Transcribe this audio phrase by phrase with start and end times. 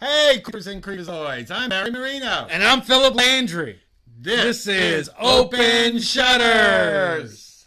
[0.00, 1.50] Hey, creepers and creepazoids.
[1.50, 2.46] I'm Barry Marino.
[2.50, 3.80] And I'm Philip Landry.
[4.18, 7.66] This, This is Open Shutters.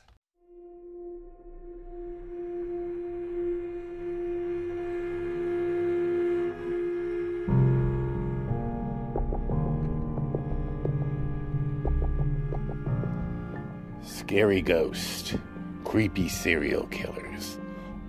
[14.04, 15.36] Scary ghost,
[15.84, 17.58] creepy serial killers,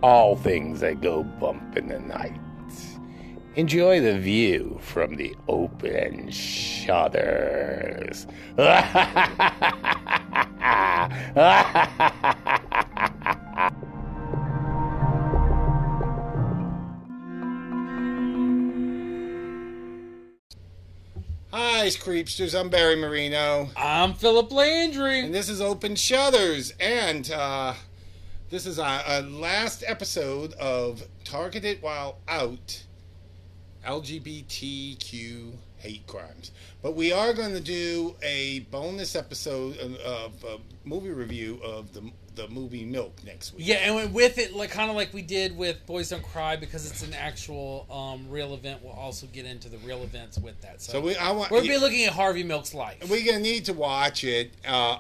[0.02, 2.38] all things that go bump in the night.
[3.56, 8.28] Enjoy the view from the open shutters.
[21.52, 22.58] Hi, Creepsters.
[22.58, 23.68] I'm Barry Marino.
[23.76, 25.24] I'm Philip Landry.
[25.24, 26.72] And this is Open Shutters.
[26.78, 27.74] And uh,
[28.48, 32.84] this is our, our last episode of Targeted While Out
[33.86, 36.52] LGBTQ hate crimes.
[36.82, 41.92] But we are going to do a bonus episode of, of a movie review of
[41.94, 43.66] the, the movie Milk next week.
[43.66, 46.90] Yeah, and with it, like kind of like we did with Boys Don't Cry, because
[46.90, 48.82] it's an actual um, real event.
[48.82, 50.82] We'll also get into the real events with that.
[50.82, 53.08] So, So we, I want we'll be looking at Harvey Milk's life.
[53.08, 54.98] We're gonna need to watch it, uh,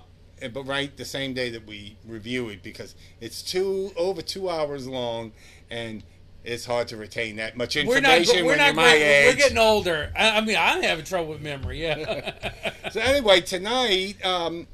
[0.52, 4.86] but right the same day that we review it because it's two over two hours
[4.86, 5.32] long,
[5.70, 6.02] and
[6.44, 8.42] it's hard to retain that much We're information not.
[8.44, 9.34] We're when not you're my age.
[9.34, 10.12] We're getting older.
[10.16, 11.82] I, I mean, I'm having trouble with memory.
[11.82, 12.32] Yeah.
[12.90, 14.66] So anyway, tonight, um,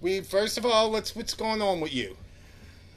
[0.00, 2.16] we first of all, let's what's going on with you?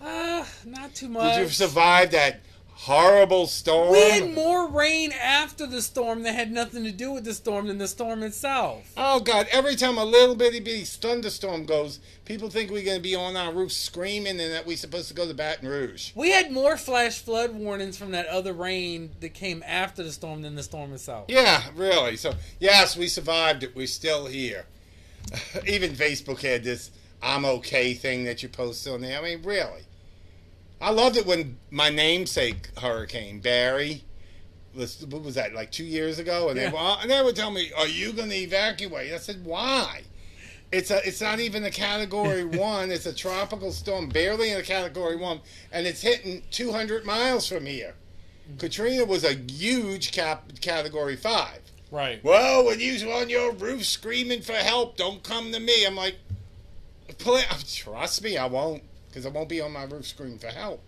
[0.02, 1.36] uh, not too much.
[1.36, 2.40] Did you survive that
[2.76, 3.92] horrible storm?
[3.92, 7.68] We had more rain after the storm that had nothing to do with the storm
[7.68, 8.92] than the storm itself.
[8.98, 9.48] Oh God!
[9.52, 13.54] Every time a little bitty bitty thunderstorm goes, people think we're gonna be on our
[13.54, 16.12] roof screaming and that we're supposed to go to Baton Rouge.
[16.16, 20.42] We had more flash flood warnings from that other rain that came after the storm
[20.42, 21.26] than the storm itself.
[21.30, 22.18] Yeah, really.
[22.18, 23.76] So yes, we survived it.
[23.76, 24.66] We're still here.
[25.68, 26.92] Even Facebook had this
[27.24, 29.20] "I'm okay" thing that you posted on there.
[29.20, 29.84] I mean, really.
[30.86, 34.04] I loved it when my namesake hurricane Barry.
[34.76, 36.50] Was, what was that like two years ago?
[36.50, 36.70] And Yeah.
[36.70, 40.04] they and they would tell me, "Are you going to evacuate?" I said, "Why?"
[40.72, 42.92] It's a it's not even a category one.
[42.92, 45.40] It's a tropical storm, barely in a category one,
[45.72, 47.96] and it's hitting 200 miles from here.
[48.60, 51.62] Katrina was a huge cap category five.
[51.90, 52.24] Right.
[52.24, 55.84] Well, when you're on your roof screaming for help, don't come to me.
[55.84, 56.18] I'm like,
[57.18, 58.84] "Pl- trust me, I won't,
[59.16, 60.84] because I won't be on my roof screaming for help.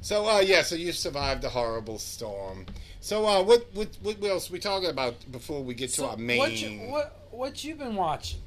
[0.00, 2.66] So, uh, yeah, so you survived a horrible storm.
[3.00, 6.38] So, uh, what, what, what else we talking about before we get to our main?
[6.38, 8.40] what you what what you been watching?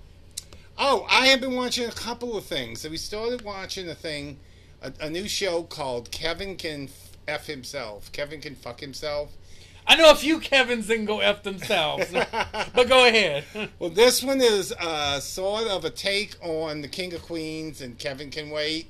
[0.78, 2.82] Oh, I have been watching a couple of things.
[2.82, 4.38] So we started watching a thing,
[4.82, 6.90] a, a new show called Kevin Can
[7.26, 8.12] F Himself.
[8.12, 9.32] Kevin Can Fuck Himself.
[9.88, 12.12] I know a few Kevin's that can go f themselves,
[12.74, 13.44] but go ahead.
[13.80, 17.98] Well, this one is uh, sort of a take on the King of Queens and
[18.00, 18.88] Kevin Can Wait,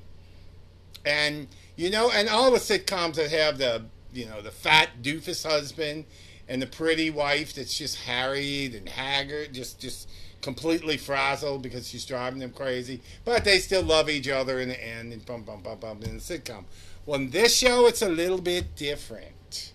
[1.06, 1.46] and
[1.76, 6.04] you know, and all the sitcoms that have the you know the fat doofus husband
[6.48, 10.08] and the pretty wife that's just harried and haggard, just just
[10.42, 14.84] completely frazzled because she's driving them crazy, but they still love each other in the
[14.84, 16.64] end and bum bum bum bum in the sitcom.
[17.06, 19.72] Well, in this show, it's a little bit different.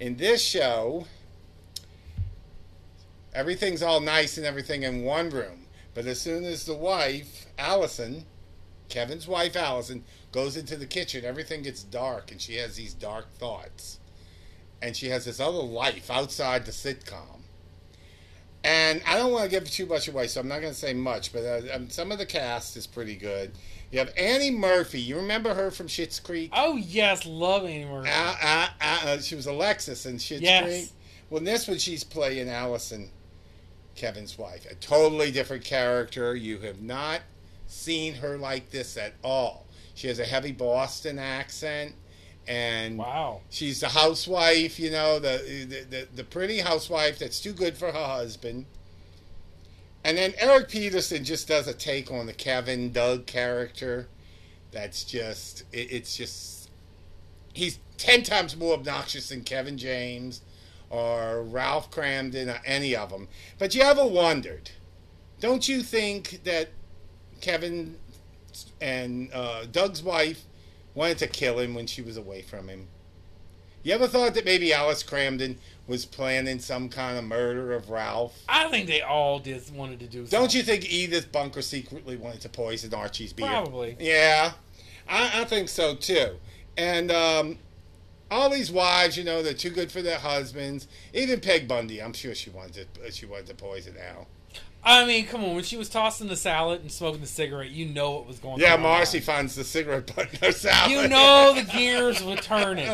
[0.00, 1.06] In this show,
[3.32, 5.66] everything's all nice and everything in one room.
[5.94, 8.24] But as soon as the wife, Allison,
[8.88, 13.32] Kevin's wife, Allison, goes into the kitchen, everything gets dark and she has these dark
[13.34, 13.98] thoughts.
[14.80, 17.40] And she has this other life outside the sitcom.
[18.64, 20.92] And I don't want to give too much away, so I'm not going to say
[20.94, 23.52] much, but uh, um, some of the cast is pretty good.
[23.90, 25.00] You have Annie Murphy.
[25.00, 26.50] You remember her from Schitt's Creek?
[26.54, 28.08] oh yes, love Annie Murphy.
[28.10, 30.64] Uh, uh, uh, uh, she was Alexis in Schitt's Yes.
[30.64, 30.88] Creek.
[31.28, 33.10] Well, in this one, she's playing Allison,
[33.96, 34.64] Kevin's wife.
[34.70, 36.36] A totally different character.
[36.36, 37.20] You have not
[37.72, 39.66] seen her like this at all.
[39.94, 41.94] She has a heavy Boston accent,
[42.46, 43.40] and Wow.
[43.50, 44.78] she's the housewife.
[44.78, 48.66] You know, the, the the the pretty housewife that's too good for her husband.
[50.04, 54.08] And then Eric Petersen just does a take on the Kevin Doug character.
[54.72, 56.70] That's just it, it's just
[57.52, 60.40] he's ten times more obnoxious than Kevin James
[60.90, 63.28] or Ralph Kramden or any of them.
[63.58, 64.70] But you ever wondered?
[65.40, 66.68] Don't you think that
[67.42, 67.96] Kevin
[68.80, 70.44] and uh, Doug's wife
[70.94, 72.88] wanted to kill him when she was away from him?
[73.82, 75.56] You ever thought that maybe Alice Kramden
[75.88, 78.38] was planning some kind of murder of Ralph?
[78.48, 80.18] I think they all did wanted to do.
[80.18, 80.38] Something.
[80.38, 80.58] Don't something.
[80.58, 83.48] you think Edith Bunker secretly wanted to poison Archie's beer?
[83.48, 83.96] Probably.
[83.98, 84.52] Yeah,
[85.08, 86.36] I, I think so too.
[86.76, 87.58] And um,
[88.30, 90.86] all these wives, you know, they're too good for their husbands.
[91.12, 94.28] Even Peg Bundy, I'm sure she wanted to, she wanted to poison Al.
[94.84, 95.54] I mean, come on.
[95.54, 98.58] When she was tossing the salad and smoking the cigarette, you know what was going
[98.60, 98.80] Yeah, on.
[98.80, 100.90] Yeah, Marcy finds the cigarette butt in her salad.
[100.90, 102.88] You know the gears were turning.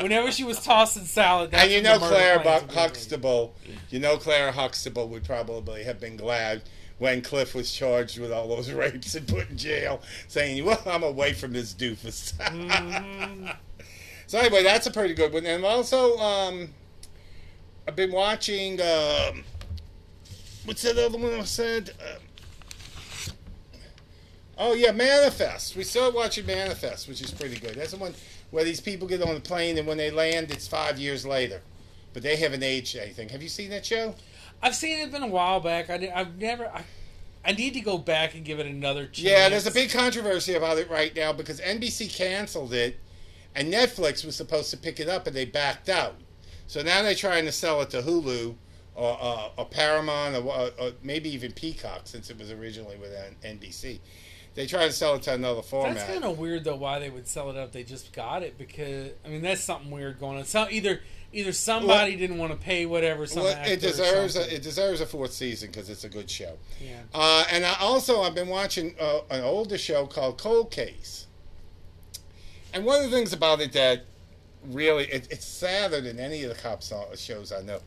[0.00, 2.80] Whenever she was tossing salad, that's and you know Claire plans Bu- would be made.
[2.82, 3.54] Huxtable.
[3.90, 6.62] You know Claire Huxtable would probably have been glad
[6.98, 11.04] when Cliff was charged with all those rapes and put in jail, saying, "Well, I'm
[11.04, 13.46] away from this doofus." Mm-hmm.
[14.26, 15.46] so anyway, that's a pretty good one.
[15.46, 16.70] And also, um,
[17.86, 18.80] I've been watching.
[18.80, 19.44] Um,
[20.64, 21.90] what's that other one I said?
[22.00, 22.22] Um,
[24.60, 25.76] Oh yeah, Manifest.
[25.76, 27.76] We started watching Manifest, which is pretty good.
[27.76, 28.12] That's the one
[28.50, 31.60] where these people get on the plane and when they land, it's five years later,
[32.12, 33.28] but they haven't aged anything.
[33.28, 34.16] Have you seen that show?
[34.60, 35.88] I've seen it been a while back.
[35.88, 36.66] I, have never.
[36.66, 36.84] I,
[37.44, 39.20] I need to go back and give it another chance.
[39.20, 42.98] Yeah, there's a big controversy about it right now because NBC canceled it,
[43.54, 46.16] and Netflix was supposed to pick it up, and they backed out.
[46.66, 48.56] So now they're trying to sell it to Hulu
[48.98, 53.12] or, uh, or Paramount or, or, or maybe even Peacock, since it was originally with
[53.44, 54.00] NBC.
[54.54, 55.94] They try to sell it to another format.
[55.94, 56.74] That's kind of weird though.
[56.74, 57.70] Why they would sell it up?
[57.70, 60.44] They just got it because I mean that's something weird going on.
[60.46, 61.00] So either
[61.32, 63.24] either somebody didn't want to pay whatever.
[63.26, 66.58] Some Well, it deserves a, it deserves a fourth season because it's a good show.
[66.80, 67.02] Yeah.
[67.14, 71.28] Uh, and I also I've been watching uh, an older show called Cold Case.
[72.74, 74.06] And one of the things about it that
[74.64, 77.78] really it, it's sadder than any of the cop shows I know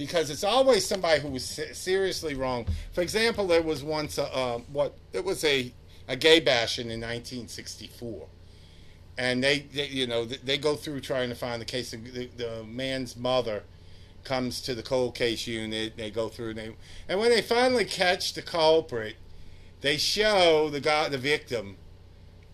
[0.00, 2.64] because it's always somebody who was seriously wrong.
[2.92, 5.74] For example, there was once a, um, what it was a
[6.08, 8.26] a gay bashing in 1964.
[9.18, 11.90] And they, they, you know, they, they go through trying to find the case.
[11.90, 13.64] The, the man's mother
[14.24, 15.98] comes to the cold case unit.
[15.98, 16.76] They go through and they,
[17.06, 19.16] and when they finally catch the culprit,
[19.82, 21.76] they show the guy, the victim,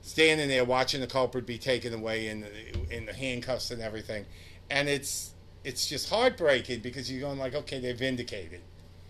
[0.02, 4.26] standing there watching the culprit be taken away in the, in the handcuffs and everything,
[4.68, 5.32] and it's
[5.66, 8.60] it's just heartbreaking because you're going like, okay, they're vindicated,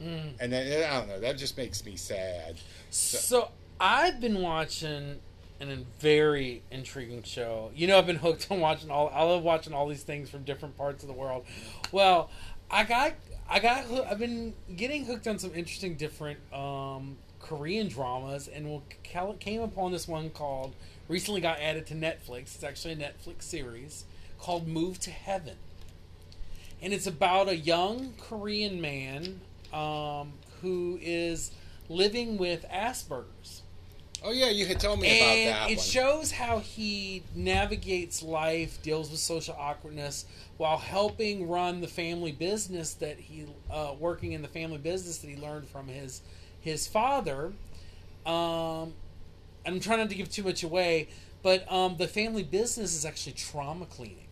[0.03, 0.35] Mm.
[0.41, 2.57] and then I don't know, that just makes me sad.
[2.91, 3.51] So
[3.81, 5.21] I've been watching
[5.61, 7.71] an, a very intriguing show.
[7.75, 9.11] You know, I've been hooked on watching all.
[9.15, 11.45] I love watching all these things from different parts of the world.
[11.93, 12.31] Well,
[12.71, 13.15] I got,
[13.49, 18.81] I got, I've been getting hooked on some interesting different um, Korean dramas, and we
[19.41, 20.75] came upon this one called
[21.09, 22.55] recently got added to Netflix.
[22.57, 24.05] It's actually a Netflix series
[24.39, 25.57] called Move to Heaven,
[26.83, 29.41] and it's about a young Korean man
[29.73, 30.33] um,
[30.63, 31.51] who is
[31.89, 33.63] living with Asperger's.
[34.25, 35.85] Oh yeah, you had told me And about that it one.
[35.87, 40.25] shows how he navigates life, deals with social awkwardness,
[40.57, 45.29] while helping run the family business that he, uh, working in the family business that
[45.29, 46.23] he learned from his
[46.61, 47.53] his father.
[48.25, 48.95] Um,
[49.67, 51.09] I'm trying not to give too much away,
[51.43, 54.26] but um, the family business is actually trauma cleaning.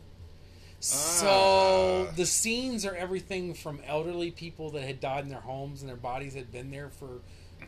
[0.84, 2.12] So Ah.
[2.14, 5.96] the scenes are everything from elderly people that had died in their homes and their
[5.96, 7.20] bodies had been there for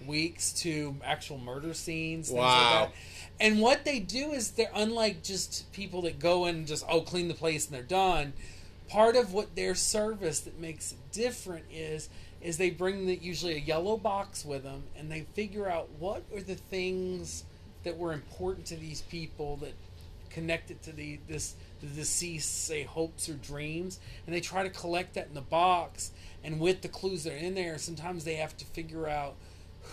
[0.06, 2.30] weeks to actual murder scenes.
[2.30, 2.42] Wow.
[2.42, 2.94] Like that.
[3.40, 7.00] And what they do is they're unlike just people that go in and just oh
[7.00, 8.34] clean the place and they're done.
[8.88, 12.08] Part of what their service that makes it different is
[12.42, 16.22] is they bring the, usually a yellow box with them and they figure out what
[16.34, 17.44] are the things
[17.82, 19.72] that were important to these people that
[20.28, 25.14] connected to the this the deceased say hopes or dreams and they try to collect
[25.14, 26.10] that in the box
[26.42, 29.34] and with the clues that are in there sometimes they have to figure out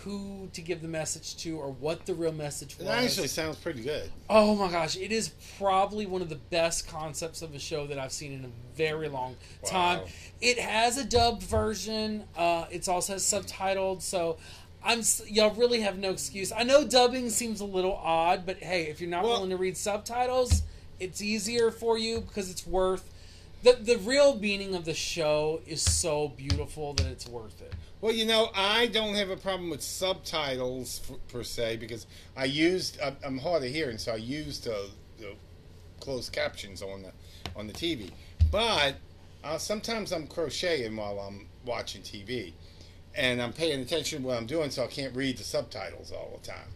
[0.04, 3.58] who to give the message to or what the real message was That actually sounds
[3.58, 4.10] pretty good.
[4.28, 8.00] Oh my gosh, it is probably one of the best concepts of a show that
[8.00, 10.02] I've seen in a very long time.
[10.42, 12.24] It has a dubbed version.
[12.36, 14.38] Uh, it's also subtitled, so
[14.84, 16.52] I'm y'all really have no excuse.
[16.52, 19.58] I know dubbing seems a little odd, but hey, if you're not Well- willing to
[19.58, 20.64] read subtitles,
[21.04, 23.10] it's easier for you because it's worth.
[23.64, 27.74] The, the real meaning of the show is so beautiful that it's worth it.
[28.02, 32.06] Well, you know, I don't have a problem with subtitles per se because
[32.36, 34.74] I used I'm- hard of hearing, so I used uh,
[35.18, 35.36] the
[36.02, 37.12] closed captions on the
[37.56, 38.12] on the TV.
[38.52, 38.96] But
[39.44, 42.52] uh, sometimes I'm crocheting while I'm watching TV,
[43.16, 46.38] and I'm paying attention to what I'm doing, so I can't read the subtitles all
[46.42, 46.73] the time.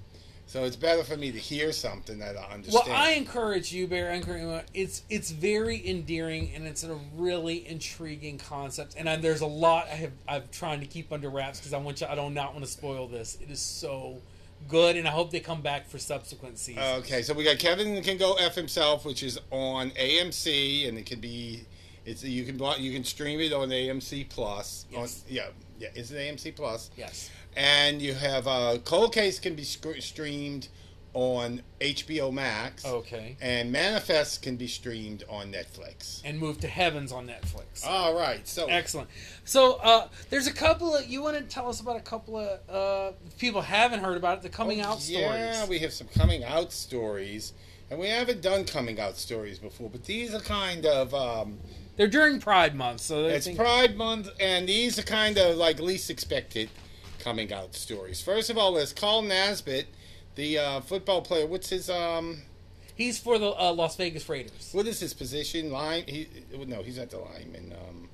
[0.47, 2.87] So it's better for me to hear something that I understand.
[2.87, 4.11] Well, I encourage you, Bear.
[4.11, 4.61] I encourage you.
[4.73, 8.95] It's it's very endearing and it's a really intriguing concept.
[8.97, 11.77] And I, there's a lot I have I'm trying to keep under wraps because I
[11.77, 12.07] want you.
[12.07, 13.37] I don't not want to spoil this.
[13.41, 14.21] It is so
[14.69, 17.03] good, and I hope they come back for subsequent seasons.
[17.03, 21.05] Okay, so we got Kevin can go f himself, which is on AMC, and it
[21.05, 21.65] can be,
[22.05, 24.85] it's you can you can stream it on AMC Plus.
[24.89, 25.23] Yes.
[25.27, 26.89] On, yeah, yeah, Is it AMC Plus.
[26.95, 27.29] yes.
[27.57, 30.67] And you have uh, Cold Case can be sc- streamed
[31.13, 32.85] on HBO Max.
[32.85, 33.35] Okay.
[33.41, 36.21] And Manifest can be streamed on Netflix.
[36.23, 37.83] And Move to Heavens on Netflix.
[37.83, 38.47] All right.
[38.47, 39.09] So Excellent.
[39.43, 42.59] So uh, there's a couple of you want to tell us about a couple of
[42.69, 44.43] uh, people haven't heard about it.
[44.43, 45.15] The coming Oh, out stories.
[45.17, 47.53] Yeah, we have some coming out stories,
[47.89, 51.57] and we haven't done coming out stories before, but these are kind of um,
[51.95, 55.79] They're during Pride Month, so it's think- Pride Month, and these are kind of like
[55.79, 56.69] least expected
[57.27, 58.21] coming out stories.
[58.21, 59.83] First of all, there's Carl Nassib,
[60.35, 61.45] the uh, football player.
[61.45, 62.37] What's his um?
[62.95, 64.69] he's for the uh, Las Vegas Raiders.
[64.71, 65.69] What is his position?
[65.69, 66.05] Line?
[66.07, 66.29] He
[66.65, 67.73] no, he's not the lineman.
[67.73, 68.07] Um,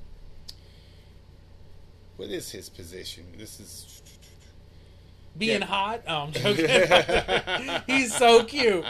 [2.17, 3.25] what is his position?
[3.38, 4.01] This is
[5.38, 5.67] Being Yeah.
[5.67, 6.01] hot.
[6.08, 7.82] Oh, I'm joking.
[7.88, 8.84] he's so cute.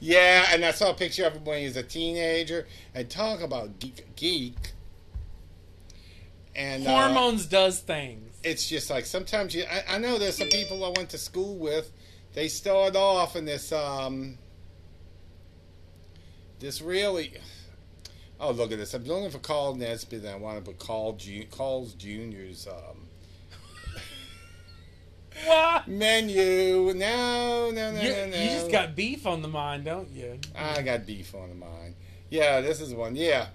[0.00, 2.66] Yeah, and I saw a picture of him when he was a teenager.
[2.94, 4.04] And talk about geek.
[4.16, 4.72] geek.
[6.56, 8.33] And uh, Hormones does things.
[8.44, 9.64] It's just like sometimes you.
[9.70, 11.90] I, I know there's some people I went to school with.
[12.34, 14.38] They start off in this um.
[16.60, 17.32] This really.
[18.40, 18.92] Oh look at this!
[18.94, 20.12] I'm looking for Carl Nassib.
[20.12, 23.06] And I want to put Carl Ju- Carl's Junior's um,
[25.46, 25.88] What?
[25.88, 26.92] menu.
[26.94, 28.36] No, no, no, You, no, no.
[28.36, 30.38] you just got beef on the mind, don't you?
[30.56, 31.94] I got beef on the mind.
[32.30, 33.16] Yeah, this is one.
[33.16, 33.46] Yeah.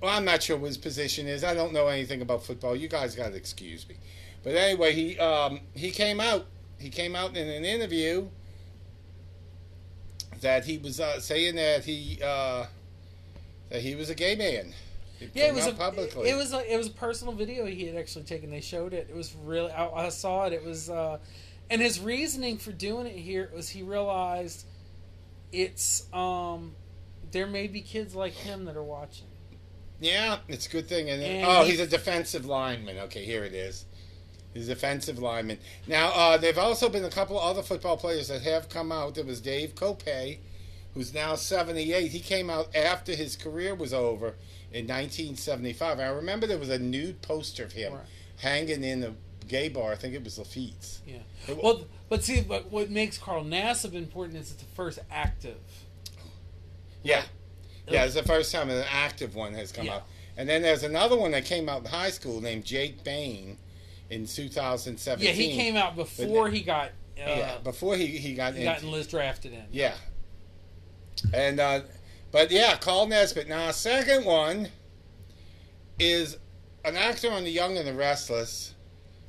[0.00, 1.44] Well, I'm not sure what his position is.
[1.44, 2.76] I don't know anything about football.
[2.76, 3.96] You guys got to excuse me.
[4.44, 6.46] But anyway, he um, he came out.
[6.78, 8.28] He came out in an interview
[10.42, 12.66] that he was uh, saying that he uh,
[13.70, 14.74] that he was a gay man.
[15.18, 16.28] He Yeah, it was a publicly.
[16.28, 18.50] it was a, it was a personal video he had actually taken.
[18.50, 19.08] They showed it.
[19.08, 20.52] It was really I, I saw it.
[20.52, 21.18] It was uh,
[21.70, 24.66] and his reasoning for doing it here was he realized
[25.52, 26.74] it's um
[27.32, 29.26] there may be kids like him that are watching.
[30.00, 31.08] Yeah, it's a good thing.
[31.08, 32.98] And, And oh, he's a defensive lineman.
[32.98, 33.86] Okay, here it is.
[34.54, 35.58] He's a defensive lineman.
[35.86, 39.16] Now, uh, there've also been a couple other football players that have come out.
[39.16, 40.38] There was Dave Kopay,
[40.94, 42.12] who's now 78.
[42.12, 44.34] He came out after his career was over
[44.72, 45.98] in 1975.
[45.98, 48.02] I remember there was a nude poster of him Right.
[48.38, 49.14] hanging in a
[49.48, 49.92] gay bar.
[49.92, 51.00] I think it was Lafitte's.
[51.06, 51.16] Yeah.
[51.48, 55.58] It- Well, but see, but what makes Carl Nassib important is it's the first active.
[57.02, 57.24] Yeah.
[57.88, 59.96] Yeah, it's the first time an active one has come Yeah.
[59.96, 60.04] out.
[60.36, 63.58] And then there's another one that came out in high school named Jake Bain
[64.14, 65.26] in 2017.
[65.26, 68.64] Yeah, he came out before he got uh, yeah, before he, he got he in.
[68.64, 69.64] got enlist drafted in.
[69.70, 69.94] Yeah.
[71.32, 71.80] And, uh,
[72.32, 73.46] but yeah, Carl Nassib.
[73.48, 74.68] Now, second one
[75.98, 76.36] is
[76.84, 78.74] an actor on The Young and the Restless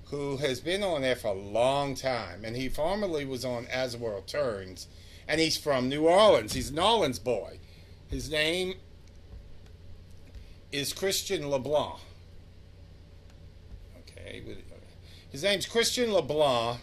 [0.10, 2.44] who has been on there for a long time.
[2.44, 4.88] And he formerly was on As the World Turns.
[5.28, 6.54] And he's from New Orleans.
[6.54, 7.60] He's an Orleans boy.
[8.08, 8.76] His name
[10.72, 12.00] is Christian LeBlanc.
[14.02, 14.42] Okay.
[14.46, 14.65] with-
[15.36, 16.80] His name's Christian LeBlanc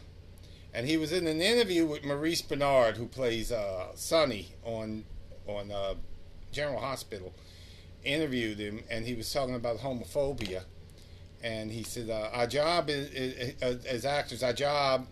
[0.75, 5.07] and he was in an interview with Maurice Bernard, who plays uh, Sonny on
[5.49, 5.95] on uh,
[6.53, 7.33] General Hospital.
[8.05, 10.65] Interviewed him, and he was talking about homophobia,
[11.43, 15.07] and he said, uh, "Our job is, is, is, as actors, our job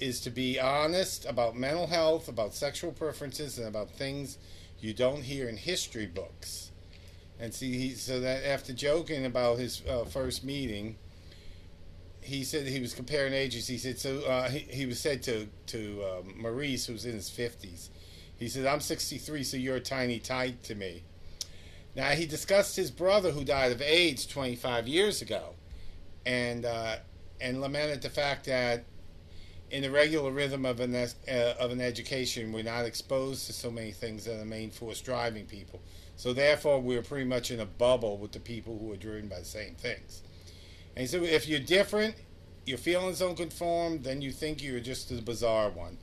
[0.00, 4.36] is to be honest about mental health, about sexual preferences, and about things
[4.80, 6.72] you don't hear in history books."
[7.38, 10.96] And see, he so that after joking about his uh, first meeting,
[12.24, 13.66] he said he was comparing ages.
[13.66, 14.20] He said so.
[14.20, 17.90] Uh, he, he was said to to um, Maurice, who's in his fifties.
[18.36, 21.02] He said, "I'm 63, so you're a tiny tite to me."
[21.94, 25.54] Now he discussed his brother who died of AIDS 25 years ago,
[26.26, 26.96] and uh,
[27.40, 28.84] and lamented the fact that
[29.70, 33.70] in the regular rhythm of an uh, of an education, we're not exposed to so
[33.70, 35.80] many things that are the main force driving people.
[36.16, 39.40] So therefore, we're pretty much in a bubble with the people who are driven by
[39.40, 40.22] the same things.
[40.96, 42.14] And he said, if you're different,
[42.66, 45.98] your feelings don't conform, then you think you're just the bizarre one.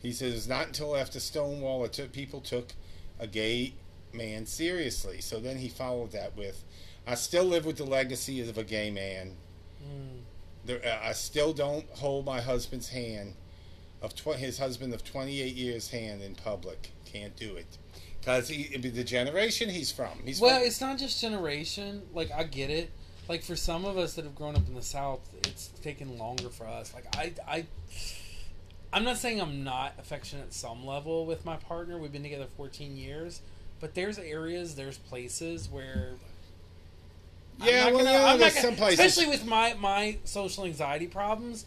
[0.00, 2.72] He says, it's not until after Stonewall that took, people took
[3.18, 3.74] a gay
[4.12, 5.20] man seriously.
[5.20, 6.62] So then he followed that with,
[7.06, 9.36] I still live with the legacy of a gay man.
[9.82, 10.20] Mm.
[10.66, 13.34] There, uh, I still don't hold my husband's hand,
[14.02, 16.92] of tw- his husband of 28 years' hand in public.
[17.06, 17.78] Can't do it.
[18.20, 20.20] Because the generation he's from.
[20.24, 22.02] He's Well, from, it's not just generation.
[22.14, 22.90] Like I get it.
[23.28, 26.50] Like for some of us that have grown up in the South, it's taken longer
[26.50, 26.92] for us.
[26.92, 27.66] Like I, I,
[28.92, 31.96] I'm not saying I'm not affectionate at some level with my partner.
[31.98, 33.40] We've been together 14 years,
[33.80, 36.10] but there's areas, there's places where.
[37.62, 40.64] Yeah, well, gonna- yeah, I'm not there's gonna- some places- especially with my my social
[40.64, 41.64] anxiety problems.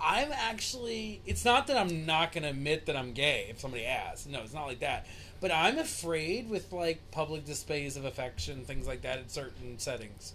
[0.00, 1.20] I'm actually.
[1.26, 4.26] It's not that I'm not going to admit that I'm gay if somebody asks.
[4.26, 5.06] No, it's not like that.
[5.40, 10.32] But I'm afraid with like public displays of affection, things like that in certain settings.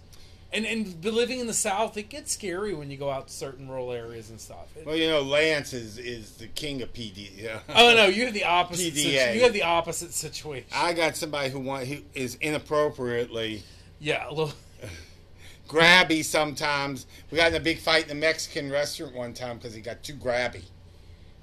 [0.52, 3.68] and and living in the South, it gets scary when you go out to certain
[3.68, 4.68] rural areas and stuff.
[4.76, 7.30] It- Well, you know, Lance is is the king of PD.
[7.36, 7.60] Yeah.
[7.68, 8.94] oh no, you have the opposite.
[8.94, 9.34] PDA.
[9.34, 10.68] you have the opposite situation.
[10.74, 13.62] I got somebody who want who is inappropriately
[13.98, 14.52] yeah, a little.
[15.68, 17.06] grabby sometimes.
[17.30, 20.02] We got in a big fight in a Mexican restaurant one time because he got
[20.02, 20.64] too grabby.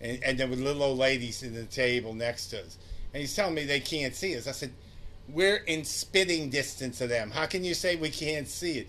[0.01, 2.77] And, and there were little old ladies sitting at the table next to us.
[3.13, 4.47] And he's telling me they can't see us.
[4.47, 4.71] I said,
[5.27, 7.31] We're in spitting distance of them.
[7.31, 8.87] How can you say we can't see it?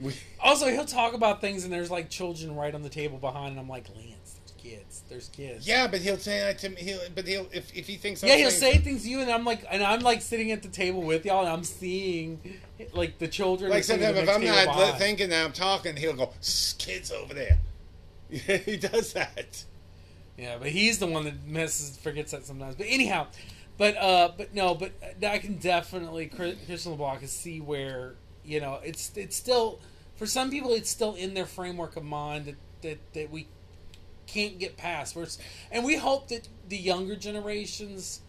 [0.00, 3.50] We, Also, he'll talk about things, and there's like children right on the table behind,
[3.50, 5.66] and I'm like, Lance, there's kids, there's kids.
[5.66, 6.76] yeah, but he'll say that to me.
[6.76, 9.30] He'll, but he'll if, if he thinks I'm Yeah, he'll say things to you, and
[9.30, 12.40] I'm like, and I'm like sitting at the table with y'all, and I'm seeing
[12.92, 13.70] like the children.
[13.70, 14.98] Like sometimes if I'm not behind.
[14.98, 16.32] thinking that I'm talking, he'll go,
[16.78, 17.58] kids over there.
[18.30, 19.64] he does that.
[20.36, 22.76] Yeah, but he's the one that misses, forgets that sometimes.
[22.76, 23.26] But anyhow,
[23.78, 24.92] but uh, but no, but
[25.24, 29.80] I can definitely Christian LeBlanc can see where you know it's it's still
[30.16, 33.46] for some people it's still in their framework of mind that that, that we
[34.26, 35.16] can't get past.
[35.16, 35.38] Where it's,
[35.70, 38.20] and we hope that the younger generations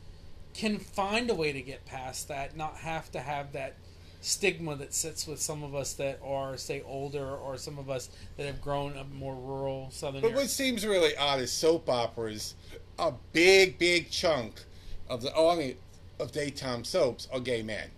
[0.53, 3.75] can find a way to get past that, not have to have that
[4.22, 8.10] stigma that sits with some of us that are say older or some of us
[8.36, 10.41] that have grown up more rural southern But areas.
[10.44, 12.56] what seems really odd is soap operas,
[12.98, 14.65] a big, big chunk
[15.09, 15.79] of the audience
[16.19, 17.89] of daytime soaps are gay men.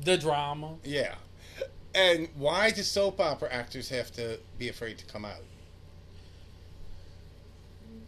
[0.00, 0.74] the drama.
[0.84, 1.14] Yeah.
[1.94, 5.44] And why do soap opera actors have to be afraid to come out?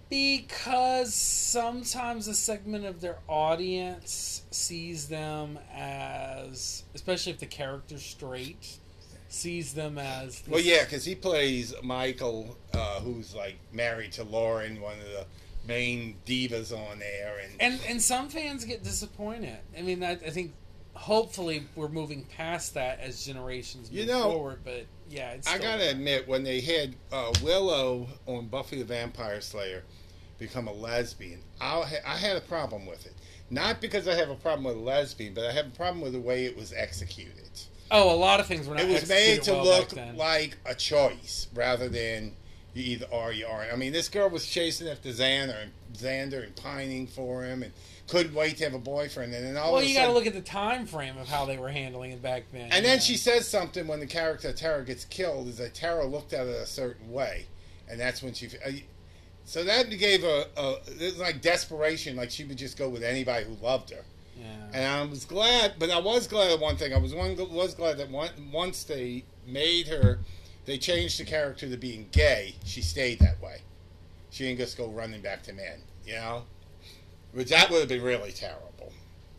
[0.08, 8.78] Because sometimes a segment of their audience sees them as, especially if the character's straight,
[9.28, 10.42] sees them as.
[10.48, 15.26] Well, yeah, because he plays Michael, uh, who's like married to Lauren, one of the
[15.66, 19.58] main divas on there, and, And and some fans get disappointed.
[19.76, 20.52] I mean, I, I think
[20.94, 24.60] hopefully we're moving past that as generations move You know, forward.
[24.64, 25.90] But yeah, it's I gotta there.
[25.90, 29.84] admit, when they had uh, Willow on Buffy the Vampire Slayer
[30.38, 33.14] become a lesbian, I, ha- I had a problem with it.
[33.48, 36.12] Not because I have a problem with a lesbian, but I have a problem with
[36.14, 37.32] the way it was executed.
[37.90, 38.84] Oh, a lot of things were not.
[38.84, 42.34] It was made to well look like a choice rather than
[42.76, 43.72] you either are or you aren't.
[43.72, 47.72] I mean, this girl was chasing after Xander and Xander and pining for him and
[48.06, 49.34] couldn't wait to have a boyfriend.
[49.34, 51.26] And then all Well, of a you got to look at the time frame of
[51.26, 52.70] how they were handling it back then.
[52.70, 56.32] And then she says something when the character Tara gets killed is that Tara looked
[56.32, 57.46] at it a certain way,
[57.88, 58.48] and that's when she.
[58.64, 58.72] Uh,
[59.44, 63.02] so that gave a, a it was like desperation, like she would just go with
[63.02, 64.04] anybody who loved her.
[64.38, 64.44] Yeah.
[64.74, 66.92] And I was glad, but I was glad of one thing.
[66.92, 70.18] I was one was glad that one, once they made her,
[70.66, 72.56] they changed the character to being gay.
[72.64, 73.62] She stayed that way.
[74.30, 76.42] She didn't just go running back to men, you know.
[77.32, 78.92] Which that would have been really terrible.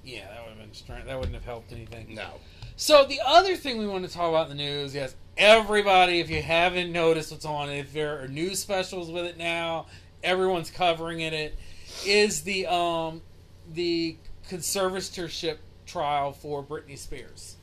[0.04, 1.06] Yeah, that would have been strange.
[1.06, 2.16] That wouldn't have helped anything.
[2.16, 2.30] No.
[2.78, 6.30] So the other thing we want to talk about in the news, yes, everybody, if
[6.30, 9.88] you haven't noticed what's on, if there are news specials with it now,
[10.24, 11.34] everyone's covering it.
[11.34, 11.56] It
[12.06, 13.22] is the um
[13.74, 14.18] the
[14.50, 17.57] conservatorship trial for Britney Spears.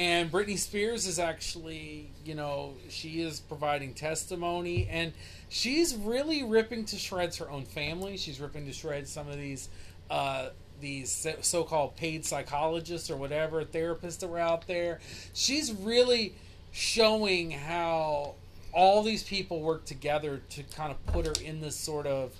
[0.00, 5.12] And Britney Spears is actually, you know, she is providing testimony and
[5.50, 8.16] she's really ripping to shreds her own family.
[8.16, 9.68] She's ripping to shreds some of these
[10.10, 10.48] uh,
[10.80, 15.00] these so called paid psychologists or whatever therapists that were out there.
[15.34, 16.34] She's really
[16.72, 18.36] showing how
[18.72, 22.32] all these people work together to kind of put her in this sort of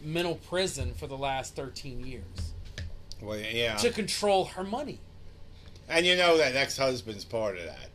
[0.00, 2.54] mental prison for the last 13 years
[3.20, 3.76] Well, yeah.
[3.76, 5.00] to control her money.
[5.88, 7.88] And you know that ex-husband's part of that.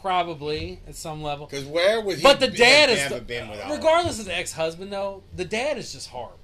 [0.00, 1.46] Probably at some level.
[1.46, 4.36] Because where would he But the dad is, never the, been without regardless of the
[4.36, 6.38] ex-husband though, the dad is just horrible.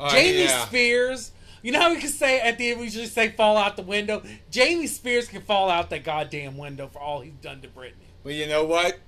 [0.00, 0.66] Oh, Jamie yeah.
[0.66, 1.30] Spears,
[1.62, 3.82] you know how we can say at the end we just say fall out the
[3.82, 4.22] window.
[4.50, 7.92] Jamie Spears can fall out that goddamn window for all he's done to Britney.
[8.24, 8.98] Well, you know what?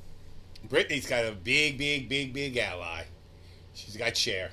[0.68, 3.05] Britney's got a big, big, big, big ally.
[3.75, 4.51] She's got Cher.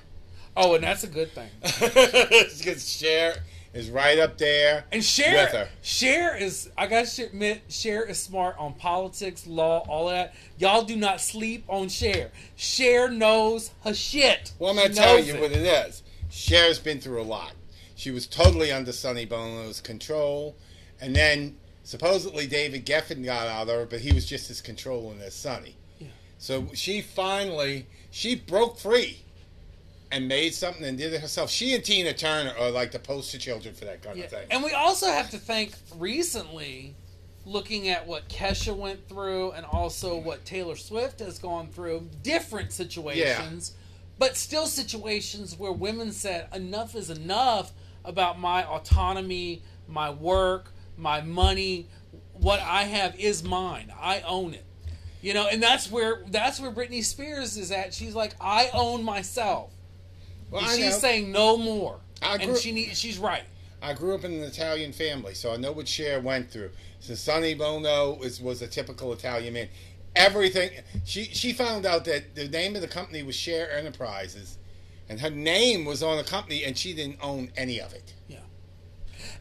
[0.56, 1.50] Oh, and that's a good thing.
[1.60, 3.36] Because Cher
[3.74, 5.68] is right up there And Cher, her.
[5.82, 10.34] Cher is I gotta admit, Cher is smart on politics, law, all that.
[10.58, 12.30] Y'all do not sleep on Cher.
[12.56, 14.52] Cher knows her shit.
[14.58, 15.40] Well, I'm to tell you it.
[15.40, 16.02] what it is.
[16.30, 17.52] Cher's been through a lot.
[17.94, 20.56] She was totally under Sonny Bono's control.
[21.00, 25.20] And then supposedly David Geffen got out of her, but he was just as controlling
[25.20, 25.76] as Sonny.
[25.98, 26.08] Yeah.
[26.38, 29.22] So she finally, she broke free
[30.16, 31.50] and made something and did it herself.
[31.50, 34.24] She and Tina Turner are like the poster children for that kind Yeah.
[34.24, 34.46] of thing.
[34.50, 36.94] And we also have to thank recently,
[37.44, 42.72] looking at what Kesha went through and also what Taylor Swift has gone through, different
[42.72, 43.72] situations,
[44.18, 47.72] but still situations where women said, enough is enough
[48.04, 51.88] about my autonomy, my work, my money,
[52.32, 53.92] what I have is mine.
[54.00, 54.64] I own it.
[55.20, 57.92] You know, and that's where that's where Britney Spears is at.
[57.92, 59.72] She's like, I own myself.
[60.50, 61.98] Well, And she's saying no more.
[62.22, 63.44] I and she need, she's right.
[63.82, 66.70] I grew up in an Italian family, so I know what Cher went through.
[67.00, 69.68] So Sonny Bono was, was a typical Italian man.
[70.14, 70.70] Everything
[71.04, 74.56] she she found out that the name of the company was Cher Enterprises,
[75.10, 78.14] and her name was on the company, and she didn't own any of it.
[78.26, 78.38] Yeah.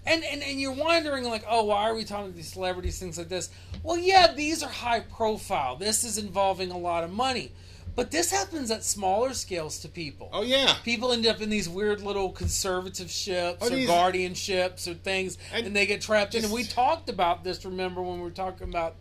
[0.05, 3.17] And, and and you're wondering like, oh, why are we talking to these celebrities, things
[3.17, 3.49] like this?
[3.83, 5.77] Well, yeah, these are high profile.
[5.77, 7.53] This is involving a lot of money.
[7.95, 10.29] But this happens at smaller scales to people.
[10.33, 14.95] Oh yeah, People end up in these weird little conservatorships Oh, or these- guardianships or
[14.95, 16.43] things, And and, they get trapped in.
[16.43, 17.63] And we talked about this.
[17.63, 18.95] Remember when we were talking about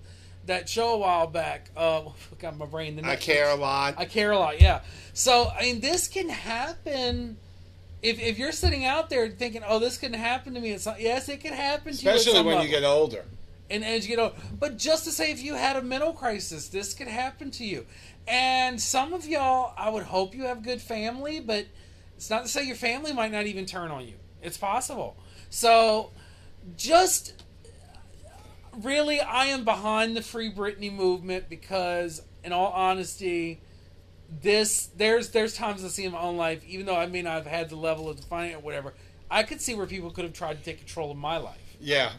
[0.46, 1.70] that show a while back?
[1.76, 2.02] Uh,
[2.38, 2.94] got my brain.
[2.96, 3.94] The I care a lot.
[3.98, 4.61] I care a lot.
[4.61, 4.80] Yeah.
[5.12, 7.37] So I mean, this can happen.
[8.00, 11.00] If, if you're sitting out there thinking, "Oh, this can happen to me," it's not,
[11.00, 12.11] yes, it can happen to you.
[12.11, 13.24] especially when you get older.
[13.70, 14.35] And as you older.
[14.59, 17.87] But just to say, if you had a mental crisis, this could happen to you.
[18.27, 21.66] And some of y'all, I would hope you have good family, but
[22.16, 24.14] it's not to say your family might not even turn on you.
[24.42, 25.16] It's possible.
[25.50, 26.11] So,
[26.77, 27.42] just
[28.83, 33.61] really, I am behind the Free Britney movement because, in all honesty,
[34.42, 37.35] this there's there's times I see in my own life, even though I may not
[37.35, 38.94] have had the level of defining it or whatever,
[39.31, 41.77] I could see where people could have tried to take control of my life.
[41.81, 42.12] Yeah.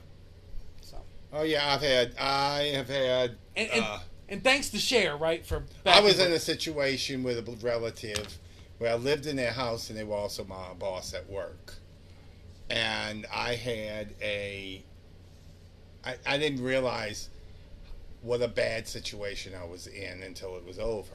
[1.36, 2.16] Oh yeah, I've had.
[2.18, 3.36] I have had.
[3.58, 5.46] And, and, uh, and thanks to share right?
[5.46, 8.38] For I was in a situation with a relative
[8.78, 11.76] where I lived in their house and they were also my boss at work.
[12.70, 14.84] And I had a.
[16.06, 17.30] I, I didn't realize
[18.22, 21.14] what a bad situation I was in until it was over.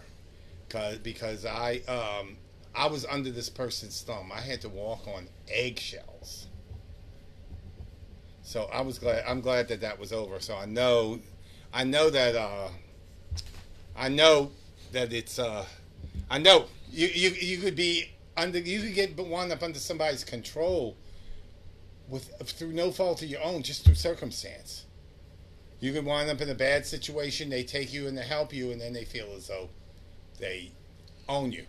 [0.69, 2.37] Cause, because I um,
[2.75, 4.31] I was under this person's thumb.
[4.33, 6.47] I had to walk on eggshells.
[8.51, 9.23] So I was glad.
[9.29, 10.41] I'm glad that that was over.
[10.41, 11.21] So I know,
[11.73, 12.35] I know that.
[12.35, 12.67] Uh,
[13.97, 14.51] I know
[14.91, 15.39] that it's.
[15.39, 15.65] Uh,
[16.29, 18.59] I know you, you you could be under.
[18.59, 20.97] You could get wound up under somebody's control,
[22.09, 24.85] with through no fault of your own, just through circumstance.
[25.79, 27.51] You could wind up in a bad situation.
[27.51, 29.69] They take you in to help you, and then they feel as though
[30.41, 30.73] they
[31.29, 31.67] own you.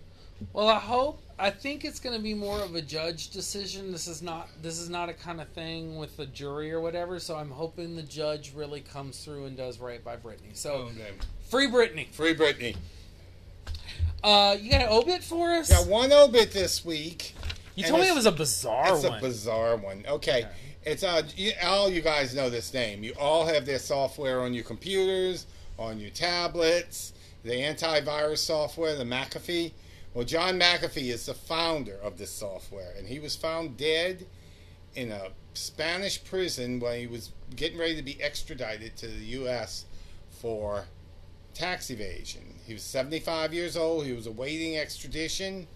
[0.54, 1.22] Well, I hope.
[1.40, 3.92] I think it's going to be more of a judge decision.
[3.92, 4.50] This is not.
[4.62, 7.20] This is not a kind of thing with the jury or whatever.
[7.20, 10.56] So I'm hoping the judge really comes through and does right by Britney.
[10.56, 10.92] So
[11.50, 12.10] free Britney.
[12.10, 12.76] Free Britney.
[14.24, 15.70] Uh, you got an obit for us?
[15.70, 17.34] Got one obit this week.
[17.76, 19.14] you told me it was a bizarre It's one.
[19.14, 20.04] It's a bizarre one.
[20.08, 20.46] Okay.
[20.84, 23.04] It's uh, you, all you guys know this name.
[23.04, 29.04] You all have this software on your computers, on your tablets, the antivirus software, the
[29.04, 29.72] McAfee.
[30.14, 34.26] Well, John McAfee is the founder of this software, and he was found dead
[34.96, 39.86] in a Spanish prison when he was getting ready to be extradited to the U.S.
[40.30, 40.86] for
[41.54, 42.56] tax evasion.
[42.66, 44.06] He was 75 years old.
[44.06, 45.68] He was awaiting extradition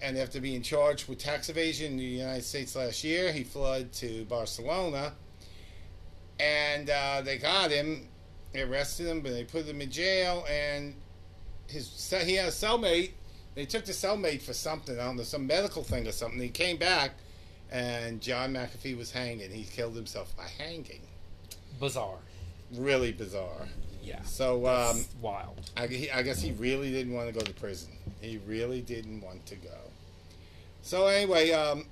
[0.00, 3.92] and after being charged with tax evasion in the United States last year, he fled
[3.94, 5.14] to Barcelona,
[6.38, 8.08] and uh, they got him,
[8.52, 10.94] they arrested him, but they put him in jail, and
[11.66, 13.12] his he had a cellmate.
[13.56, 16.38] They took the cellmate for something, I don't know, some medical thing or something.
[16.38, 17.12] He came back,
[17.72, 19.50] and John McAfee was hanging.
[19.50, 21.00] He killed himself by hanging.
[21.80, 22.18] bizarre.
[22.74, 23.66] Really bizarre.
[24.02, 24.22] Yeah.
[24.24, 25.70] So um, wild.
[25.76, 27.92] I, he- I guess he really didn't want to go to prison.
[28.20, 29.70] He really didn't want to go.
[30.82, 31.86] So anyway, um,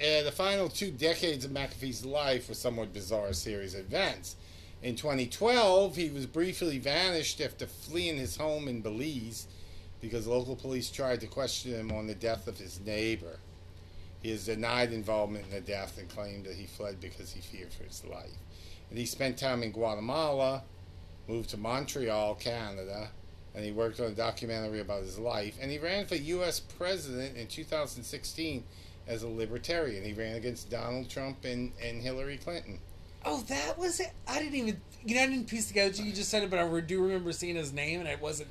[0.00, 4.36] and the final two decades of McAfee's life were somewhat bizarre series of events.
[4.82, 9.46] In 2012, he was briefly vanished after fleeing his home in Belize
[10.00, 13.38] because local police tried to question him on the death of his neighbor.
[14.22, 17.72] He has denied involvement in the death and claimed that he fled because he feared
[17.72, 18.36] for his life.
[18.90, 20.62] And he spent time in Guatemala,
[21.28, 23.08] moved to Montreal, Canada,
[23.54, 25.56] and he worked on a documentary about his life.
[25.60, 26.60] And he ran for U.S.
[26.60, 28.64] president in 2016
[29.06, 30.04] as a libertarian.
[30.04, 32.78] He ran against Donald Trump and, and Hillary Clinton.
[33.24, 34.12] Oh, that was it.
[34.26, 34.80] I didn't even.
[35.04, 36.02] You know, I didn't piece together.
[36.02, 38.48] You just said it, but I do remember seeing his name, and it wasn't.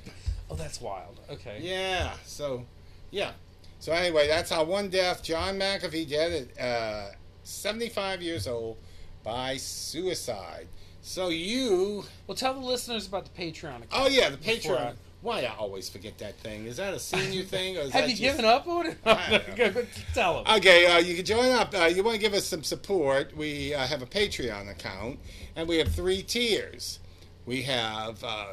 [0.50, 1.20] Oh, that's wild.
[1.30, 1.58] Okay.
[1.60, 2.64] Yeah, so,
[3.10, 3.32] yeah.
[3.78, 7.10] So anyway, that's how one death, John McAfee dead at uh,
[7.44, 8.76] 75 years old
[9.22, 10.66] by suicide.
[11.02, 13.86] So you, Well, tell the listeners about the Patreon account.
[13.92, 14.76] oh yeah, the Patreon.
[14.78, 16.66] I- Why I always forget that thing?
[16.66, 17.76] Is that a senior thing?
[17.78, 19.86] Or is Have that you just- given up on it?
[20.14, 20.56] Tell them.
[20.56, 21.74] Okay, uh, you can join up.
[21.74, 23.34] Uh, you want to give us some support?
[23.36, 25.18] We uh, have a Patreon account,
[25.56, 26.98] and we have three tiers.
[27.46, 28.46] We have uh,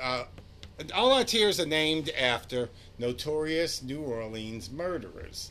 [0.00, 0.24] uh,
[0.94, 5.50] all our tiers are named after notorious New Orleans murderers.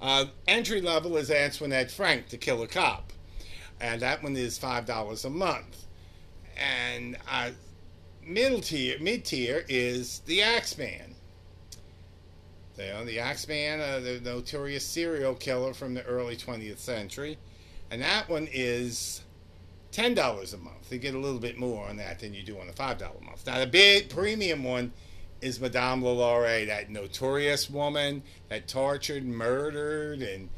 [0.00, 3.12] Uh, entry level is Antoinette Frank, the killer cop.
[3.80, 5.86] and that one is five dollars a month.
[6.56, 7.50] And uh,
[8.24, 11.14] middle tier, mid tier is the Axeman.
[12.76, 17.36] You know, the Axeman, uh, the notorious serial killer from the early 20th century,
[17.90, 19.22] and that one is
[19.90, 20.92] ten dollars a month.
[20.92, 23.20] You get a little bit more on that than you do on the five dollar
[23.24, 23.46] month.
[23.46, 24.92] Now the big premium one
[25.40, 30.48] is Madame Lalaurie, that notorious woman that tortured, murdered, and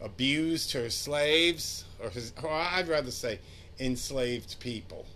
[0.00, 3.40] abused her slaves, or, his, or I'd rather say
[3.80, 5.06] enslaved people.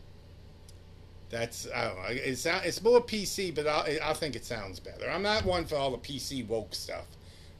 [1.30, 2.02] That's I don't know.
[2.10, 5.08] It's it's more PC, but I I think it sounds better.
[5.08, 7.06] I'm not one for all the PC woke stuff,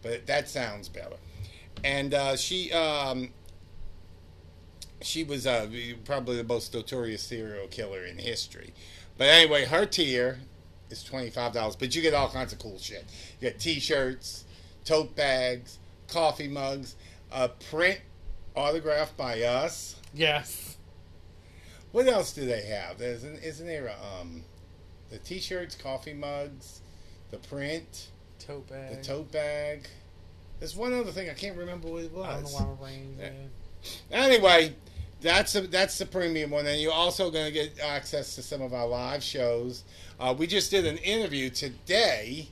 [0.03, 1.17] but that sounds better.
[1.83, 3.31] And uh, she um,
[5.03, 5.69] she was uh,
[6.05, 8.73] probably the most notorious serial killer in history.
[9.19, 10.41] But anyway, her tier
[10.91, 13.05] is twenty five dollars, but you get all kinds of cool shit.
[13.41, 14.45] You get T-shirts,
[14.85, 16.97] tote bags, coffee mugs,
[17.31, 18.01] a print
[18.55, 19.97] autographed by us.
[20.15, 20.77] Yes.
[21.93, 22.99] What else do they have?
[22.99, 24.45] There's an, isn't there a, um,
[25.11, 26.81] the T-shirts, coffee mugs,
[27.31, 28.97] the print, Tote bag.
[28.97, 29.87] the tote bag.
[30.59, 32.27] There's one other thing I can't remember what it was.
[32.27, 33.31] I don't know why my brain's Yeah.
[34.11, 34.75] Anyway,
[35.23, 38.61] that's the that's the premium one, and you're also going to get access to some
[38.61, 39.85] of our live shows.
[40.21, 42.49] Uh, we just did an interview today,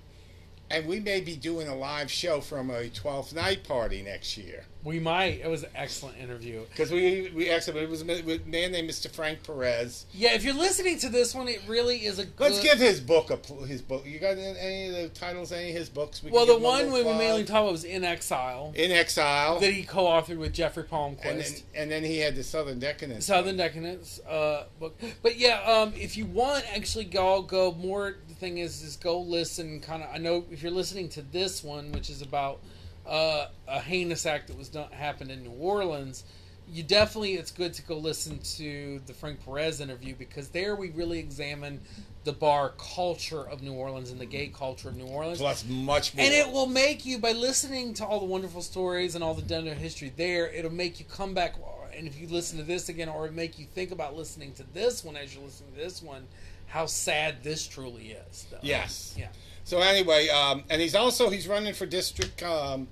[0.71, 4.65] and we may be doing a live show from a 12th night party next year.
[4.83, 5.41] We might.
[5.43, 6.65] It was an excellent interview.
[6.71, 9.11] Because we we actually it was a man named Mr.
[9.11, 10.07] Frank Perez.
[10.13, 12.53] Yeah, if you're listening to this one, it really is a good.
[12.53, 14.07] Let's give his book a his book.
[14.07, 15.53] You got any of the titles?
[15.53, 16.23] Any of his books?
[16.23, 18.91] We Well, the give him a one we mainly talked about was In Exile in
[18.91, 21.25] exile, that he co-authored with Jeffrey Palmquist.
[21.27, 23.27] and then and then he had the Southern Decadence.
[23.27, 24.99] Southern Decadence uh, book.
[25.23, 28.17] But yeah, um, if you want, actually go go more.
[28.41, 29.81] Thing is, is go listen.
[29.81, 32.61] Kind of, I know if you're listening to this one, which is about
[33.07, 36.25] uh, a heinous act that was done happened in New Orleans.
[36.73, 40.91] You definitely, it's good to go listen to the Frank Perez interview because there we
[40.91, 41.81] really examine
[42.25, 45.39] the bar culture of New Orleans and the gay culture of New Orleans.
[45.39, 46.25] plus much more.
[46.25, 49.43] And it will make you, by listening to all the wonderful stories and all the
[49.43, 51.57] Denver history there, it'll make you come back.
[51.95, 55.05] And if you listen to this again, or make you think about listening to this
[55.05, 56.27] one as you're listening to this one,
[56.71, 58.47] how sad this truly is.
[58.51, 58.59] though.
[58.63, 59.15] Yes.
[59.19, 59.29] Yeah.
[59.65, 62.89] So anyway, um, and he's also he's running for district um,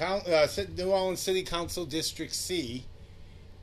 [0.00, 2.84] uh, New Orleans City Council District C.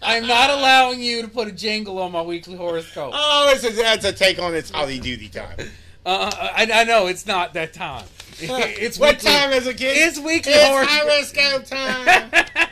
[0.02, 3.14] I'm not allowing you to put a jingle on my weekly horoscope.
[3.14, 5.58] Uh, Oh, it's a, that's a take on its Howdy Doody time.
[6.06, 8.06] I, I know it's not that time.
[8.40, 9.32] It's what weekly.
[9.32, 9.98] time is it, kid?
[9.98, 12.08] It's weekly horoscope time.
[12.08, 12.67] It's horoscope.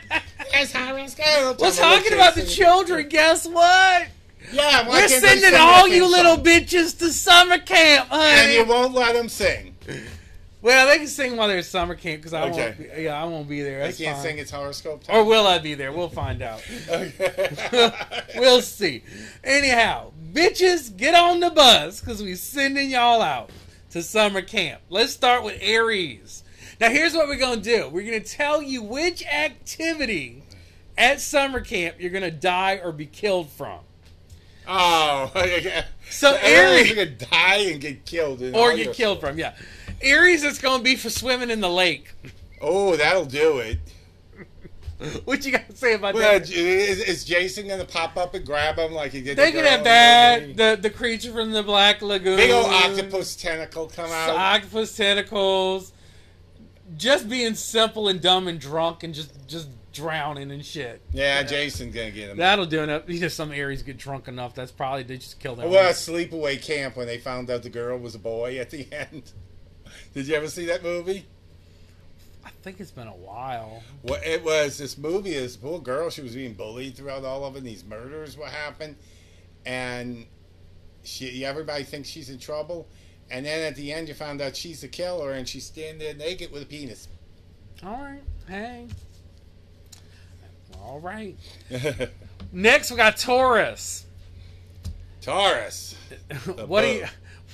[0.58, 0.98] Horoscope time.
[0.98, 1.60] it's horoscope.
[1.62, 3.08] We're talking about the children.
[3.10, 4.08] Guess what?
[4.52, 8.24] Yeah, We're sending all you little bitches to summer camp, honey.
[8.26, 9.76] and you won't let them sing.
[10.62, 12.66] Well, they can sing while they're at summer camp because I Okay.
[12.78, 12.96] won't.
[12.96, 13.80] Be, yeah, I won't be there.
[13.88, 14.24] They can't fine.
[14.26, 15.16] sing its horoscope time.
[15.16, 15.92] Or will I be there?
[15.92, 16.64] We'll find out.
[18.36, 19.04] We'll see.
[19.44, 23.50] Anyhow, bitches, get on the bus because we're sending y'all out
[23.92, 24.82] to summer camp.
[24.90, 26.44] Let's start with Aries.
[26.82, 30.44] Now, here's what we're going to do we're going to tell you which activity
[30.98, 33.80] at summer camp you're going to die or be killed from.
[34.68, 35.32] Oh,
[36.10, 39.56] So, Aries gonna die and get killed, in Or get killed from, yeah.
[40.02, 42.14] Aries, it's going to be for swimming in the lake.
[42.62, 43.80] Oh, that'll do it.
[45.26, 46.50] What you got to say about Well, that?
[46.50, 49.36] is, is Jason gonna pop up and grab him like he did?
[49.36, 52.38] They the could have that, the, the creature from the Black Lagoon.
[52.38, 54.30] Big old octopus tentacle come out.
[54.30, 55.92] octopus tentacles,
[56.96, 61.02] just being simple and dumb and drunk and just just drowning and shit.
[61.12, 62.38] yeah, Jason's gonna get him.
[62.38, 63.10] That'll do it.
[63.10, 64.54] You know, some Aries get drunk enough.
[64.54, 65.72] That's probably they just kill them.
[65.72, 69.32] Well, sleepaway camp when they found out the girl was a boy at the end.
[70.14, 71.26] Did you ever see that movie?
[72.46, 73.82] I think it's been a while.
[74.04, 75.34] Well, it was this movie.
[75.34, 77.64] This poor girl, she was being bullied throughout all of it.
[77.64, 78.98] These murders what happened,
[79.66, 80.26] and
[81.04, 82.88] she everybody thinks she's in trouble.
[83.32, 86.14] And then at the end, you found out she's the killer, and she's standing there
[86.14, 87.08] naked with a penis.
[87.84, 88.88] All right, hey.
[90.86, 91.36] All right.
[92.52, 94.06] Next, we got Taurus.
[95.20, 95.96] Taurus.
[96.68, 97.06] what are you?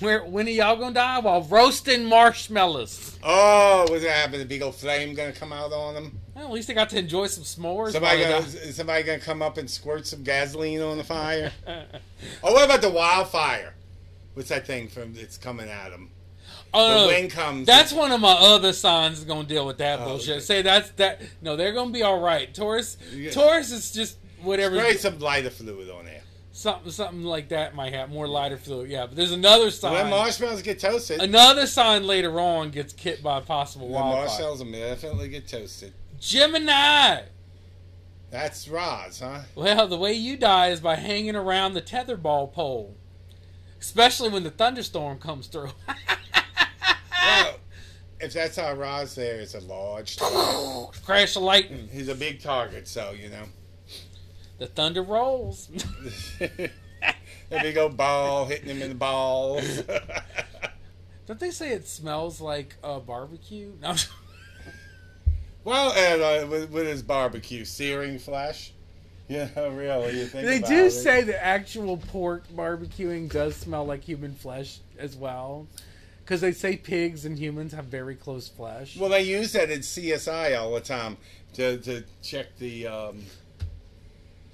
[0.02, 0.26] Where?
[0.26, 1.20] When are y'all gonna die?
[1.20, 3.18] While roasting marshmallows.
[3.24, 4.40] Oh, what's gonna happen?
[4.40, 6.20] The big old flame gonna come out on them?
[6.36, 7.94] Well, at least they got to enjoy some s'mores.
[7.94, 11.52] Somebody gonna, is somebody gonna come up and squirt some gasoline on the fire?
[11.68, 13.76] oh, what about the wildfire?
[14.34, 15.14] What's that thing from?
[15.16, 16.10] It's coming at them.
[16.74, 17.28] Oh, The no.
[17.28, 17.68] comes.
[17.68, 20.30] That's one of my other signs gonna deal with that Oh, bullshit.
[20.38, 20.40] okay.
[20.40, 21.22] Say that's that.
[21.42, 22.54] No, they're gonna be all right.
[22.54, 23.32] Taurus, Yeah.
[23.32, 24.78] Taurus is just whatever.
[24.78, 26.22] Spray some lighter fluid on there.
[26.54, 28.90] Something, something like that might have more lighter fluid.
[28.90, 30.10] Yeah, but there's another When sign.
[30.10, 34.26] marshmallows get toasted, another sign later on gets hit by a possible the wildfire.
[34.28, 35.94] marshmallows will definitely get toasted.
[36.20, 37.22] Gemini.
[38.30, 39.42] That's Roz, huh?
[39.56, 42.96] Well, the way you die is by hanging around the tetherball pole,
[43.80, 45.72] especially when the thunderstorm comes through.
[47.24, 47.56] Well,
[48.20, 51.02] if that's how Roz there, it's a large target.
[51.06, 51.88] Crash of lightning.
[51.92, 53.46] He's a big target, so you know.
[54.58, 55.70] The thunder rolls.
[56.40, 56.70] a
[57.50, 59.82] big old ball hitting him in the balls.
[61.26, 63.72] Don't they say it smells like uh, barbecue?
[63.82, 63.96] No.
[65.64, 68.74] well, and uh, with, with his barbecue, searing flesh.
[69.28, 70.20] Yeah, really.
[70.20, 70.92] You think They about do it.
[70.92, 75.68] say that actual pork barbecuing does smell like human flesh as well.
[76.32, 78.96] Because they say pigs and humans have very close flesh.
[78.96, 81.18] Well, they use that in CSI all the time
[81.56, 82.88] to, to check the.
[82.88, 83.24] Um...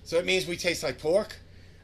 [0.03, 1.37] So it means we taste like pork.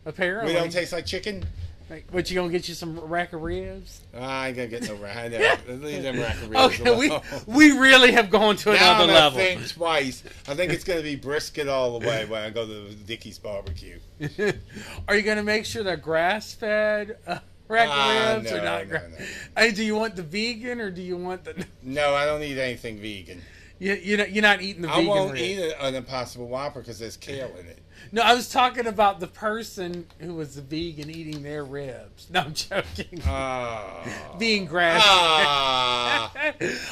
[0.03, 0.51] Apparently.
[0.51, 1.45] We don't taste like chicken.
[1.91, 4.01] Like, what, you gonna get you some rack of ribs?
[4.17, 5.31] I ain't gonna get no rack.
[5.67, 7.21] Leave them rack of ribs Okay, we, alone.
[7.45, 9.37] we really have gone to now another level.
[9.37, 10.23] gonna think twice.
[10.47, 13.99] I think it's gonna be brisket all the way when I go to Dickey's barbecue.
[15.07, 18.87] Are you gonna make sure they're grass fed uh, rack Ah, ribs no, or not?
[18.87, 19.17] no, no.
[19.57, 21.65] Hey, do you want the vegan or do you want the?
[21.83, 23.41] No, I don't eat anything vegan.
[23.79, 25.05] You, you know, you're not eating the I vegan.
[25.11, 25.41] I won't rib.
[25.41, 27.79] eat a- an Impossible Whopper because there's kale in it.
[28.11, 32.27] No, I was talking about the person who was a vegan eating their ribs.
[32.29, 33.21] No, I'm joking.
[33.25, 34.03] Ah.
[34.39, 35.01] Being grass.
[35.05, 36.31] Ah.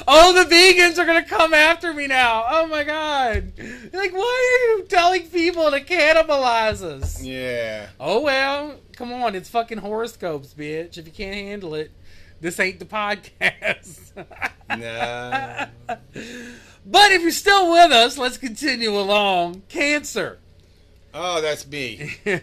[0.08, 2.46] oh, the vegans are gonna come after me now.
[2.50, 3.52] Oh my god!
[3.94, 7.22] Like, why are you telling people to cannibalize us?
[7.24, 7.88] yeah.
[8.00, 10.96] Oh well, come on, it's fucking horoscopes, bitch.
[10.96, 11.90] If you can't handle it,
[12.40, 14.12] this ain't the podcast.
[14.72, 15.66] Nah.
[16.86, 19.64] but if you're still with us, let's continue along.
[19.68, 20.40] Cancer.
[21.14, 22.16] Oh, that's me.
[22.26, 22.38] you,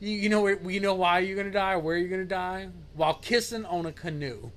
[0.00, 3.64] you know where you know why you're gonna die, where you're gonna die, while kissing
[3.64, 4.50] on a canoe.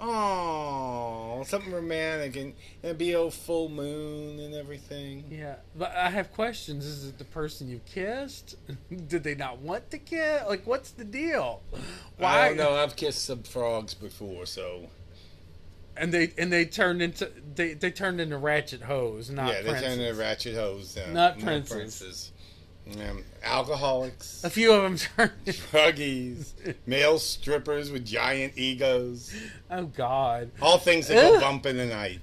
[0.00, 5.24] Oh, something romantic and and be a full moon and everything.
[5.30, 6.86] Yeah, but I have questions.
[6.86, 8.56] Is it the person you kissed?
[9.08, 10.42] Did they not want to kiss?
[10.48, 11.62] Like, what's the deal?
[12.16, 12.42] Why?
[12.42, 12.74] I don't know.
[12.74, 14.88] I've kissed some frogs before, so
[15.96, 19.70] And they and they turned into they they turned into ratchet hoes, not yeah, they
[19.70, 19.82] princes.
[19.96, 20.96] turn into ratchet hoes.
[20.96, 21.72] Uh, Not no princes.
[21.76, 22.32] princes.
[22.96, 25.32] Um, alcoholics, A few of them turned.
[25.46, 26.52] druggies,
[26.86, 29.30] male strippers with giant egos.
[29.70, 31.40] oh God, All things that go Ugh.
[31.40, 32.20] bump in the night.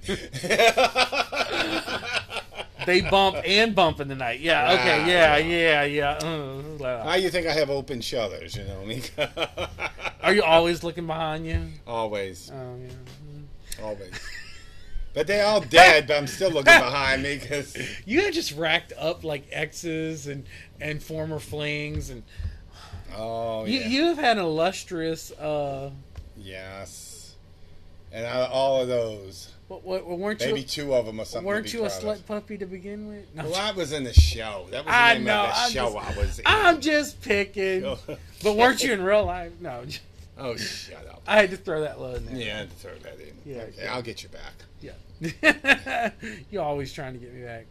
[2.86, 4.40] they bump and bump in the night.
[4.40, 4.72] Yeah.
[4.72, 4.98] Okay.
[5.00, 5.06] Wow.
[5.06, 5.36] Yeah.
[5.38, 5.84] Yeah.
[5.84, 6.10] Yeah.
[6.84, 8.56] Uh, How you think I have open shutters?
[8.56, 9.02] You know, mean,
[10.22, 11.60] Are you always looking behind you?
[11.86, 13.84] always, Oh yeah.
[13.84, 14.10] always.
[15.16, 16.06] But they're all dead.
[16.06, 17.74] But I'm still looking behind me because
[18.04, 20.44] You have just racked up like exes and
[20.80, 22.22] and former flings, and
[23.16, 25.32] oh you yeah, you've had an illustrious.
[25.32, 25.90] uh
[26.36, 27.34] yes,
[28.12, 30.66] and out of all of those, What, what, weren't maybe you?
[30.66, 31.46] two of them or something.
[31.46, 32.26] Weren't you a slut of.
[32.26, 33.24] puppy to begin with?
[33.34, 34.66] No, Well, I was in the show.
[34.70, 35.44] That was the I name know.
[35.44, 36.44] of the I'm show just, I was in.
[36.46, 37.96] I'm just picking.
[38.42, 39.52] But weren't you in real life?
[39.60, 39.82] No.
[40.38, 41.22] Oh, shut up.
[41.26, 42.36] I had to throw that low in there.
[42.36, 43.34] Yeah, I had to throw that in.
[43.44, 43.94] Yeah, okay, yeah.
[43.94, 44.54] I'll get you back.
[44.80, 46.10] Yeah.
[46.50, 47.66] You're always trying to get me back.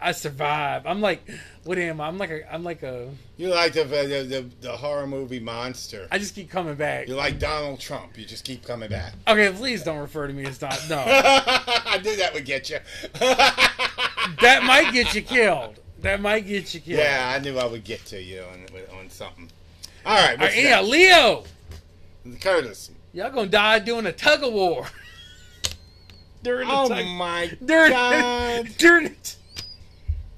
[0.00, 0.86] I survive.
[0.86, 1.26] I'm like,
[1.64, 2.08] what am I?
[2.08, 3.08] I'm like a, I'm like a.
[3.36, 6.08] You like the the, the the horror movie Monster.
[6.10, 7.08] I just keep coming back.
[7.08, 8.18] You're like Donald Trump.
[8.18, 9.14] You just keep coming back.
[9.26, 10.72] Okay, please don't refer to me as Don.
[10.90, 12.78] No, I knew that would get you.
[13.20, 15.80] that might get you killed.
[16.00, 16.98] That might get you killed.
[16.98, 18.66] yeah, I knew I would get to you on
[18.98, 19.48] on something.
[20.04, 20.80] All right, All right, uh, yeah.
[20.82, 21.44] Leo.
[22.40, 22.90] Curtis.
[23.12, 24.86] Y'all gonna die doing a tug of war.
[26.42, 27.06] during the Oh tug.
[27.06, 28.68] my during God.
[28.78, 29.04] during.
[29.04, 29.34] the-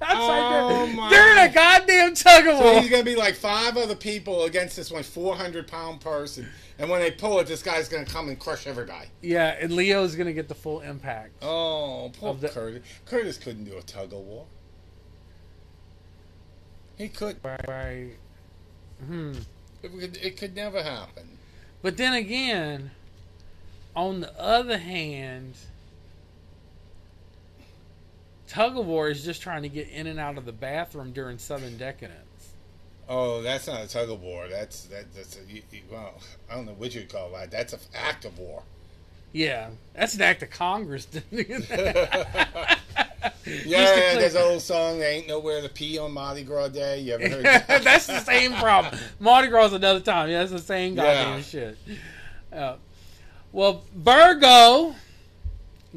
[0.09, 1.09] Oh, during, my.
[1.09, 2.75] during a goddamn tug of war.
[2.75, 6.47] So he's gonna be like five other people against this one 400 pound person,
[6.79, 9.07] and when they pull it, this guy's gonna come and crush everybody.
[9.23, 11.43] Yeah, and Leo's gonna get the full impact.
[11.43, 12.83] Oh, poor the- Curtis.
[13.07, 14.45] Curtis couldn't do a tug of war.
[16.99, 17.39] He could.
[17.43, 17.67] Right.
[17.69, 18.11] right.
[19.07, 19.33] Hmm.
[19.83, 21.36] It could, it could never happen.
[21.83, 22.91] But then again,
[23.95, 25.55] on the other hand,
[28.49, 31.39] tug of war is just trying to get in and out of the bathroom during
[31.39, 32.21] Southern Decadence.
[33.09, 34.49] Oh, that's not a tug of war.
[34.49, 36.15] That's that, that's a you, you, well,
[36.51, 37.51] I don't know what you'd call that.
[37.51, 38.63] That's an act of war.
[39.33, 41.07] Yeah, that's an act of Congress.
[43.45, 44.99] Yeah, there's an old song.
[44.99, 47.01] There ain't nowhere to pee on Mardi Gras Day.
[47.01, 47.45] You ever heard?
[47.45, 47.67] that?
[47.85, 48.99] that's the same problem.
[49.21, 50.29] Mardi Gras another time.
[50.29, 51.43] Yeah, that's the same goddamn Yeah.
[51.43, 51.79] shit.
[52.53, 52.77] Uh,
[53.53, 54.95] well, Virgo,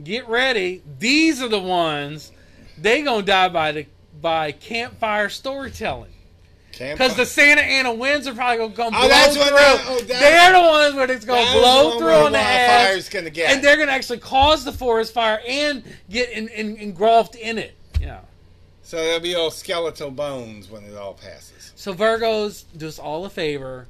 [0.03, 0.81] get ready.
[0.99, 2.31] These are the ones
[2.77, 3.85] they gonna die by the
[4.21, 6.11] by campfire storytelling.
[6.79, 9.43] Because the Santa Ana winds are probably gonna come Oh, blow that's through.
[9.45, 13.09] that- oh, that- they're the ones where it's gonna blow the through on the edge,
[13.09, 13.51] gonna get.
[13.51, 17.75] and they're gonna actually cause the forest fire and get in, in, engulfed in it.
[18.01, 18.19] Yeah.
[18.81, 21.73] so there'll be all skeletal bones when it all passes.
[21.75, 23.87] So Virgos, do us all a favor.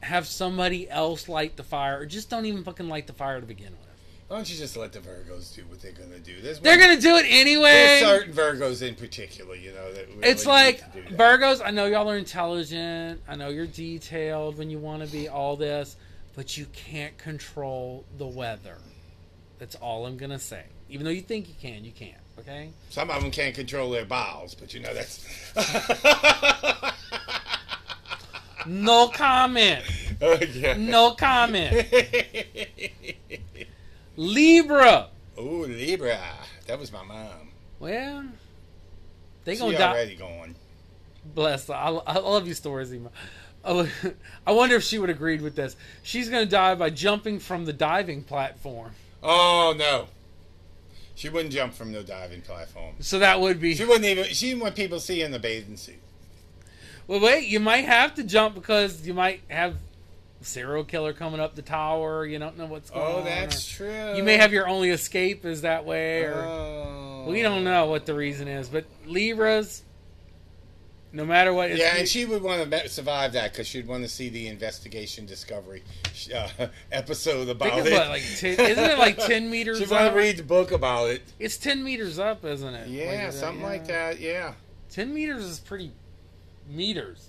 [0.00, 3.46] Have somebody else light the fire, or just don't even fucking light the fire to
[3.46, 3.87] begin with.
[4.28, 6.40] Why don't you just let the Virgos do what they're gonna do?
[6.42, 8.00] There's They're one- gonna do it There's anyway.
[8.02, 11.40] certain Virgos in particular, you know, that really It's like need to do that.
[11.40, 11.62] Virgos.
[11.64, 13.22] I know y'all are intelligent.
[13.26, 15.96] I know you're detailed when you want to be all this,
[16.36, 18.76] but you can't control the weather.
[19.58, 20.64] That's all I'm gonna say.
[20.90, 22.14] Even though you think you can, you can't.
[22.38, 22.68] Okay.
[22.90, 25.24] Some of them can't control their bowels, but you know that's.
[28.66, 29.82] No comment.
[30.22, 30.74] oh, yeah.
[30.76, 31.86] No comment.
[34.18, 35.10] Libra.
[35.38, 36.18] Ooh, Libra.
[36.66, 37.52] That was my mom.
[37.78, 38.24] Well,
[39.44, 39.92] they She gonna die.
[39.92, 40.56] already going.
[41.24, 41.70] Bless.
[41.70, 43.10] I, I love you stories, Ema.
[43.64, 43.88] Oh,
[44.46, 45.76] I wonder if she would agreed with this.
[46.02, 48.92] She's going to die by jumping from the diving platform.
[49.22, 50.08] Oh no.
[51.14, 52.94] She wouldn't jump from the diving platform.
[52.98, 53.76] So that would be.
[53.76, 54.24] She wouldn't even.
[54.24, 56.00] She didn't want people seeing the bathing suit.
[57.06, 57.46] Well, wait.
[57.46, 59.76] You might have to jump because you might have
[60.40, 62.24] serial killer coming up the tower.
[62.26, 63.12] You don't know what's going on.
[63.22, 64.14] Oh, that's true.
[64.16, 67.24] You may have your only escape is that way, or Oh.
[67.28, 68.68] we don't know what the reason is.
[68.68, 69.82] But Libras,
[71.12, 74.08] no matter what, Yeah, and she would want to survive that because she'd want to
[74.08, 75.82] see the investigation discovery
[76.34, 76.48] uh,
[76.92, 77.92] episode about it.
[77.92, 79.78] what, like 10, isn't it like ten meters?
[79.78, 81.22] She'd want to read the book about it.
[81.38, 82.88] It's ten meters up, isn't it?
[82.88, 84.20] Yeah, Like, is that- something like that.
[84.20, 84.52] Yeah.
[84.90, 85.92] Ten meters is pretty
[86.70, 87.27] meters.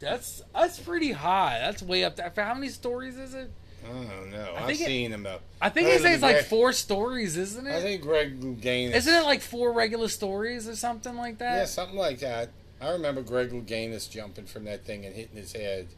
[0.00, 1.58] That's that's pretty high.
[1.60, 2.32] That's way up there.
[2.34, 3.50] How many stories is it?
[3.84, 4.54] I don't know.
[4.56, 5.42] I it- seen them up.
[5.60, 7.74] I think I they say of it's like four stories, isn't it?
[7.74, 8.94] I think Greg Louganis.
[8.94, 11.56] Isn't it like four regular stories or something like that?
[11.56, 12.50] Yeah, something like that.
[12.80, 15.88] I remember Greg Louganis jumping from that thing and hitting his head.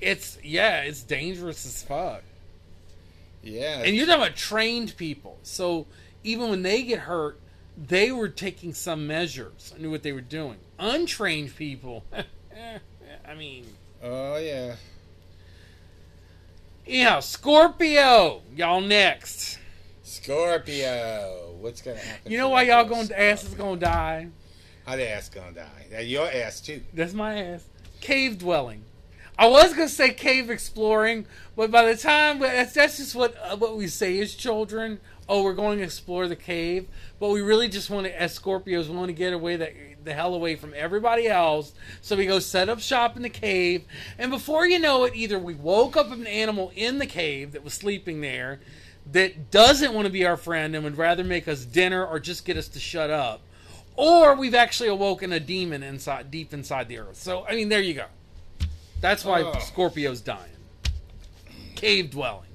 [0.00, 2.22] It's yeah, it's dangerous as fuck.
[3.42, 3.82] Yeah.
[3.82, 5.38] And you're talking about trained people.
[5.42, 5.86] So
[6.24, 7.40] even when they get hurt,
[7.76, 10.56] they were taking some measures, I knew what they were doing.
[10.78, 12.04] Untrained people,
[13.30, 13.64] I mean,
[14.02, 14.74] oh yeah.
[16.84, 19.60] yeah, Scorpio, y'all next.
[20.02, 21.54] Scorpio.
[21.60, 22.32] What's gonna happen?
[22.32, 24.26] You know why y'all going to ass is gonna die?
[24.84, 25.86] How the ass gonna die?
[25.92, 26.82] Now, your ass too.
[26.92, 27.64] That's my ass.
[28.00, 28.82] Cave dwelling.
[29.38, 31.24] I was gonna say cave exploring,
[31.54, 34.98] but by the time that's that's just what uh, what we say as children.
[35.28, 36.88] Oh, we're going to explore the cave,
[37.20, 39.72] but we really just want to, as Scorpios, we want to get away that
[40.04, 41.72] the hell away from everybody else.
[42.00, 43.84] So we go set up shop in the cave,
[44.18, 47.64] and before you know it, either we woke up an animal in the cave that
[47.64, 48.60] was sleeping there,
[49.12, 52.44] that doesn't want to be our friend and would rather make us dinner or just
[52.44, 53.40] get us to shut up,
[53.96, 57.16] or we've actually awoken a demon inside deep inside the earth.
[57.16, 58.06] So I mean, there you go.
[59.00, 59.58] That's why Oh.
[59.60, 60.50] Scorpio's dying.
[61.74, 62.46] Cave dwelling.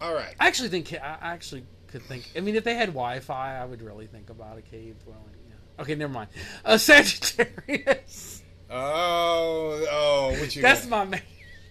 [0.00, 0.34] All right.
[0.40, 2.30] I actually think I actually could think.
[2.36, 5.22] I mean, if they had Wi-Fi, I would really think about a cave dwelling.
[5.48, 5.82] Yeah.
[5.82, 6.30] Okay, never mind.
[6.64, 8.42] A Sagittarius.
[8.74, 10.62] Oh, oh, what you?
[10.62, 11.20] That's gonna, my man.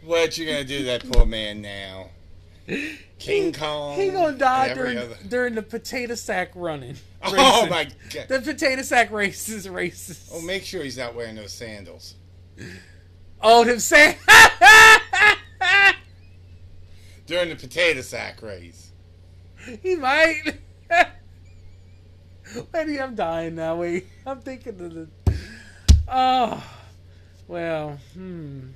[0.06, 2.10] what you gonna do to that poor man now?
[3.18, 3.96] King Kong.
[4.00, 6.96] He gonna die during other- during the potato sack running.
[7.24, 7.34] Oh
[7.66, 7.70] racing.
[7.72, 8.28] my god.
[8.28, 10.30] The potato sack races races.
[10.32, 12.14] Oh, make sure he's not wearing those sandals.
[13.42, 14.18] Oh, them sand.
[17.26, 18.91] during the potato sack race.
[19.84, 20.42] he might.
[22.74, 23.78] Maybe I'm dying now.
[23.78, 25.08] Wait, I'm thinking of the.
[26.08, 26.64] Oh,
[27.48, 28.68] well, hmm.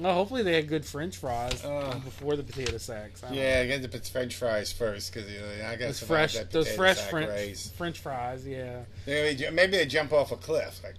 [0.00, 2.00] Well, hopefully they had good French fries Uh.
[2.02, 3.22] before the potato sacks.
[3.22, 3.42] Yeah, I don't know.
[3.42, 6.98] Yeah, get the French fries first because you know, I got fresh, that those fresh
[6.98, 7.70] French race.
[7.76, 8.46] French fries.
[8.46, 8.80] Yeah.
[9.06, 10.80] Maybe, maybe they jump off a cliff.
[10.82, 10.96] Like,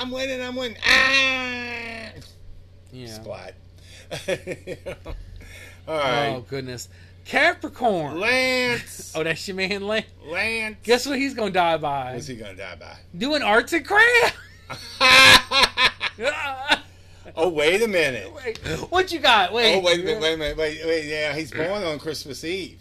[0.00, 0.78] I'm winning, I'm winning.
[0.86, 2.10] Ah!
[2.92, 3.06] Yeah.
[3.08, 3.54] Splat.
[5.86, 6.28] All right.
[6.28, 6.88] Oh goodness,
[7.28, 8.18] Capricorn.
[8.18, 9.04] Lance.
[9.14, 10.06] Oh, that's your man, Lance.
[10.24, 10.76] Lance.
[10.82, 12.14] Guess what he's gonna die by?
[12.14, 12.96] What's he gonna die by?
[13.16, 14.36] Doing arts and crafts.
[17.36, 18.32] oh, wait a minute.
[18.34, 18.58] Wait,
[18.90, 19.52] what you got?
[19.52, 19.76] Wait.
[19.76, 22.80] Oh, wait a minute, wait a minute, wait, wait, yeah, he's born on Christmas Eve.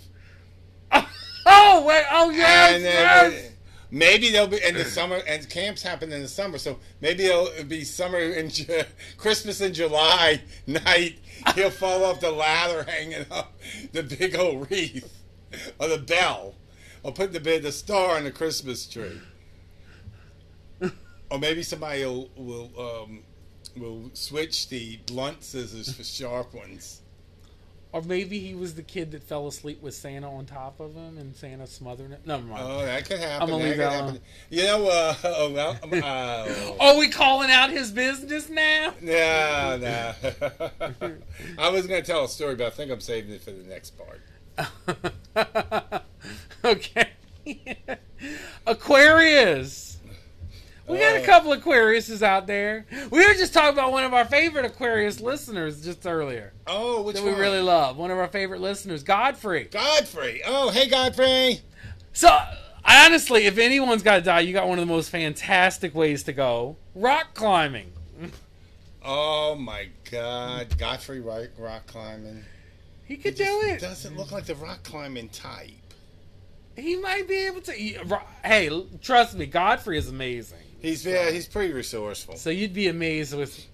[1.50, 2.04] Oh, wait.
[2.12, 2.76] Oh, yes.
[2.76, 3.52] And then yes.
[3.92, 7.64] Maybe they'll be in the summer, and camps happen in the summer, so maybe it'll
[7.66, 8.84] be summer in Ju-
[9.18, 11.20] Christmas in July night.
[11.56, 13.54] He'll fall off the ladder hanging up
[13.94, 15.24] the big old wreath.
[15.80, 16.56] or the bell,
[17.04, 19.20] or put the the star on the Christmas tree.
[21.30, 23.24] or maybe somebody will will um,
[23.78, 27.02] will switch the blunt scissors for sharp ones.
[27.94, 31.18] Or maybe he was the kid that fell asleep with Santa on top of him
[31.18, 32.20] and Santa smothered him.
[32.26, 32.64] Never mind.
[32.66, 33.42] Oh, that could happen.
[33.42, 34.06] I'm gonna leave that happen.
[34.10, 34.20] alone.
[34.50, 38.94] You know, uh, oh, well, uh, Are we calling out his business now?
[39.02, 40.14] no, no.
[41.58, 43.64] I was going to tell a story, but I think I'm saving it for the
[43.64, 44.22] next part.
[46.66, 47.10] okay.
[48.66, 49.87] Aquarius.
[50.88, 51.26] We got a Uh.
[51.26, 52.86] couple Aquariuses out there.
[53.12, 57.18] We were just talking about one of our favorite Aquarius listeners just earlier Oh, which
[57.18, 57.40] that we one?
[57.40, 57.98] really love.
[57.98, 59.66] One of our favorite listeners, Godfrey.
[59.66, 60.42] Godfrey.
[60.46, 61.60] Oh, hey, Godfrey.
[62.14, 62.36] So,
[62.86, 66.34] honestly, if anyone's got to die, you got one of the most fantastic ways to
[66.34, 67.92] go rock climbing.
[69.10, 72.44] Oh my God, Godfrey rock, rock climbing.
[73.06, 73.80] He could He do it.
[73.80, 75.70] Doesn't look like the rock climbing type.
[76.76, 77.72] He might be able to.
[78.44, 78.70] Hey,
[79.02, 80.60] trust me, Godfrey is amazing.
[80.82, 82.36] He's yeah, he's pretty resourceful.
[82.38, 83.66] So you'd be amazed with.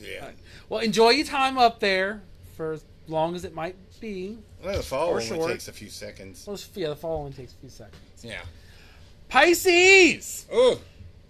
[0.00, 0.30] Yeah.
[0.68, 2.22] Well, enjoy your time up there
[2.56, 4.38] for as long as it might be.
[4.64, 5.50] Well, the fall only short.
[5.50, 6.44] takes a few seconds.
[6.46, 7.96] Well, yeah, the fall only takes a few seconds.
[8.24, 8.40] Yeah.
[9.28, 10.46] Pisces.
[10.52, 10.80] Oh,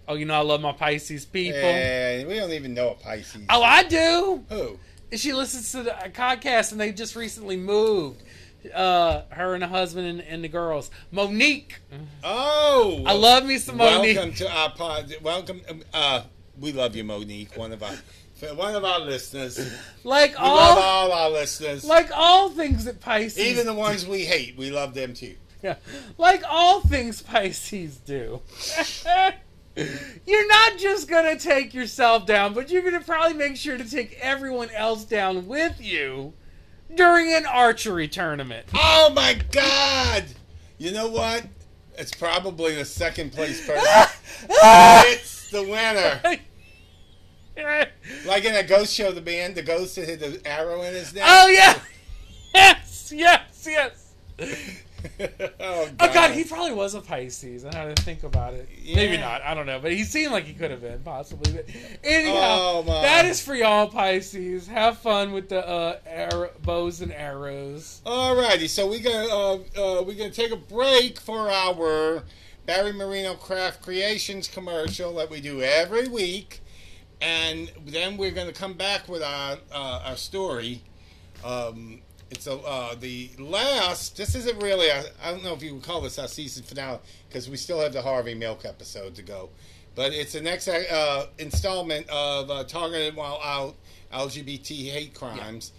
[0.07, 1.59] Oh, you know I love my Pisces people.
[1.59, 3.43] and we don't even know a Pisces.
[3.47, 4.43] Oh, I do.
[4.49, 4.79] Who?
[5.15, 8.23] She listens to the podcast, and they just recently moved.
[8.73, 10.91] Uh, her and her husband and, and the girls.
[11.11, 11.79] Monique.
[12.23, 14.17] Oh, I love me some Monique.
[14.17, 15.13] Welcome to our pod.
[15.21, 15.61] Welcome.
[15.69, 16.23] um, Uh,
[16.59, 17.55] we love you, Monique.
[17.55, 17.93] One of our,
[18.55, 19.57] one of our listeners.
[19.57, 21.85] We Like love all, all our listeners.
[21.85, 25.35] like all things that Pisces, Even the ones we hate, we love them too.
[25.63, 25.75] Yeah.
[26.17, 28.41] Like all things Pisces do.
[30.27, 33.77] You're not just going to take yourself down, but you're going to probably make sure
[33.77, 36.33] to take everyone else down with you
[36.95, 38.67] during an archery tournament.
[38.73, 40.25] Oh my God!
[40.77, 41.45] You know what?
[41.97, 43.85] It's probably the second place person.
[44.49, 46.21] it's the winner.
[48.25, 51.13] Like in a ghost show, the band, the ghost that had the arrow in his
[51.13, 51.25] neck.
[51.27, 51.77] oh, yeah.
[52.55, 54.83] Yes, yes, yes.
[55.59, 57.65] oh, Oh, God, he probably was a Pisces.
[57.65, 58.69] I had to think about it.
[58.93, 59.41] Maybe not.
[59.41, 59.79] I don't know.
[59.79, 61.51] But he seemed like he could have been, possibly.
[61.53, 61.65] But
[62.03, 63.01] anyhow, Oh, my.
[63.01, 64.67] that is for y'all, Pisces.
[64.67, 68.01] Have fun with the uh, arrow, bows and arrows.
[68.05, 69.53] Alrighty, so we're gonna uh,
[69.99, 72.23] uh, we're gonna take a break for our
[72.65, 76.61] Barry Marino Craft Creations commercial that we do every week,
[77.21, 80.81] and then we're gonna come back with our uh, our story.
[81.43, 84.17] Um, it's a, uh, the last.
[84.17, 84.91] This isn't really.
[84.91, 87.79] I I don't know if you would call this our season finale because we still
[87.79, 89.49] have the Harvey Milk episode to go,
[89.95, 93.75] but it's the next uh, installment of uh, Targeted While Out
[94.13, 95.71] LGBT hate crimes.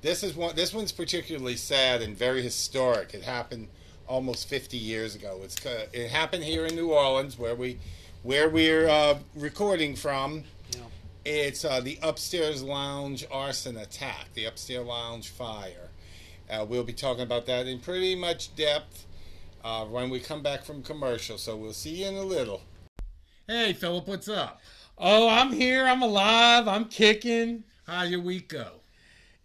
[0.00, 0.54] This is one.
[0.56, 3.14] This one's particularly sad and very historic.
[3.14, 3.68] It happened
[4.06, 5.40] almost 50 years ago.
[5.44, 5.56] It's
[5.92, 7.78] it happened here in New Orleans, where we
[8.22, 10.44] where we're uh, recording from.
[10.72, 10.80] Yeah.
[11.24, 15.87] It's uh, the upstairs lounge arson attack, the upstairs lounge fire.
[16.50, 19.06] Uh, we'll be talking about that in pretty much depth
[19.64, 21.36] uh, when we come back from commercial.
[21.38, 22.62] So we'll see you in a little.
[23.46, 24.60] Hey, Philip, what's up?
[24.96, 25.86] Oh, I'm here.
[25.86, 26.66] I'm alive.
[26.66, 27.64] I'm kicking.
[27.86, 28.72] How'd your week go?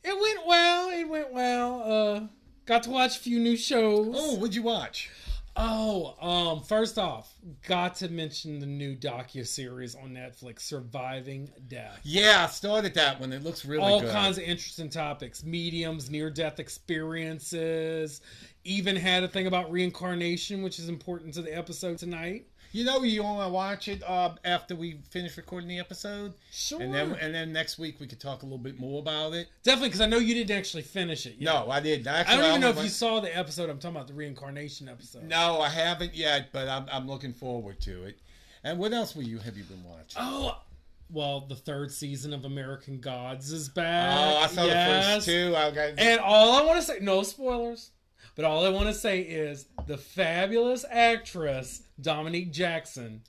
[0.03, 0.89] It went well.
[0.89, 1.83] It went well.
[1.83, 2.27] Uh,
[2.65, 4.15] got to watch a few new shows.
[4.17, 5.09] Oh, what'd you watch?
[5.55, 7.31] Oh, um, first off,
[7.67, 11.99] got to mention the new docu series on Netflix, Surviving Death.
[12.03, 13.31] Yeah, I started that one.
[13.31, 14.11] It looks really All good.
[14.11, 18.21] kinds of interesting topics, mediums, near death experiences.
[18.63, 22.47] Even had a thing about reincarnation, which is important to the episode tonight.
[22.73, 26.81] You know, you want to watch it uh, after we finish recording the episode, Sure.
[26.81, 29.47] and then and then next week we could talk a little bit more about it.
[29.63, 31.35] Definitely, because I know you didn't actually finish it.
[31.37, 31.53] yet.
[31.53, 32.07] No, I did.
[32.07, 33.69] I Actually, I don't even know if you saw the episode.
[33.69, 35.23] I'm talking about the reincarnation episode.
[35.23, 38.17] No, I haven't yet, but I'm I'm looking forward to it.
[38.63, 40.17] And what else were you have you been watching?
[40.19, 40.57] Oh,
[41.11, 44.17] well, the third season of American Gods is back.
[44.17, 45.53] Oh, I saw the first two.
[45.55, 47.91] I got And all I want to say, no spoilers,
[48.35, 53.21] but all I want to say is the fabulous actress Dominique Jackson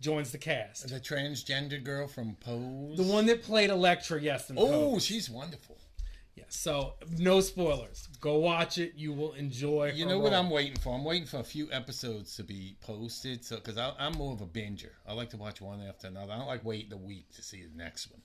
[0.00, 0.88] joins the cast.
[0.88, 2.96] the transgender girl from Pose.
[2.96, 4.50] The one that played Elektra, yes.
[4.50, 5.04] In Oh, Pose.
[5.04, 5.78] she's wonderful.
[6.34, 6.44] yeah.
[6.48, 8.08] So no spoilers.
[8.20, 8.94] Go watch it.
[8.96, 9.92] You will enjoy.
[9.94, 10.32] You know what.
[10.34, 10.94] I'm waiting for?
[10.94, 13.44] I'm waiting for a few episodes to be posted.
[13.44, 16.32] So, because I'm more of a binger, I like to watch one after another.
[16.32, 18.22] I don't like waiting a week to see the next one.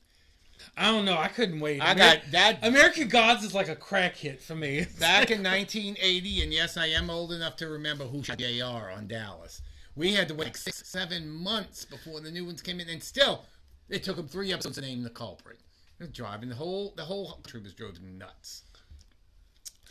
[0.75, 1.17] I don't know.
[1.17, 1.81] I couldn't wait.
[1.81, 4.85] I got that American Gods is like a crack hit for me.
[4.99, 9.07] back in 1980, and yes, I am old enough to remember who shot JR on
[9.07, 9.61] Dallas.
[9.95, 13.01] We had to wait like six, seven months before the new ones came in, and
[13.01, 13.45] still,
[13.89, 15.59] it took them three episodes to name the culprit.
[15.97, 18.63] They're driving the whole the whole troop was driving nuts.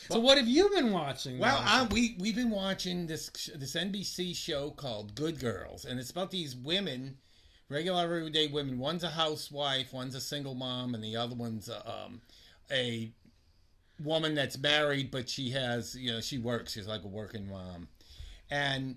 [0.09, 1.39] So what have you been watching?
[1.39, 1.61] Well.
[1.61, 6.31] I, we we've been watching this this NBC show called Good Girls, and it's about
[6.31, 7.17] these women,
[7.69, 8.79] regular everyday women.
[8.79, 12.21] One's a housewife, one's a single mom, and the other one's a, um,
[12.71, 13.11] a
[14.03, 16.73] woman that's married, but she has you know she works.
[16.73, 17.89] She's like a working mom,
[18.51, 18.97] and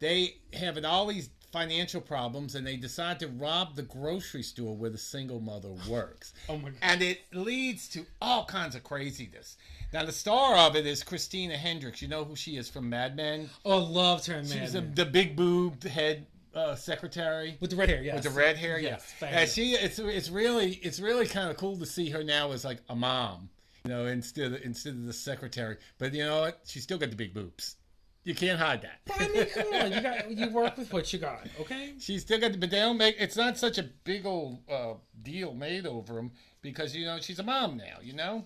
[0.00, 4.90] they have all these financial problems, and they decide to rob the grocery store where
[4.90, 6.34] the single mother works.
[6.48, 6.78] oh my god.
[6.82, 9.56] And it leads to all kinds of craziness.
[9.92, 12.02] Now, the star of it is Christina Hendricks.
[12.02, 13.48] You know who she is from Mad Men?
[13.64, 14.94] Oh, loved her in She's Mad the, Men.
[14.94, 16.26] the big boobed head
[16.58, 18.02] uh, secretary with the red hair.
[18.02, 18.14] Yes.
[18.16, 18.78] with the red hair.
[18.78, 19.14] Yes.
[19.20, 22.52] yeah, and she it's it's really it's really kind of cool to see her now
[22.52, 23.48] as like a mom,
[23.84, 25.76] you know, instead of, instead of the secretary.
[25.98, 26.60] But you know what?
[26.66, 27.76] She's still got the big boobs.
[28.24, 29.00] You can't hide that.
[29.18, 29.92] I mean, come on.
[29.92, 31.46] You got you work with what you got.
[31.60, 31.94] Okay.
[31.98, 33.16] She's still got, the, but they don't make.
[33.18, 37.38] It's not such a big old uh, deal made over them because you know she's
[37.38, 37.98] a mom now.
[38.02, 38.44] You know.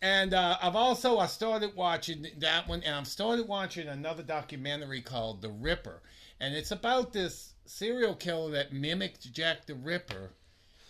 [0.00, 5.00] And uh, I've also I started watching that one, and I've started watching another documentary
[5.00, 6.02] called The Ripper,
[6.42, 10.30] and it's about this serial killer that mimicked Jack the Ripper,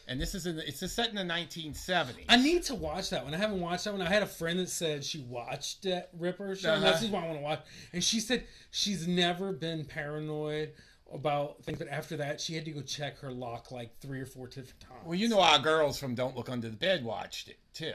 [0.08, 2.24] and this is in the, it's set in the 1970s.
[2.28, 3.34] I need to watch that one.
[3.34, 4.02] I haven't watched that one.
[4.02, 6.72] I had a friend that said she watched that Ripper show.
[6.72, 6.92] and Uh-huh.
[6.92, 7.60] That's what I want to watch.
[7.92, 10.72] And she said she's never been paranoid
[11.12, 14.26] about things, but after that, she had to go check her lock like three or
[14.26, 15.02] four different times.
[15.04, 17.92] Well, you know, our girls from Don't Look Under the Bed watched it too.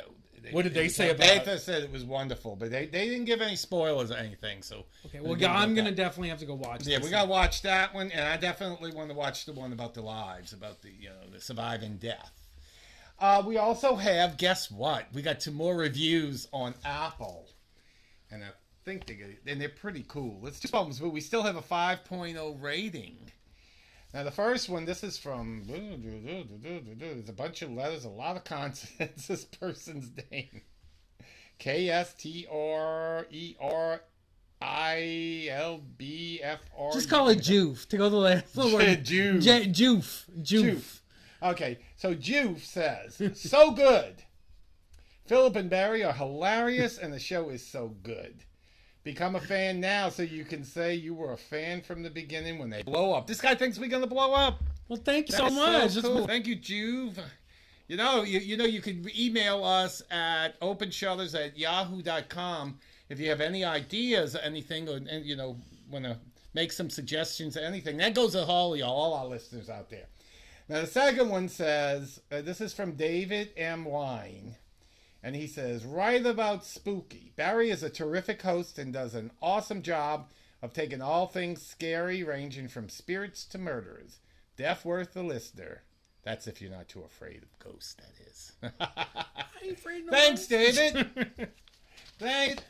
[0.51, 1.45] What did they say about it?
[1.45, 4.61] Betha said it was wonderful, but they, they didn't give any spoilers or anything.
[4.61, 5.95] So okay, well, we didn't I'm gonna that.
[5.95, 6.81] definitely have to go watch.
[6.81, 6.87] It.
[6.87, 7.05] Yeah, this.
[7.05, 10.01] we gotta watch that one, and I definitely want to watch the one about the
[10.01, 12.47] lives, about the you know the surviving death.
[13.19, 15.07] Uh, we also have, guess what?
[15.13, 17.49] We got two more reviews on Apple,
[18.29, 18.49] and I
[18.85, 20.39] think they get, and they're pretty cool.
[20.41, 23.17] Let's two problems, but we still have a 5.0 rating.
[24.17, 25.61] Now the first one, this is from.
[25.67, 29.27] There's a bunch of letters, a lot of consonants.
[29.27, 30.61] This person's name,
[31.59, 34.01] K S T R E R
[34.59, 36.93] I L B F R.
[36.93, 39.05] Just call it Joof to go to the last the word.
[39.05, 39.39] Joof.
[39.43, 40.23] J- Joof.
[40.41, 40.63] Joof.
[40.63, 40.99] Joof.
[41.43, 44.23] Okay, so Joof says, so good.
[45.27, 48.45] Philip and Barry are hilarious, and the show is so good.
[49.07, 52.59] Become a fan now so you can say you were a fan from the beginning
[52.59, 53.25] when they blow up.
[53.25, 54.61] This guy thinks we're going to blow up.
[54.89, 55.91] Well, thank you so much.
[55.91, 56.27] so cool.
[56.27, 57.17] Thank you, Juve.
[57.87, 63.29] You know, you, you know, you can email us at openshutters at yahoo.com if you
[63.29, 65.55] have any ideas or anything, or, and, you know,
[65.89, 66.17] want to
[66.53, 67.95] make some suggestions or anything.
[67.95, 70.07] That goes to all y'all, all our listeners out there.
[70.67, 73.85] Now, the second one says, uh, this is from David M.
[73.85, 74.57] Wine.
[75.27, 77.33] And he says, right about spooky.
[77.35, 80.29] Barry is a terrific host and does an awesome job
[80.61, 84.19] of taking all things scary, ranging from spirits to murderers.
[84.55, 85.81] Death worth the listener.
[86.23, 88.53] That's if you're not too afraid of ghosts, that is.
[88.79, 90.47] I ain't afraid no Thanks.
[90.47, 91.09] David.
[92.19, 92.63] Thanks.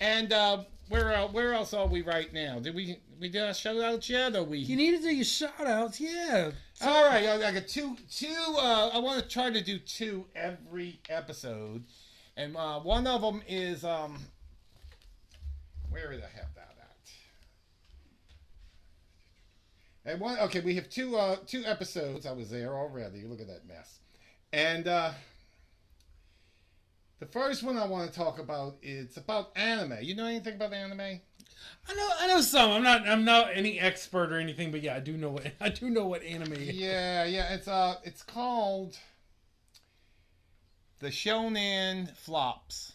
[0.00, 2.58] And uh, where uh, where else are we right now?
[2.58, 4.34] Did we we did our shout out yet?
[4.34, 4.58] Or we?
[4.58, 6.50] You need to do your shout outs, yeah.
[6.82, 7.96] All right, I I got two.
[8.10, 8.56] Two.
[8.56, 11.84] Uh, I want to try to do two every episode,
[12.36, 14.18] and uh, one of them is um.
[15.90, 16.76] Where did I have that
[20.04, 20.12] at?
[20.12, 20.38] And one.
[20.38, 21.16] Okay, we have two.
[21.16, 22.24] Uh, two episodes.
[22.24, 23.24] I was there already.
[23.24, 23.98] Look at that mess,
[24.52, 25.12] and uh.
[27.20, 29.98] The first one I want to talk about it's about anime.
[30.00, 31.00] You know anything about anime?
[31.00, 32.70] I know, I know some.
[32.70, 35.68] I'm not, I'm not any expert or anything, but yeah, I do know what, I
[35.68, 36.54] do know what anime.
[36.54, 36.74] is.
[36.74, 37.52] Yeah, yeah.
[37.52, 38.96] It's uh, it's called
[41.00, 42.94] the Shonen Flops.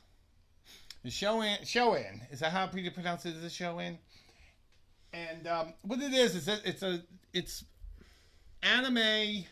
[1.04, 3.36] The Shonen Shonen is that how you pronounce it?
[3.36, 3.98] Is it Shonen?
[5.14, 7.64] And um, what it is is that it's a it's
[8.64, 9.46] anime.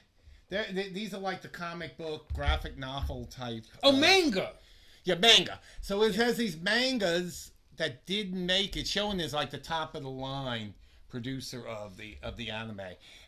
[0.49, 3.65] They, these are like the comic book, graphic novel type.
[3.81, 4.51] Oh, uh, manga.
[5.03, 5.59] Yeah, manga.
[5.81, 8.85] So it has these mangas that didn't make it.
[8.85, 10.73] Shonen is like the top of the line
[11.09, 12.81] producer of the of the anime,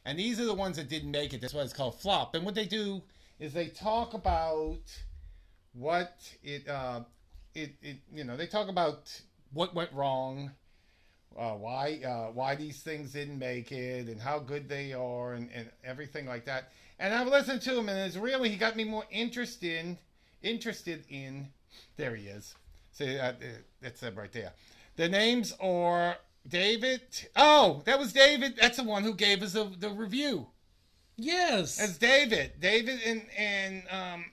[0.06, 1.42] and these are the ones that didn't make it.
[1.42, 2.36] That's why it's called flop.
[2.36, 3.02] And what they do
[3.40, 4.80] is they talk about
[5.74, 7.02] what it uh,
[7.54, 9.12] it it you know they talk about
[9.54, 10.52] what went wrong.
[11.38, 15.50] Uh, why uh, why these things didn't make it and how good they are and,
[15.54, 16.72] and everything like that.
[16.98, 19.98] And I've listened to him and it's really he got me more interested
[20.42, 21.50] interested in.
[21.98, 22.56] There he is.
[22.92, 23.34] See uh,
[23.82, 24.54] that's it right there.
[24.96, 26.18] The names are
[26.48, 27.02] David.
[27.36, 28.56] Oh, that was David.
[28.60, 30.48] That's the one who gave us the, the review.
[31.18, 31.82] Yes.
[31.82, 32.54] It's David.
[32.60, 34.26] David and and um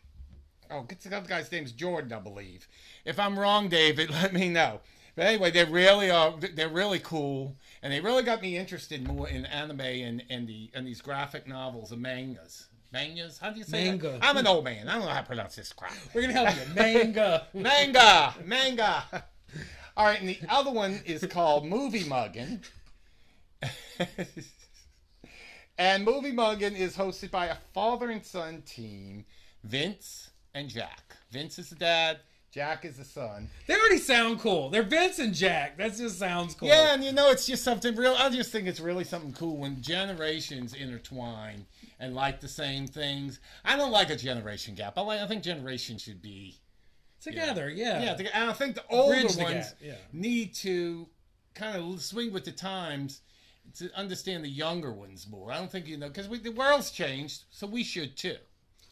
[0.71, 2.69] oh, get the other guy's name's Jordan, I believe.
[3.05, 4.81] If I'm wrong, David, let me know.
[5.15, 6.35] But anyway, they really are.
[6.55, 10.71] They're really cool, and they really got me interested more in anime and and the
[10.75, 12.69] and these graphic novels and mangas.
[12.93, 13.39] Mangas?
[13.39, 14.11] How do you say Manga.
[14.11, 14.19] that?
[14.23, 14.89] I'm an old man.
[14.89, 15.95] I don't know how to pronounce this crap.
[16.15, 16.75] We're gonna help you.
[16.75, 17.47] Manga.
[17.55, 19.05] Manga, manga.
[19.97, 22.61] All right, and the other one is called Movie Muggin.
[25.79, 29.25] and Movie Muggin is hosted by a father and son team,
[29.65, 31.17] Vince and Jack.
[31.31, 32.21] Vince is the dad,
[32.53, 33.49] Jack is the son.
[33.67, 34.69] They already sound cool.
[34.69, 35.79] They're Vince and Jack.
[35.79, 36.69] That just sounds cool.
[36.69, 38.15] Yeah, and you know, it's just something real.
[38.19, 41.65] I just think it's really something cool when generations intertwine
[41.99, 43.41] and like the same things.
[43.65, 44.99] I don't like a generation gap.
[44.99, 45.21] I like.
[45.21, 46.61] I think generations should be
[47.23, 48.03] Together, yeah.
[48.03, 49.95] Yeah, the- and I think the older Bridge the ones gap, yeah.
[50.13, 51.09] need to
[51.55, 53.21] kind of swing with the times
[53.77, 55.53] to understand the younger ones more.
[55.53, 58.37] I don't think you know because the world's changed, so we should too.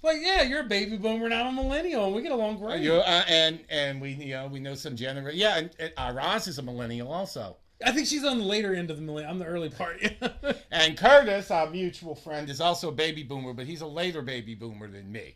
[0.03, 2.81] Well, yeah, you're a baby boomer and I'm a millennial, and we get along great.
[2.81, 5.39] You uh, and and we you know we know some generation.
[5.39, 7.57] Yeah, and, and uh, Roz is a millennial also.
[7.85, 9.31] I think she's on the later end of the millennial.
[9.33, 10.01] I'm the early part.
[10.73, 14.55] And Curtis, our mutual friend, is also a baby boomer, but he's a later baby
[14.55, 15.35] boomer than me.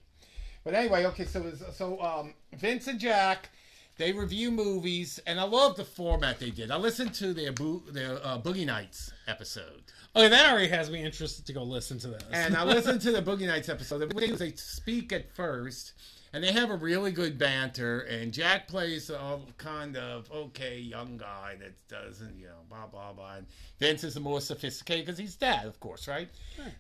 [0.63, 3.51] But anyway, okay, so so um, Vince and Jack,
[3.99, 6.71] they review movies, and I love the format they did.
[6.71, 9.83] I listened to their bo- their uh, Boogie Nights episode,
[10.15, 12.23] okay, that already has me interested to go listen to this.
[12.33, 13.99] and I listened to the Boogie Nights episode.
[13.99, 15.93] They they speak at first,
[16.33, 18.01] and they have a really good banter.
[18.01, 23.13] And Jack plays a kind of okay young guy that doesn't, you know, blah blah
[23.13, 23.37] blah.
[23.37, 23.47] And
[23.79, 26.29] Vince is a more sophisticated because he's dad, of course, right?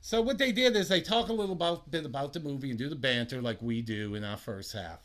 [0.00, 2.78] So what they did is they talk a little about, bit about the movie and
[2.78, 5.00] do the banter like we do in our first half,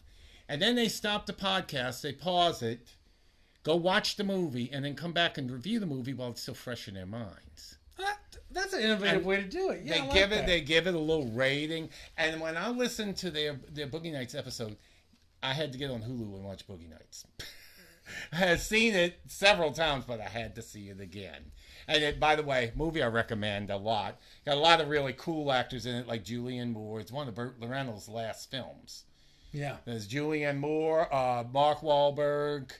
[0.47, 2.95] and then they stop the podcast, they pause it,
[3.63, 6.53] go watch the movie, and then come back and review the movie while it's still
[6.53, 7.78] fresh in their minds
[8.51, 9.81] that's an innovative And way to do it.
[9.83, 10.43] Yeah, they like give that.
[10.43, 11.89] it they give it a little rating.
[12.17, 14.77] And when i listened to their their boogie nights episode
[15.43, 17.25] i had to get on hulu and watch boogie nights.
[18.33, 21.51] I had seen it several times but i had to see it again.
[21.87, 24.19] And it, by the way movie i recommend a lot.
[24.45, 26.99] Got a lot of really cool actors in it like julianne moore.
[26.99, 29.03] It's one of burt reynolds last films.
[29.51, 29.77] Yeah.
[29.85, 32.71] there's julianne moore uh, mark Wahlberg,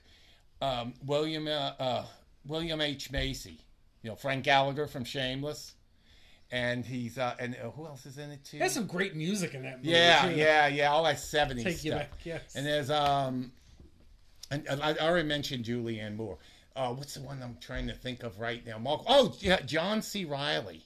[0.61, 2.05] um, william uh, uh,
[2.45, 3.11] william h.
[3.11, 3.61] Macy
[4.03, 5.73] you know frank gallagher from shameless
[6.51, 8.57] and he's uh, and uh, who else is in it too?
[8.57, 9.89] There's some great music in that movie.
[9.89, 10.35] yeah, too.
[10.35, 11.99] yeah, yeah, all that '70s Take you stuff.
[12.09, 12.55] back, yes.
[12.55, 13.51] And there's um,
[14.49, 16.39] and and I already mentioned Julianne Moore.
[16.75, 18.79] Uh, what's the one I'm trying to think of right now?
[18.79, 19.01] Mark.
[19.07, 20.25] Oh, yeah, John C.
[20.25, 20.85] Reilly.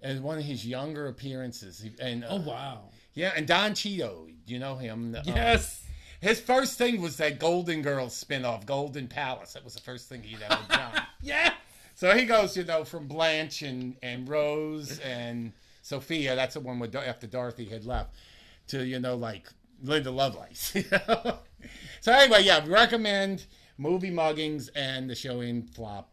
[0.00, 2.84] As one of his younger appearances, and uh, Oh wow.
[3.14, 5.14] yeah, and Don Cheadle, you know him?
[5.16, 5.82] Uh, Yes.
[6.20, 9.54] his first thing was that Golden Girls spinoff, Golden Palace.
[9.54, 11.02] That was the first thing he'd ever done.
[11.22, 11.52] Yeah.
[11.96, 16.36] So he goes, you know, from Blanche and, and Rose and Sophia.
[16.36, 18.14] That's the one with after Dorothy had left,
[18.68, 19.48] to you know like
[19.82, 20.74] Linda Lovelace.
[20.74, 21.38] you know?
[22.02, 23.46] so anyway, yeah, recommend
[23.78, 26.12] movie muggings and the Shonen Flop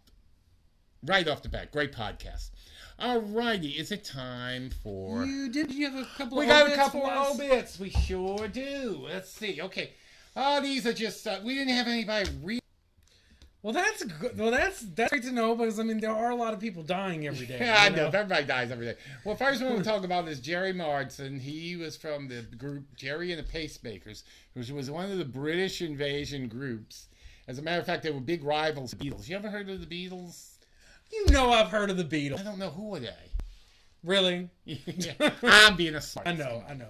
[1.06, 1.74] right off the bat.
[1.74, 2.52] Great podcast.
[2.98, 5.26] All righty, is it time for?
[5.26, 5.70] You did.
[5.70, 6.38] You have a couple.
[6.38, 7.78] We got a couple of obits.
[7.78, 9.06] We sure do.
[9.10, 9.62] Let's see.
[9.62, 9.92] Okay.
[10.34, 11.28] Oh, these are just.
[11.28, 12.62] Uh, we didn't have anybody read.
[13.64, 14.38] Well, that's good.
[14.38, 16.84] Well, that's that's great to know because I mean there are a lot of people
[16.84, 17.59] dying every day.
[17.61, 18.07] Yeah, I you know.
[18.07, 18.95] Everybody dies every day.
[19.24, 21.39] Well, first one we'll talk about is Gerry Marsden.
[21.39, 25.82] He was from the group Gerry and the Pacemakers, which was one of the British
[25.82, 27.07] invasion groups.
[27.47, 28.91] As a matter of fact, they were big rivals.
[28.91, 29.30] of the Beatles.
[29.30, 30.57] You ever heard of the Beatles?
[31.11, 32.41] You know I've heard of the Beatles.
[32.41, 33.14] I don't know who are they.
[34.03, 34.49] Really?
[35.43, 36.28] I'm being a smart.
[36.28, 36.64] I know.
[36.68, 36.89] I know.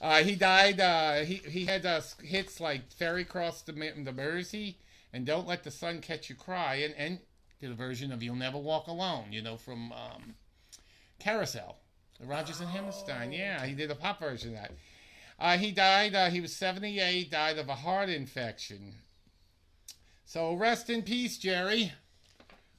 [0.00, 0.78] Uh, he died.
[0.78, 4.78] Uh, he he had uh, hits like "Ferry Cross the, the Mersey"
[5.12, 7.18] and "Don't Let the Sun Catch You Cry," and and
[7.60, 10.34] did a version of "You'll Never Walk Alone." You know from um,
[11.18, 11.76] Carousel,
[12.20, 13.32] the Rodgers and Hammerstein.
[13.32, 14.72] Yeah, he did a pop version of that.
[15.38, 16.14] Uh, he died.
[16.14, 17.30] Uh, he was seventy eight.
[17.30, 18.94] Died of a heart infection.
[20.26, 21.92] So rest in peace, Gerry.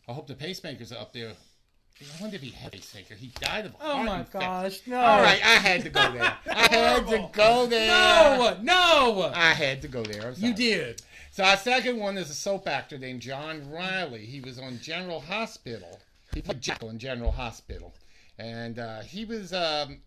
[0.07, 1.31] I hope the pacemakers are up there.
[2.01, 3.13] I wonder if he had a pacemaker.
[3.13, 4.39] He died of a Oh my infection.
[4.41, 4.79] gosh!
[4.87, 4.99] No.
[4.99, 6.33] All right, I had to go there.
[6.51, 7.87] I had to go there.
[7.87, 8.57] No.
[8.61, 9.31] No.
[9.35, 10.29] I had to go there.
[10.29, 10.47] I'm sorry.
[10.47, 11.01] You did.
[11.41, 14.27] So our second one is a soap actor named John Reilly.
[14.27, 15.99] He was on General Hospital.
[16.35, 17.95] He played Jekyll in General Hospital,
[18.37, 19.51] and uh, he was.
[19.51, 20.01] Um,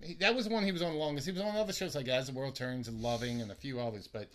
[0.00, 1.26] he, that was the one he was on the longest.
[1.26, 3.80] He was on other shows like As the World Turns and Loving and a few
[3.80, 4.30] others, but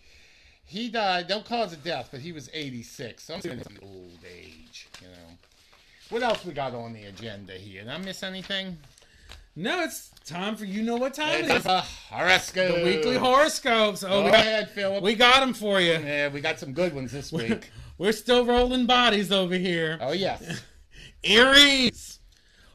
[0.63, 1.27] he died.
[1.27, 3.23] No cause of death, but he was 86.
[3.23, 5.33] So I'm saying it's old age, you know.
[6.11, 7.81] What else we got on the agenda here?
[7.81, 8.77] Did I miss anything?
[9.59, 11.65] No, it's time for you know what time it It's is.
[11.65, 12.75] a horoscope.
[12.75, 14.03] The weekly horoscopes.
[14.03, 15.03] Oh, Go we got, ahead, Philip.
[15.03, 15.93] we got them for you.
[15.93, 17.71] yeah, we got some good ones this week.
[17.97, 19.97] We're still rolling bodies over here.
[19.99, 20.61] Oh yes.
[21.23, 22.19] Aries,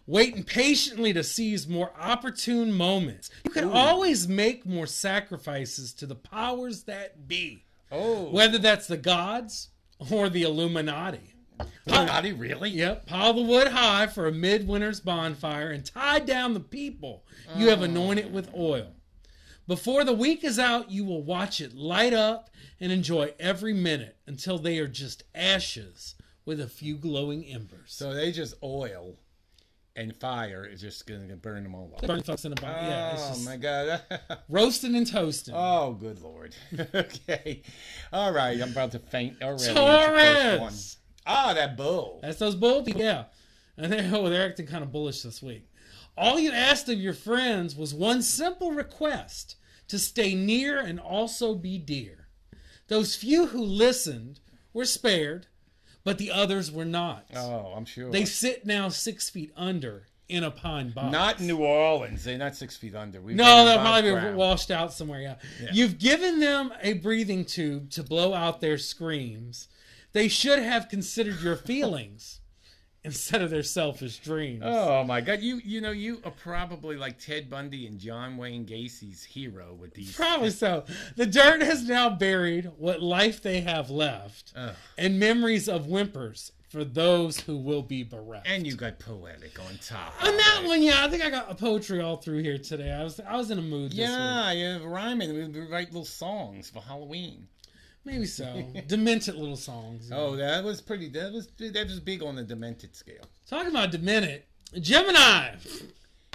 [0.08, 3.30] waiting patiently to seize more opportune moments.
[3.44, 8.24] You can always make more sacrifices to the powers that be, Oh.
[8.30, 9.68] whether that's the gods
[10.10, 11.31] or the Illuminati.
[11.88, 12.70] Oh, Got he really?
[12.70, 17.24] Yep, pile the wood high for a midwinter's bonfire and tie down the people
[17.56, 18.94] you have anointed with oil.
[19.66, 22.50] Before the week is out, you will watch it light up
[22.80, 27.92] and enjoy every minute until they are just ashes with a few glowing embers.
[27.94, 29.16] So they just oil
[29.94, 32.06] and fire is just going to burn them all up.
[32.06, 32.82] Burn folks in a bonfire.
[32.82, 34.00] yeah, it's oh just my god.
[34.48, 35.54] roasting and toasting.
[35.56, 36.56] oh, good lord.
[36.94, 37.62] okay.
[38.12, 38.60] All right.
[38.60, 39.74] I'm about to faint already.
[41.26, 41.46] Your first one.
[41.46, 41.50] Taurus.
[41.50, 42.18] Ah, that bull.
[42.22, 43.02] That's those bull people.
[43.02, 43.24] Yeah.
[43.76, 45.68] And they, oh, they're acting kind of bullish this week.
[46.16, 49.56] All you asked of your friends was one simple request
[49.88, 52.28] to stay near and also be dear.
[52.88, 54.40] Those few who listened
[54.74, 55.46] were spared,
[56.04, 57.26] but the others were not.
[57.34, 58.10] Oh, I'm sure.
[58.10, 61.12] They sit now six feet under in a pine box.
[61.12, 62.24] not in New Orleans.
[62.24, 63.20] They're not six feet under.
[63.20, 65.20] We've No, they'll probably be washed out somewhere.
[65.20, 65.36] Yeah.
[65.72, 69.68] You've given them a breathing tube to blow out their screams.
[70.12, 72.40] They should have considered your feelings
[73.04, 74.62] instead of their selfish dreams.
[74.64, 75.40] Oh my God!
[75.40, 79.94] You you know you are probably like Ted Bundy and John Wayne Gacy's hero with
[79.94, 80.14] these.
[80.16, 80.84] Probably so.
[81.16, 84.74] The dirt has now buried what life they have left Ugh.
[84.98, 88.48] and memories of whimpers for those who will be bereft.
[88.48, 90.14] And you got poetic on top.
[90.24, 90.66] on that it.
[90.66, 92.90] one, yeah, I think I got a poetry all through here today.
[92.90, 94.08] I was I was in a mood this week.
[94.08, 95.52] Yeah, yeah, rhyming.
[95.52, 97.46] We write little songs for Halloween.
[98.04, 98.64] Maybe so.
[98.86, 100.10] Demented little songs.
[100.12, 101.08] Oh, that was pretty.
[101.10, 103.24] That was that was big on the demented scale.
[103.48, 104.42] Talking about demented,
[104.80, 105.54] Gemini.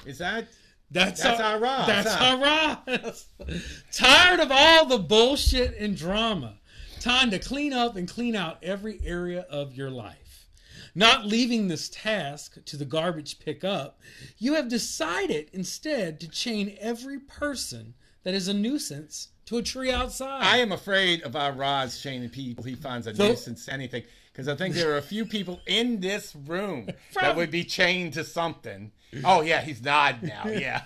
[0.05, 0.47] Is that?
[0.89, 2.37] That's, That's our, our That's huh?
[2.37, 3.27] our Roz.
[3.91, 6.59] Tired of all the bullshit and drama.
[7.01, 10.47] Time to clean up and clean out every area of your life.
[10.95, 13.99] Not leaving this task to the garbage pickup,
[14.37, 17.93] you have decided instead to chain every person
[18.23, 20.43] that is a nuisance to a tree outside.
[20.43, 22.63] I am afraid of our Roz chaining people.
[22.63, 25.99] He finds a So- nuisance anything because I think there are a few people in
[25.99, 26.89] this room
[27.19, 28.91] that would be chained to something.
[29.23, 30.43] Oh yeah, he's nodding now.
[30.47, 30.83] Yeah.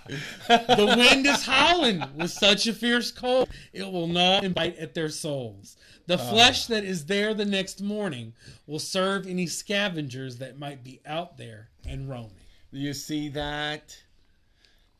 [0.48, 4.94] The wind is howling with such a fierce cold, it will gnaw and bite at
[4.94, 5.76] their souls.
[6.08, 6.30] The oh.
[6.30, 8.34] flesh that is there the next morning
[8.68, 12.32] will serve any scavengers that might be out there and roaming.
[12.72, 13.98] You see that?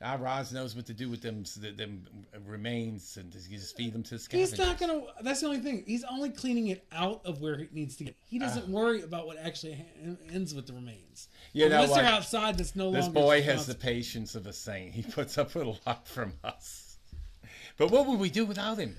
[0.02, 1.44] Our Roz knows what to do with them,
[1.78, 2.08] them
[2.48, 4.58] remains, and you just feed them to the scavengers.
[4.58, 5.02] He's not gonna.
[5.22, 5.84] That's the only thing.
[5.86, 8.16] He's only cleaning it out of where it needs to get.
[8.28, 8.46] He ah.
[8.46, 11.28] doesn't worry about what actually ha- ends with the remains.
[11.54, 13.20] You know Unless they're outside, that's no This longer.
[13.20, 14.94] This boy has the patience of a saint.
[14.94, 16.98] He puts up with a lot from us.
[17.78, 18.96] But what would we do without him?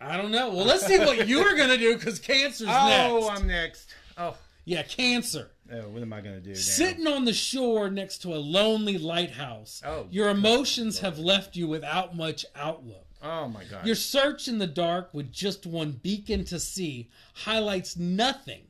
[0.00, 0.50] I don't know.
[0.50, 3.12] Well, let's see what you are gonna do because cancer's Oh, next.
[3.12, 3.94] Oh, I'm next.
[4.16, 5.50] Oh, Yeah, cancer.
[5.72, 6.56] Oh, what am I going to do now?
[6.56, 11.66] Sitting on the shore next to a lonely lighthouse, Oh, your emotions have left you
[11.66, 13.06] without much outlook.
[13.22, 13.86] Oh my God.
[13.86, 18.62] Your search in the dark with just one beacon to see highlights nothing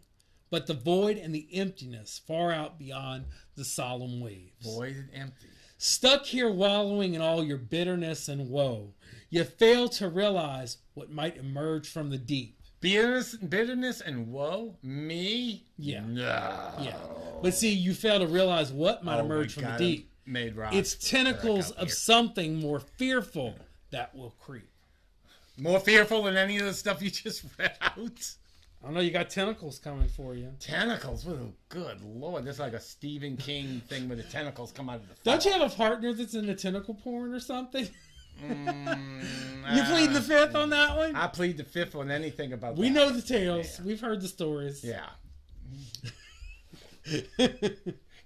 [0.50, 3.24] but the void and the emptiness far out beyond
[3.56, 4.52] the solemn waves.
[4.64, 5.48] void and empty.
[5.76, 8.94] Stuck here wallowing in all your bitterness and woe,
[9.28, 12.60] you fail to realize what might emerge from the deep.
[12.84, 14.76] Bitterness, bitterness and woe?
[14.82, 15.64] Me?
[15.78, 16.02] Yeah.
[16.06, 16.22] No.
[16.82, 16.96] Yeah.
[17.42, 20.10] But see, you fail to realize what might Oh, emerge from the deep.
[20.26, 20.74] Made rock.
[20.74, 23.54] It's tentacles of something more fearful
[23.90, 24.68] that will creep.
[25.56, 28.34] more fearful than any of the stuff you just read out.
[28.86, 30.50] I know you got tentacles coming for you.
[30.60, 31.24] Tentacles.
[31.24, 31.38] What
[31.70, 32.44] good lord.
[32.44, 35.14] That's like a Stephen King thing where the tentacles come out of the.
[35.24, 37.88] Don't you have a partner that's into tentacle porn or something?
[38.42, 41.14] Mm, You pleading the ah, fifth on that one?
[41.16, 42.76] I plead the fifth on anything about.
[42.76, 42.80] That.
[42.80, 42.94] We that.
[42.94, 43.80] know the tales.
[43.84, 44.84] We've heard the stories.
[44.84, 45.06] Yeah.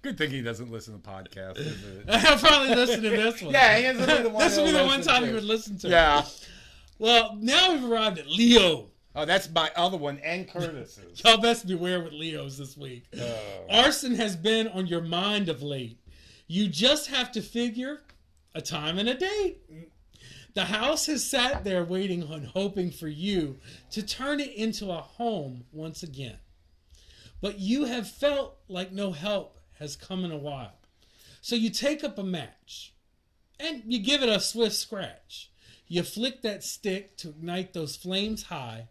[0.01, 2.05] Good thing he doesn't listen to podcasts.
[2.09, 3.53] I'll probably listen to this one.
[3.53, 5.27] Yeah, he has the one this will be the one time to.
[5.27, 5.87] you would listen to.
[5.87, 5.91] it.
[5.91, 6.25] Yeah.
[6.99, 8.87] Well, now we've arrived at Leo.
[9.15, 11.21] Oh, that's my other one, and Curtis's.
[11.25, 13.05] Y'all best beware with Leos this week.
[13.19, 13.39] Oh.
[13.69, 15.99] Arson has been on your mind of late.
[16.47, 18.01] You just have to figure
[18.55, 19.61] a time and a date.
[20.53, 23.59] The house has sat there waiting and hoping for you
[23.91, 26.37] to turn it into a home once again.
[27.41, 30.73] But you have felt like no help has come in a while.
[31.41, 32.93] So you take up a match
[33.59, 35.51] and you give it a swift scratch.
[35.87, 38.89] You flick that stick to ignite those flames high,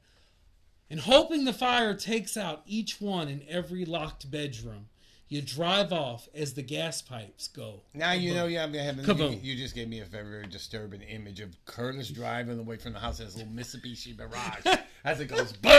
[0.90, 4.88] and hoping the fire takes out each one in every locked bedroom,
[5.30, 7.82] you drive off as the gas pipes go.
[7.94, 9.04] Now you know, yeah, I'm having.
[9.04, 9.44] You, Kaboom.
[9.44, 12.98] you just gave me a very, very disturbing image of Curtis driving away from the
[12.98, 15.70] house in his little Mitsubishi Mirage as it goes boom.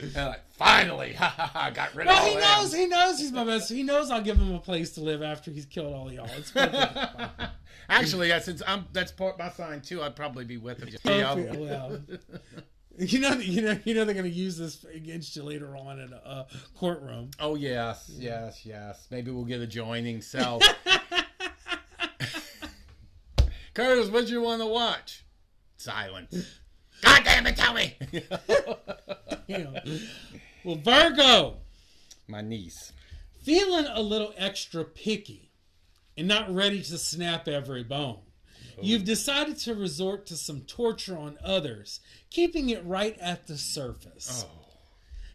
[0.00, 2.40] and like, finally, ha ha ha, got rid of Well, he them.
[2.40, 2.74] knows.
[2.74, 3.70] He knows he's my best.
[3.70, 6.28] He knows I'll give him a place to live after he's killed all y'all.
[6.36, 6.52] It's.
[7.88, 10.88] Actually, yeah, since I'm that's part my sign too, I'd probably be with him.
[11.04, 12.00] Yeah, Well,
[12.98, 15.98] You know, you know, you know they're going to use this against you later on
[15.98, 16.44] in a uh,
[16.76, 17.30] courtroom.
[17.40, 19.08] Oh yes, yes, yes.
[19.10, 20.60] Maybe we'll get a joining cell.
[23.74, 25.24] Curtis, what you want to watch?
[25.76, 26.60] Silence.
[27.02, 27.96] God damn it, tell me.
[29.46, 29.74] You know.
[30.64, 31.56] Well, Virgo,
[32.28, 32.92] My niece.
[33.42, 35.50] feeling a little extra picky
[36.16, 38.20] and not ready to snap every bone.
[38.80, 42.00] You've decided to resort to some torture on others,
[42.30, 44.44] keeping it right at the surface.
[44.46, 44.64] Oh.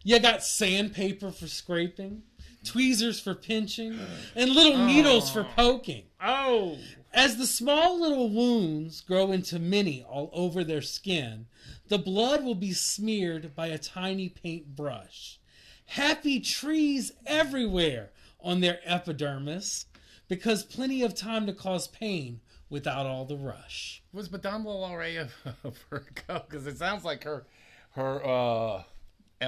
[0.02, 2.22] You got sandpaper for scraping,
[2.64, 3.98] tweezers for pinching,
[4.34, 4.86] and little oh.
[4.86, 6.04] needles for poking.
[6.22, 6.78] Oh.
[7.12, 11.46] As the small little wounds grow into many all over their skin,
[11.88, 15.38] the blood will be smeared by a tiny paintbrush.
[15.86, 18.10] Happy trees everywhere
[18.40, 19.86] on their epidermis,
[20.28, 22.40] because plenty of time to cause pain
[22.70, 24.02] without all the rush.
[24.12, 25.28] Was Madame Lalaurie a
[25.64, 26.44] a Virgo?
[26.48, 27.44] Because it sounds like her,
[27.90, 28.82] her uh,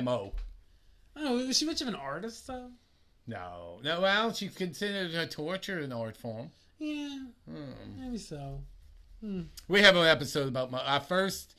[0.03, 0.33] mo.
[1.17, 2.71] Oh, was she much of an artist though?
[3.27, 4.01] No, no.
[4.01, 6.51] Well, she considered uh, torture an art form.
[6.79, 7.27] Yeah,
[7.97, 8.61] maybe so.
[9.69, 11.55] We have an episode about my our first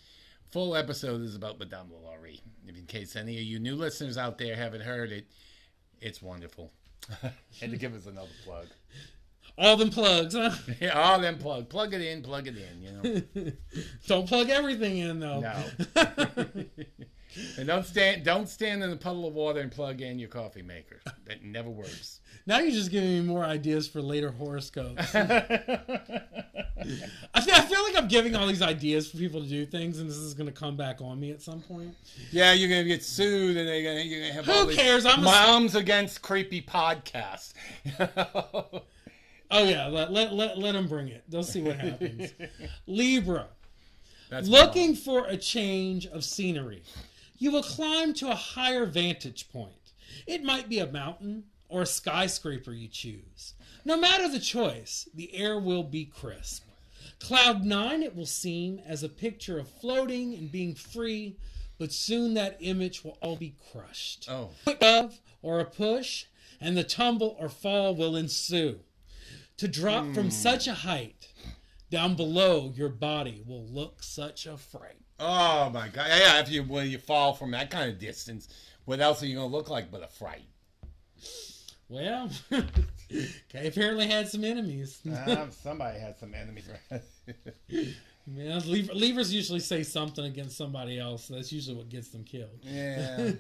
[0.51, 2.41] full episode is about Madame Lalaurie.
[2.68, 5.28] In case any of you new listeners out there haven't heard it,
[6.01, 6.72] it's wonderful.
[7.61, 8.68] Had to give us another plug.
[9.58, 10.51] All them plugs, huh?
[10.82, 12.82] Yeah, all them plug, plug it in, plug it in.
[12.82, 13.51] You know,
[14.08, 15.41] Don't plug everything in though.
[15.41, 15.64] no.
[17.58, 20.62] and don't stand, don't stand in a puddle of water and plug in your coffee
[20.64, 20.99] maker.
[21.26, 22.20] That never works.
[22.45, 25.16] Now you're just giving me more ideas for later horoscopes.
[25.16, 25.30] I
[27.41, 30.10] feel, I feel like I'm giving all these ideas for people to do things, and
[30.10, 31.95] this is going to come back on me at some point.
[32.32, 35.06] Yeah, you're gonna get sued, and they're gonna, have Who all these cares?
[35.06, 37.54] I'm a- moms against creepy podcasts.
[39.54, 41.24] Oh yeah, let let let, let them bring it.
[41.30, 42.34] They'll see what happens.
[42.88, 43.47] Libra,
[44.30, 46.84] That's looking for a change of scenery.
[47.38, 49.93] You will climb to a higher vantage point.
[50.26, 53.54] It might be a mountain or a skyscraper you choose.
[53.86, 56.64] No matter the choice, the air will be crisp.
[57.20, 61.38] Cloud nine, it will seem as a picture of floating and being free,
[61.78, 64.28] but soon that image will all be crushed.
[64.30, 64.49] Oh.
[64.64, 64.82] quick
[65.41, 66.26] or a push,
[66.60, 68.80] and the tumble or fall will ensue.
[69.58, 71.30] To drop from such a height,
[71.89, 74.97] down below your body will look such a fright.
[75.20, 76.08] Oh my god!
[76.10, 78.47] Yeah, if you when you fall from that kind of distance,
[78.86, 80.47] what else are you gonna look like but a fright?
[81.88, 82.30] Well,
[83.49, 84.99] Kay apparently had some enemies.
[85.28, 86.68] Um, somebody had some enemies.
[88.26, 91.28] Man, Libra, Libras usually say something against somebody else.
[91.28, 92.58] That's usually what gets them killed.
[92.64, 93.32] yeah,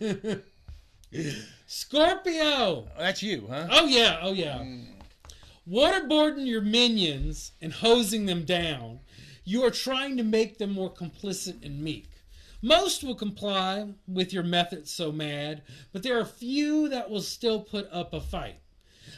[1.67, 2.87] Scorpio.
[2.97, 3.67] that's you, huh?
[3.71, 4.63] Oh yeah, oh yeah.
[5.69, 8.99] Waterboarding your minions and hosing them down,
[9.45, 12.09] you are trying to make them more complicit and meek.
[12.61, 15.61] Most will comply with your methods so mad,
[15.93, 18.59] but there are few that will still put up a fight.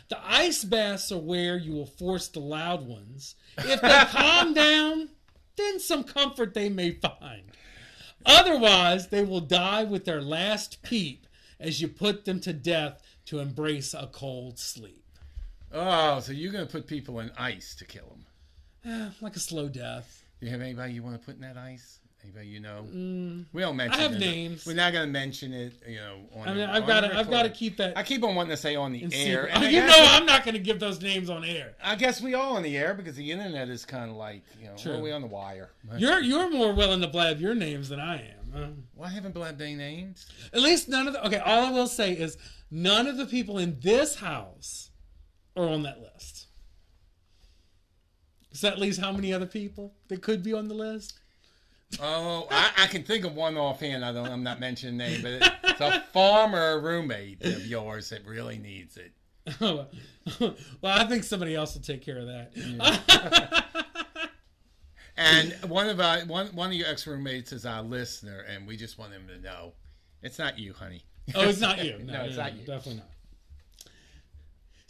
[0.10, 3.36] The ice baths are where you will force the loud ones.
[3.58, 5.10] If they calm down,
[5.56, 7.52] then some comfort they may find.
[8.26, 11.26] Otherwise, they will die with their last peep
[11.60, 15.05] as you put them to death to embrace a cold sleep.
[15.76, 18.26] Oh, so you're gonna put people in ice to kill them?
[18.86, 20.24] Eh, like a slow death.
[20.40, 22.00] Do you have anybody you want to put in that ice?
[22.24, 22.82] Anybody you know?
[23.54, 24.00] we don't mention.
[24.00, 24.04] Mm.
[24.04, 24.20] I have it.
[24.20, 24.66] names.
[24.66, 25.74] We're not gonna mention it.
[25.88, 26.18] You know.
[26.36, 28.34] On I mean, the- I've got to, I've got to keep that I keep on
[28.34, 29.50] wanting to say on the air.
[29.54, 31.76] Oh, you know, I'm not going to give those names on air.
[31.84, 34.68] I guess we all on the air because the internet is kind of like you
[34.68, 34.76] know.
[34.76, 34.94] True.
[34.94, 35.70] Well, we on the wire.
[35.98, 38.52] You're you're more willing to blab your names than I am.
[38.54, 38.68] huh?
[38.96, 40.26] Well, I haven't blabbed any names.
[40.52, 41.26] At least none of the.
[41.28, 42.38] Okay, all I will say is
[42.72, 44.90] none of the people in this house
[45.56, 46.48] are on that list.
[48.54, 51.20] So that leaves how many other people that could be on the list?
[52.00, 54.04] Oh, I, I can think of one offhand.
[54.04, 54.28] I don't.
[54.28, 59.12] I'm not mentioning name, but it's a former roommate of yours that really needs it.
[59.60, 59.88] well,
[60.84, 63.64] I think somebody else will take care of that.
[65.18, 68.76] And one of our one one of your ex roommates is our listener, and we
[68.76, 69.72] just want him to know
[70.22, 71.04] it's not you, honey.
[71.34, 72.00] Oh, it's not you.
[72.00, 72.66] No, No, it's no, not you.
[72.66, 73.10] Definitely not.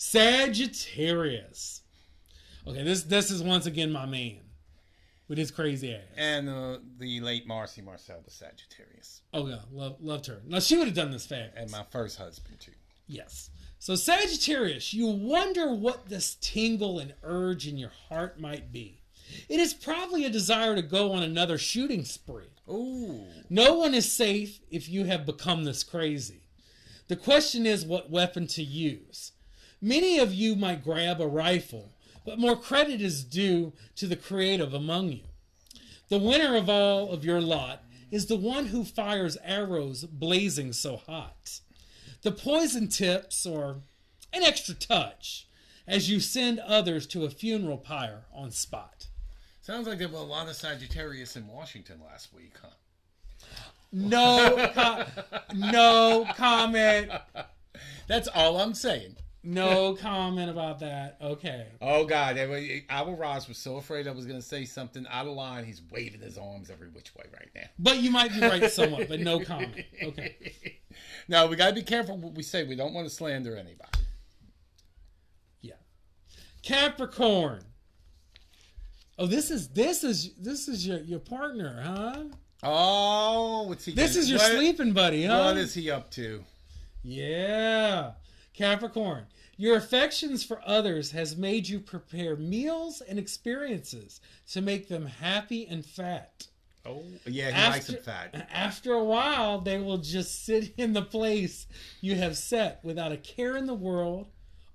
[0.06, 1.82] Sagittarius.
[2.68, 4.38] Okay, this this is once again my man
[5.28, 6.01] with his crazy ass.
[6.18, 10.41] And uh, the late Marcy Marcel, the Sagittarius, Oh yeah, love, loved her.
[10.45, 11.51] Now she would have done this fast.
[11.56, 12.72] and my first husband too.
[13.08, 13.49] Yes.
[13.80, 19.01] So Sagittarius, you wonder what this tingle and urge in your heart might be.
[19.49, 22.45] It is probably a desire to go on another shooting spree.
[22.70, 26.47] Ooh, No one is safe if you have become this crazy.
[27.08, 29.32] The question is what weapon to use.
[29.82, 31.91] Many of you might grab a rifle,
[32.26, 35.23] but more credit is due to the creative among you.
[36.09, 40.97] The winner of all of your lot is the one who fires arrows blazing so
[40.97, 41.59] hot.
[42.21, 43.82] The poison tips or
[44.34, 45.47] an extra touch
[45.88, 49.07] as you send others to a funeral pyre on spot.
[49.61, 52.69] Sounds like there were a lot of Sagittarius in Washington last week, huh?
[53.91, 55.05] No, co-
[55.53, 57.11] no comment.
[58.07, 59.15] That's all I'm saying.
[59.45, 61.17] No comment about that.
[61.21, 61.67] Okay.
[61.81, 62.79] Oh God, were-
[63.15, 65.63] Roz was so afraid I was going to say something out of line.
[65.65, 67.67] He's waving his arms every which way right now.
[67.79, 69.85] But you might be right somewhat, but no comment.
[70.03, 70.35] Okay.
[71.27, 72.63] No, we got to be careful what we say.
[72.63, 73.99] We don't want to slander anybody.
[75.61, 75.73] Yeah.
[76.63, 77.63] Capricorn.
[79.19, 82.23] Oh, this is this is this is your your partner, huh?
[82.63, 83.91] Oh, what's he?
[83.93, 84.23] This doing?
[84.23, 85.43] is your What- sleeping buddy, huh?
[85.45, 86.43] What is he up to?
[87.03, 88.11] Yeah.
[88.53, 89.25] Capricorn.
[89.58, 94.20] Your affections for others has made you prepare meals and experiences
[94.51, 96.47] to make them happy and fat.
[96.86, 98.47] Oh, yeah, he likes him fat.
[98.53, 101.68] After a while, they will just sit in the place
[102.01, 104.28] you have set without a care in the world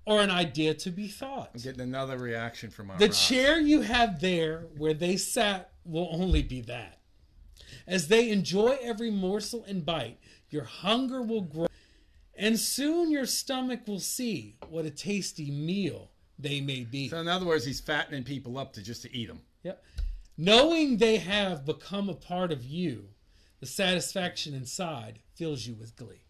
[0.05, 1.51] or an idea to be thought.
[1.53, 6.09] I'm getting another reaction from our The chair you have there where they sat will
[6.11, 6.97] only be that.
[7.87, 10.17] As they enjoy every morsel and bite,
[10.49, 11.67] your hunger will grow,
[12.41, 17.07] and soon your stomach will see what a tasty meal they may be.
[17.07, 19.41] So in other words, he's fattening people up to just to eat them.
[19.63, 19.83] Yep.
[20.37, 23.09] Knowing they have become a part of you,
[23.59, 26.23] the satisfaction inside fills you with glee.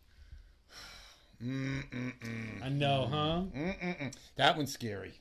[1.41, 2.61] Mm-mm-mm.
[2.61, 3.41] I know, huh?
[3.57, 4.13] Mm-mm-mm.
[4.35, 5.13] That one's scary.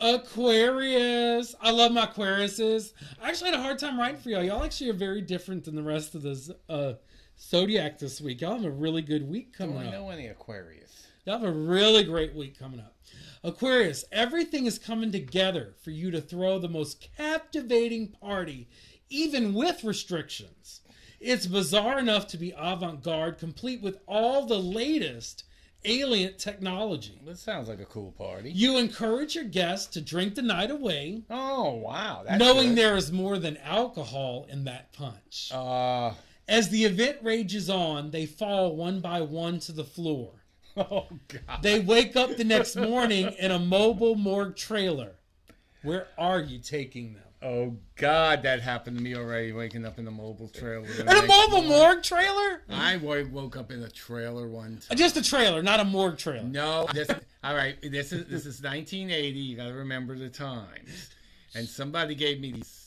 [0.00, 1.54] Aquarius.
[1.60, 2.92] I love my Aquariuses.
[3.22, 4.42] I actually had a hard time writing for y'all.
[4.42, 6.94] Y'all actually are very different than the rest of the uh,
[7.42, 8.40] zodiac this week.
[8.40, 9.92] Y'all have a really good week coming I up.
[9.92, 11.06] know any Aquarius?
[11.26, 12.96] Y'all have a really great week coming up.
[13.44, 18.68] Aquarius, everything is coming together for you to throw the most captivating party,
[19.10, 20.80] even with restrictions.
[21.20, 25.44] It's bizarre enough to be avant garde, complete with all the latest
[25.84, 27.20] alien technology.
[27.24, 28.50] That sounds like a cool party.
[28.52, 32.78] You encourage your guests to drink the night away, Oh wow, knowing good.
[32.78, 35.50] there is more than alcohol in that punch.
[35.52, 36.12] Uh,
[36.52, 40.32] As the event rages on, they fall one by one to the floor.
[40.76, 41.62] oh god.
[41.62, 45.12] They wake up the next morning in a mobile morgue trailer.
[45.82, 47.22] Where are you taking them?
[47.40, 49.52] Oh god, that happened to me already.
[49.52, 50.86] Waking up in a mobile trailer.
[50.86, 52.62] In a mobile morgue trailer?
[52.68, 54.98] I woke up in a trailer one time.
[54.98, 56.46] Just a trailer, not a morgue trailer.
[56.46, 57.08] No, this,
[57.42, 57.80] all right.
[57.80, 59.38] This is this is 1980.
[59.38, 61.08] You got to remember the times.
[61.54, 62.81] And somebody gave me these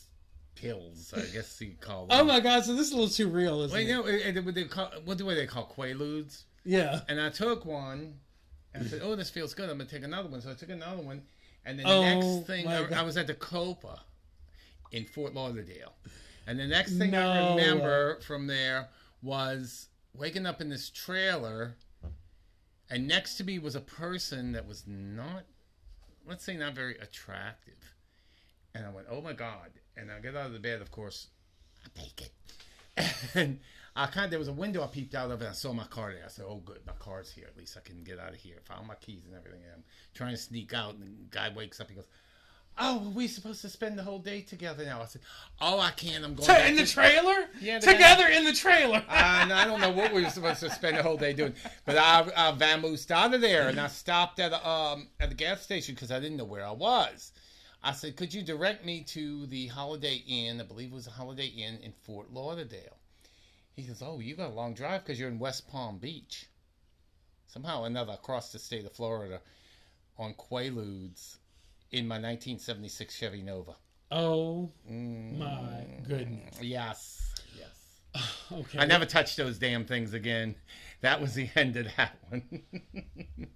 [0.56, 1.14] pills.
[1.16, 2.18] I guess you call them.
[2.18, 4.02] Oh my god, so this is a little too real, isn't no.
[4.02, 4.90] eh, eh, What they call?
[5.04, 6.42] What do they call Quaaludes?
[6.64, 7.00] Yeah.
[7.08, 8.14] And I took one.
[8.74, 9.70] And I said, "Oh, this feels good.
[9.70, 11.22] I'm gonna take another one." So I took another one.
[11.64, 14.00] And then the Oh, next thing, I, I was at the Copa
[14.92, 15.94] in Fort Lauderdale.
[16.46, 18.88] And the next thing I remember from there
[19.22, 21.74] was waking up in this trailer,
[22.88, 25.44] and next to me was a person that was not,
[26.28, 27.94] let's say, not very attractive.
[28.76, 30.80] And I went, "Oh my god!" And I get out of the bed.
[30.82, 31.28] Of course,
[31.84, 32.32] I take it.
[33.34, 33.58] And
[33.94, 35.84] I kind of, there was a window I peeped out of, and I saw my
[35.84, 36.24] car there.
[36.24, 37.46] I said, "Oh, good, my car's here.
[37.48, 39.60] At least I can get out of here." Found my keys and everything.
[39.64, 41.88] And I'm trying to sneak out, and the guy wakes up.
[41.88, 42.06] He goes,
[42.78, 45.22] "Oh, were we supposed to spend the whole day together now?" I said,
[45.60, 46.24] "Oh, I can't.
[46.24, 47.46] I'm going in the to- trailer?
[47.60, 49.02] Yeah, the guy- Together in the trailer.
[49.08, 51.54] and I don't know what we were supposed to spend the whole day doing,
[51.86, 55.34] but I, I vamoosed out of there, and I stopped at a, um at the
[55.34, 57.32] gas station because I didn't know where I was.
[57.82, 60.60] I said, "Could you direct me to the Holiday Inn?
[60.60, 62.96] I believe it was a Holiday Inn in Fort Lauderdale."
[63.74, 66.46] He goes, "Oh, you got a long drive because you're in West Palm Beach."
[67.46, 69.40] Somehow or another, across the state of Florida,
[70.18, 71.36] on Quaaludes,
[71.92, 73.76] in my 1976 Chevy Nova.
[74.10, 76.60] oh Mm, my goodness.
[76.60, 78.00] Yes, yes.
[78.52, 78.78] Okay.
[78.78, 80.54] I never touched those damn things again.
[81.02, 82.62] That was the end of that one.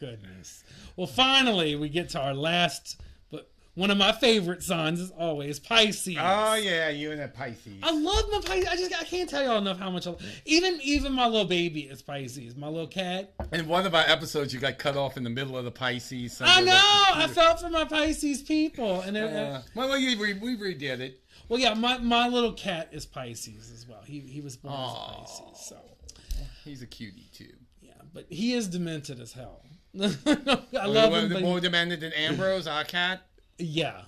[0.00, 0.64] Goodness.
[0.96, 3.00] Well, finally, we get to our last,
[3.74, 6.16] one of my favorite signs is always Pisces.
[6.20, 7.74] oh yeah, you and that Pisces.
[7.82, 8.66] I love my Pisces.
[8.68, 10.14] I just I can't tell y'all enough how much I
[10.44, 12.56] even even my little baby is Pisces.
[12.56, 13.32] My little cat.
[13.52, 16.40] In one of our episodes, you got cut off in the middle of the Pisces.
[16.44, 16.72] I know.
[17.14, 21.00] I felt for my Pisces people, and it, Uh, well, well, you re- we redid
[21.00, 21.20] it.
[21.48, 24.02] well, yeah, my, my little cat is Pisces as well.
[24.04, 25.22] He he was born Aw.
[25.24, 25.76] as Pisces, so
[26.64, 27.52] He's a cutie too.
[27.82, 27.92] yeah.
[28.12, 29.62] But he is demented as hell.
[30.00, 33.22] I love more, him, more demanded than Ambrose, our cat.
[33.58, 34.02] Yeah.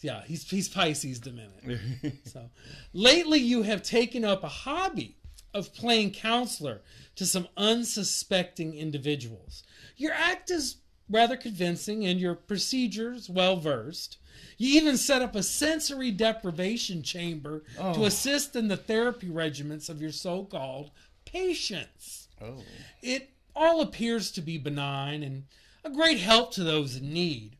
[0.00, 2.18] Yeah, he's he's Pisces demented.
[2.24, 2.50] so
[2.92, 5.16] lately you have taken up a hobby
[5.54, 6.82] of playing counselor
[7.14, 9.64] to some unsuspecting individuals.
[9.96, 10.76] Your act is
[11.08, 14.18] rather convincing and your procedures well versed.
[14.58, 18.04] You even set up a sensory deprivation chamber to oh.
[18.04, 20.90] assist in the therapy regimens of your so called
[21.24, 22.28] patients.
[22.42, 22.62] Oh.
[23.02, 25.44] It all appears to be benign and
[25.84, 27.55] a great help to those in need.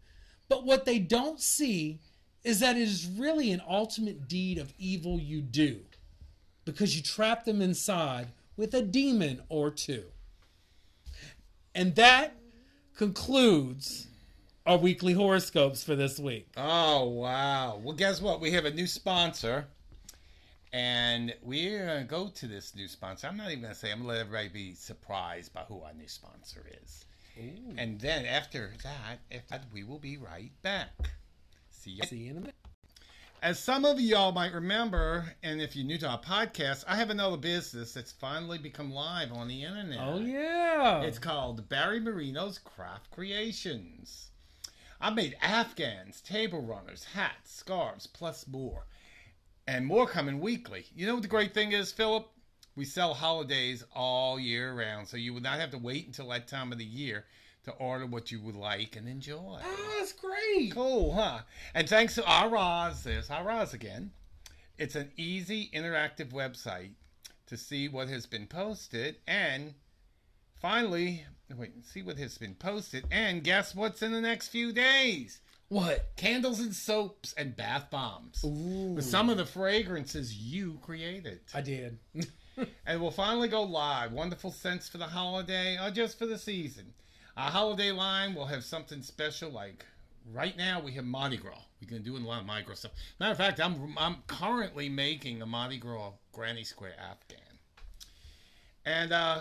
[0.49, 2.01] But what they don't see
[2.45, 5.81] is that it is really an ultimate deed of evil you do
[6.65, 10.05] because you trap them inside with a demon or two.
[11.75, 12.35] And that
[12.97, 14.07] concludes
[14.65, 16.49] our weekly horoscopes for this week.
[16.57, 17.81] Oh wow!
[17.83, 18.41] Well, guess what?
[18.41, 19.67] We have a new sponsor,
[20.73, 23.29] and we're gonna go to this new sponsor.
[23.29, 23.93] I'm not even gonna say.
[23.93, 27.05] I'm gonna let everybody be surprised by who our new sponsor is.
[27.77, 30.91] And then after that, if that, we will be right back.
[31.71, 32.03] See you.
[32.05, 32.55] See you in a minute.
[33.43, 37.11] As some of y'all might remember, and if you're new to our podcast, I have
[37.11, 40.01] another business that's finally become live on the internet.
[40.01, 41.03] Oh, yeah.
[41.03, 44.31] It's called Barry Marino's Craft Creations.
[45.01, 48.87] I made afghans, table runners, hats, scarves, plus more.
[49.69, 50.87] And more coming weekly.
[50.95, 52.27] You know what the great thing is, Philip?
[52.77, 56.47] We sell holidays all year round, so you would not have to wait until that
[56.47, 57.25] time of the year
[57.65, 59.61] to order what you would like and enjoy.
[59.65, 60.73] Oh, that's great.
[60.73, 61.39] Cool, huh?
[61.75, 64.11] And thanks to Araz, there's Araz again.
[64.77, 66.91] It's an easy, interactive website
[67.47, 69.73] to see what has been posted and
[70.61, 71.25] finally,
[71.57, 75.41] wait, see what has been posted and guess what's in the next few days?
[75.69, 76.11] What?
[76.17, 78.45] Candles and soaps and bath bombs.
[78.45, 78.95] Ooh.
[78.95, 81.41] With some of the fragrances you created.
[81.55, 81.99] I did.
[82.87, 84.13] And we'll finally go live.
[84.13, 86.95] Wonderful scents for the holiday or just for the season.
[87.37, 89.85] Our holiday line will have something special like
[90.33, 91.59] right now we have Mardi Gras.
[91.81, 92.93] We're going to do a lot of Mardi Gras stuff.
[93.21, 97.39] Matter of fact, I'm, I'm currently making a Mardi Gras Granny Square Afghan.
[98.87, 99.41] And uh,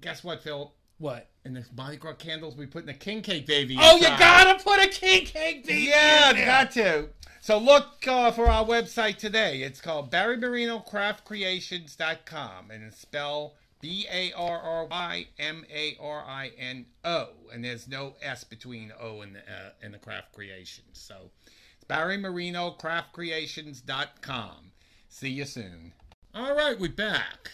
[0.00, 0.72] guess what, Phil?
[1.02, 1.28] what?
[1.44, 3.76] And the Mardi Gras candles, we put in a king cake baby.
[3.78, 4.18] Oh, you inside.
[4.18, 7.08] gotta put a king cake baby Yeah, got to.
[7.42, 9.62] So look uh, for our website today.
[9.62, 16.52] It's called BarryMarinoCraftCreations.com and it's spelled B A R R Y M A R I
[16.56, 21.00] N O, and there's no S between O and the uh, and the craft creations.
[21.00, 21.32] So
[21.74, 24.70] it's BarryMarinoCraftCreations.com.
[25.08, 25.94] See you soon.
[26.32, 27.50] All right, we're back.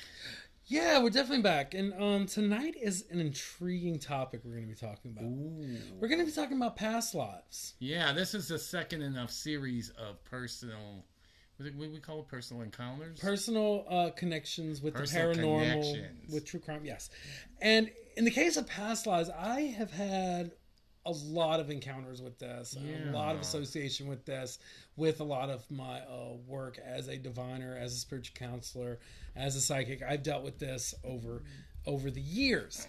[0.68, 1.72] Yeah, we're definitely back.
[1.72, 5.24] And um, tonight is an intriguing topic we're going to be talking about.
[5.98, 7.74] We're going to be talking about past lives.
[7.78, 11.06] Yeah, this is the second in a series of personal.
[11.56, 12.28] What do we call it?
[12.28, 13.18] Personal encounters.
[13.18, 17.08] Personal uh, connections with Personal the paranormal, with true crime, yes.
[17.62, 20.52] And in the case of past lives, I have had
[21.08, 24.58] a lot of encounters with this, a lot of association with this,
[24.96, 28.98] with a lot of my uh, work as a diviner, as a spiritual counselor,
[29.34, 30.02] as a psychic.
[30.02, 31.42] I've dealt with this over
[31.86, 32.86] over the years,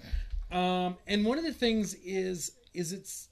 [0.51, 3.29] um, and one of the things is is it's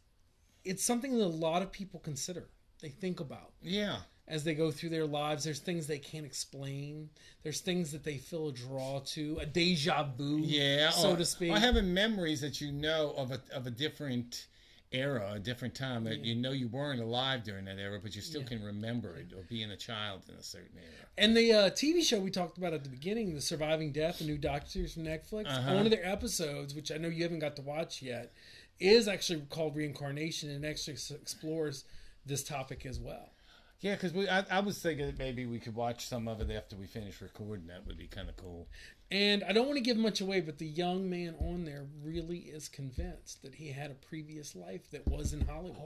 [0.63, 2.47] it's something that a lot of people consider.
[2.81, 3.97] They think about yeah.
[4.27, 5.43] as they go through their lives.
[5.43, 7.09] There's things they can't explain.
[7.43, 11.25] There's things that they feel a draw to, a deja vu, Yeah, so or, to
[11.25, 11.51] speak.
[11.51, 14.47] Or having memories that you know of a of a different
[14.91, 18.21] era, a different time that you know you weren't alive during that era, but you
[18.21, 21.07] still can remember it, or being a child in a certain era.
[21.17, 24.25] And the uh, TV show we talked about at the beginning, The Surviving Death, the
[24.25, 25.73] new docu series from Netflix, Uh-huh.
[25.75, 28.31] one of their episodes, which I know you haven't got to watch yet,
[28.79, 31.83] is actually called Reincarnation and actually explores
[32.25, 33.31] this topic as well.
[33.79, 36.49] Yeah, because we I, I was thinking that maybe we could watch some of it
[36.49, 37.67] after we finish recording.
[37.67, 38.67] That would be kind of cool.
[39.09, 42.39] And I don't want to give much away, but the young man on there really
[42.39, 45.77] is convinced that he had a previous life that was in Hollywood.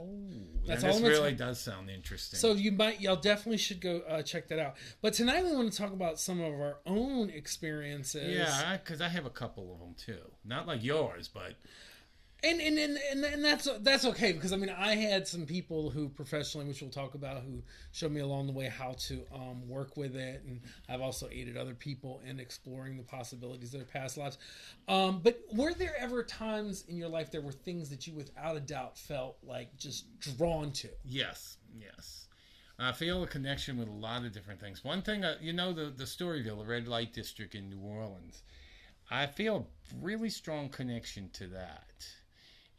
[0.66, 2.40] That's all this really tell- does sound interesting.
[2.40, 4.74] So you might, y'all definitely should go uh, check that out.
[5.00, 8.36] But tonight we want to talk about some of our own experiences.
[8.36, 10.32] yeah, because I, have a couple of them too.
[10.44, 11.54] Not like yours, but
[12.44, 15.90] and and, and and and that's that's okay because I mean I had some people
[15.90, 17.62] who professionally, which we'll talk about, who
[17.92, 21.56] showed me along the way how to um, work with it, and I've also aided
[21.56, 24.38] other people in exploring the possibilities of their past lives.
[24.88, 28.56] Um, but were there ever times in your life there were things that you, without
[28.56, 30.06] a doubt, felt like just
[30.36, 30.88] drawn to?
[31.04, 32.26] Yes, yes.
[32.78, 34.82] I feel a connection with a lot of different things.
[34.82, 38.42] One thing, uh, you know, the the Storyville, the red light district in New Orleans.
[39.10, 39.56] I feel
[39.90, 41.91] a really strong connection to that,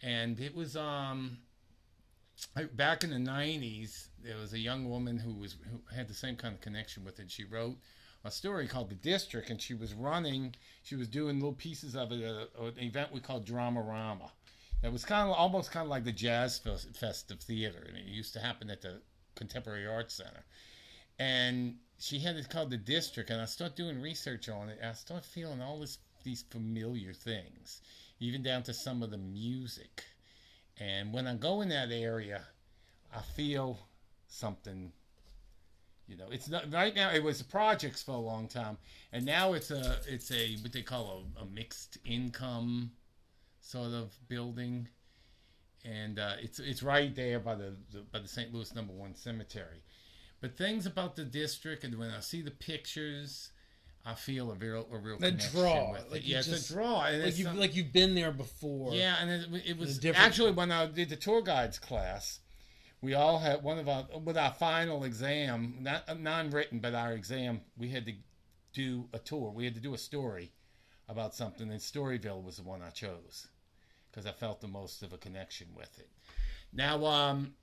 [0.03, 1.38] and it was um
[2.73, 4.07] back in the '90s.
[4.23, 7.19] There was a young woman who was who had the same kind of connection with
[7.19, 7.31] it.
[7.31, 7.77] She wrote
[8.25, 10.55] a story called The District, and she was running.
[10.84, 14.30] She was doing little pieces of it at an event we called Dramarama.
[14.81, 17.97] That was kind of almost kind of like the Jazz Fest Fest of theater, and
[17.97, 19.01] it used to happen at the
[19.35, 20.45] Contemporary Arts Center.
[21.19, 24.80] And she had it called the District, and I started doing research on it.
[24.81, 27.81] And I started feeling all this these familiar things,
[28.23, 30.05] even down to some of the music.
[30.79, 32.41] And when I go in that area,
[33.15, 33.79] I feel
[34.27, 34.91] something.
[36.07, 37.11] You know, it's not right now.
[37.11, 38.77] It was projects for a long time,
[39.11, 42.91] and now it's a it's a what they call a, a mixed income
[43.61, 44.89] sort of building,
[45.85, 48.53] and uh, it's it's right there by the, the by the St.
[48.53, 49.83] Louis Number One Cemetery.
[50.41, 53.52] But things about the district, and when I see the pictures,
[54.05, 56.11] I feel a real a real The connection draw, with it.
[56.11, 58.93] like yeah, it's just- a draw, and Like you some- like you've been there before.
[58.93, 62.39] yeah, and it, it was different- actually when I did the tour guides class,
[63.01, 67.61] we all had one of our with our final exam, not non-written, but our exam,
[67.77, 68.13] we had to
[68.73, 69.51] do a tour.
[69.51, 70.51] We had to do a story
[71.07, 73.47] about something, and Storyville was the one I chose
[74.11, 76.09] because I felt the most of a connection with it.
[76.73, 77.55] Now, um,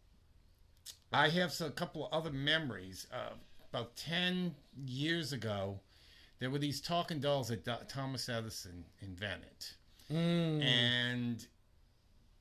[1.13, 3.07] I have a couple of other memories.
[3.13, 3.35] Uh,
[3.73, 4.55] about ten
[4.85, 5.81] years ago,
[6.41, 9.67] there were these talking dolls that Do- Thomas Edison invented
[10.11, 10.61] Mm.
[10.65, 11.47] and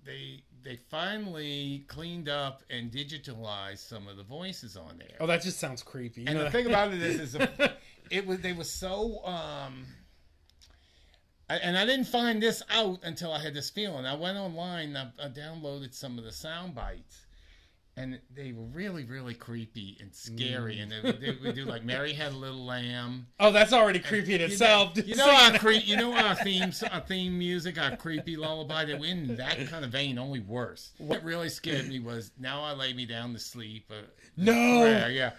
[0.03, 5.15] they they finally cleaned up and digitalized some of the voices on there.
[5.19, 6.21] Oh, that just sounds creepy.
[6.21, 7.75] You and the that- thing about it is, is a,
[8.09, 9.23] it was they were so.
[9.23, 9.85] Um,
[11.49, 14.05] I, and I didn't find this out until I had this feeling.
[14.05, 17.25] I went online, I, I downloaded some of the sound bites,
[17.99, 20.79] and they were really, really creepy and scary.
[20.79, 23.27] And they, would- they would do like Mary Had a Little Lamb.
[23.39, 24.93] oh, that's already creepy in itself.
[24.95, 28.85] You know our cre- you know our theme our theme music, our creepy lullaby.
[28.85, 30.91] That in that kind of vein, only worse.
[30.97, 34.03] What really scared me was "Now I Lay Me Down to Sleep." Uh,
[34.37, 34.85] no.
[34.85, 35.31] yeah, yeah,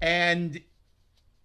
[0.00, 0.60] and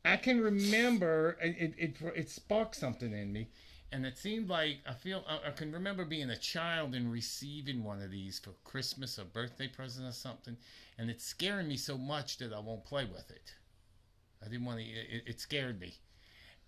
[0.06, 1.56] I can remember it.
[1.60, 3.50] It, it, it sparked something in me,
[3.92, 7.84] and it seemed like I feel I, I can remember being a child and receiving
[7.84, 10.58] one of these for Christmas or birthday present or something,
[10.98, 13.54] and it's scaring me so much that I won't play with it.
[14.42, 14.86] I didn't want to.
[14.86, 15.96] It, it scared me.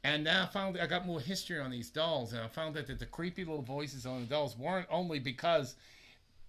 [0.03, 2.87] And now I found I got more history on these dolls, and I found out
[2.87, 5.75] that the creepy little voices on the dolls weren't only because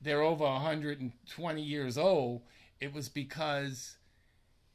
[0.00, 2.42] they're over 120 years old.
[2.80, 3.96] It was because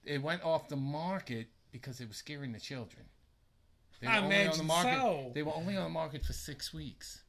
[0.05, 3.05] it went off the market because it was scaring the children.
[3.99, 4.95] They I only on the market.
[4.95, 5.31] so.
[5.33, 7.21] They were only on the market for six weeks.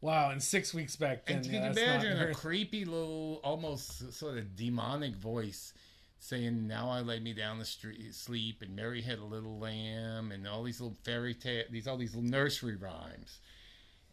[0.00, 1.38] Wow, and six weeks back then.
[1.38, 5.74] And yeah, can you that's not imagine a creepy little, almost sort of demonic voice
[6.18, 10.32] saying, "Now I lay me down to street, sleep," and Mary had a little lamb,
[10.32, 13.40] and all these little fairy tale, these all these little nursery rhymes.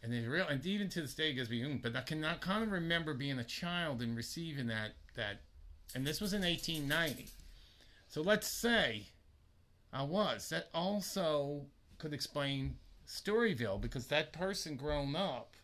[0.02, 2.40] And they real, and even to this day, it gives me, mm, but I cannot
[2.40, 5.40] kind of remember being a child and receiving that that,
[5.94, 7.30] and this was in 1890.
[8.08, 9.06] So let's say
[9.92, 10.48] I was.
[10.50, 11.66] That also
[11.98, 15.54] could explain Storyville because that person grown up,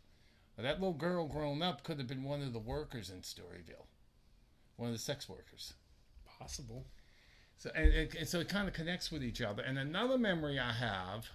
[0.56, 3.86] or that little girl grown up, could have been one of the workers in Storyville,
[4.76, 5.74] one of the sex workers.
[6.38, 6.86] possible.
[7.56, 9.62] So and, and, and so it kind of connects with each other.
[9.62, 11.26] And another memory I have,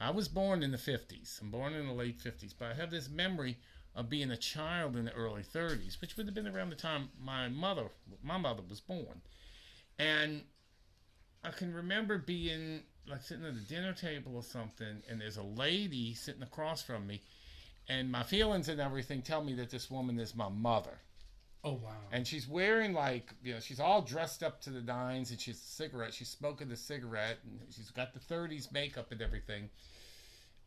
[0.00, 1.38] I was born in the fifties.
[1.42, 3.58] I'm born in the late fifties, but I have this memory
[3.94, 7.10] of being a child in the early thirties, which would have been around the time
[7.20, 7.88] my mother,
[8.22, 9.20] my mother was born,
[9.98, 10.42] and
[11.44, 15.42] I can remember being like sitting at a dinner table or something, and there's a
[15.42, 17.20] lady sitting across from me,
[17.88, 20.98] and my feelings and everything tell me that this woman is my mother
[21.64, 21.90] Oh wow.
[22.10, 25.58] and she's wearing like you know she's all dressed up to the nines and she's
[25.58, 29.68] a cigarette she's smoking the cigarette and she's got the 30s makeup and everything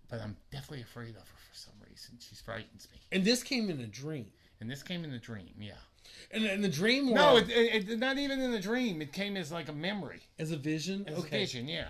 [0.09, 3.69] but i'm definitely afraid of her for some reason she frightens me And this came
[3.69, 4.27] in a dream.
[4.61, 5.73] and this came in a dream yeah
[6.31, 7.53] And in the dream was no world, it,
[7.85, 9.01] it, it- not even in a dream.
[9.01, 10.21] It came as like a memory.
[10.39, 11.05] As a vision.
[11.07, 11.89] as a vision yeah.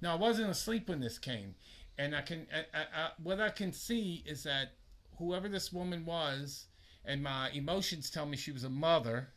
[0.00, 1.54] No i wasn't asleep when this came.
[1.98, 4.72] And i can I, I, I, what i can see is that
[5.18, 6.66] whoever this woman was
[7.04, 9.28] and my emotions tell me she was a mother.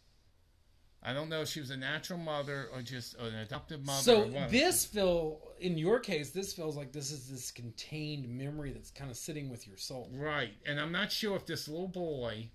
[1.03, 4.01] I don't know if she was a natural mother or just an adoptive mother.
[4.01, 8.89] So this feel in your case, this feels like this is this contained memory that's
[8.91, 10.09] kind of sitting with your soul.
[10.13, 12.49] right, and I'm not sure if this little boy,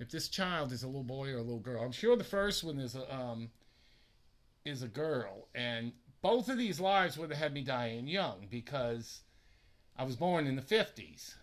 [0.00, 1.84] if this child is a little boy or a little girl.
[1.84, 3.50] I'm sure the first one is a um,
[4.64, 9.20] is a girl, and both of these lives would have had me dying young because
[9.96, 11.34] I was born in the 50s.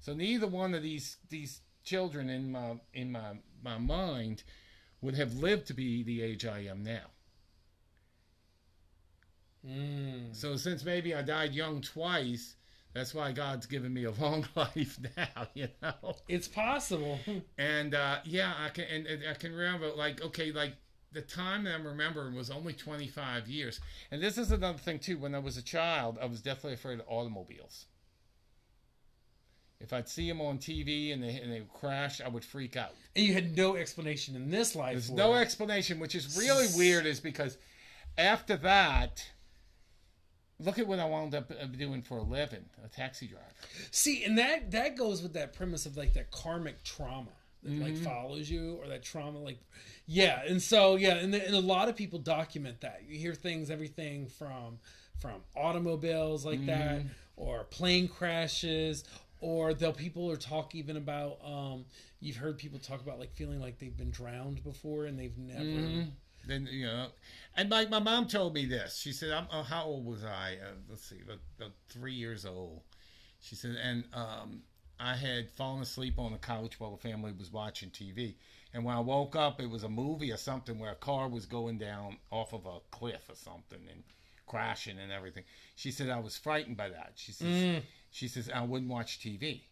[0.00, 4.42] So neither one of these these children in my in my my mind
[5.00, 7.06] would have lived to be the age I am now.
[9.64, 10.34] Mm.
[10.34, 12.55] So since maybe I died young twice,
[12.96, 16.16] that's why God's given me a long life now, you know.
[16.28, 17.18] It's possible.
[17.58, 20.74] And uh, yeah, I can and, and I can remember like okay, like
[21.12, 23.80] the time that I'm remembering was only 25 years.
[24.10, 25.18] And this is another thing too.
[25.18, 27.84] When I was a child, I was definitely afraid of automobiles.
[29.78, 32.76] If I'd see them on TV and they and they would crash, I would freak
[32.76, 32.94] out.
[33.14, 34.92] and you had no explanation in this life.
[34.92, 35.40] There's no it.
[35.40, 37.58] explanation, which is really weird, is because
[38.16, 39.26] after that,
[40.58, 43.44] look at what I wound up uh, doing for a living, a taxi driver.
[43.90, 47.28] See, and that that goes with that premise of like that karmic trauma
[47.62, 47.82] that Mm-hmm.
[47.82, 49.58] like follows you, or that trauma, like
[50.06, 50.42] yeah.
[50.46, 53.02] And so yeah, and, and a lot of people document that.
[53.08, 54.78] You hear things, everything from
[55.20, 57.08] from automobiles like that, Mm-hmm.
[57.36, 59.04] or plane crashes.
[59.40, 61.84] Or they'll people are talk even about um
[62.20, 65.60] you've heard people talk about like feeling like they've been drowned before and they've never
[65.62, 66.08] Mm-hmm.
[66.46, 67.08] Then you know,
[67.56, 68.96] and like my mom told me this.
[68.96, 70.58] She said, I'm, uh, "How old was I?
[70.62, 72.82] Uh, let's see, about, about three years old."
[73.40, 74.62] She said, and um,
[74.98, 78.34] I had fallen asleep on the couch while the family was watching TV.
[78.74, 81.46] And when I woke up, it was a movie or something where a car was
[81.46, 84.02] going down off of a cliff or something and
[84.46, 85.44] crashing and everything.
[85.76, 87.12] She said I was frightened by that.
[87.16, 89.62] She says, she says I wouldn't watch TV.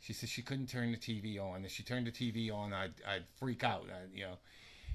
[0.00, 1.64] She says she couldn't turn the TV on.
[1.64, 3.86] If she turned the TV on, I'd, I'd freak out.
[3.90, 4.38] I, you know.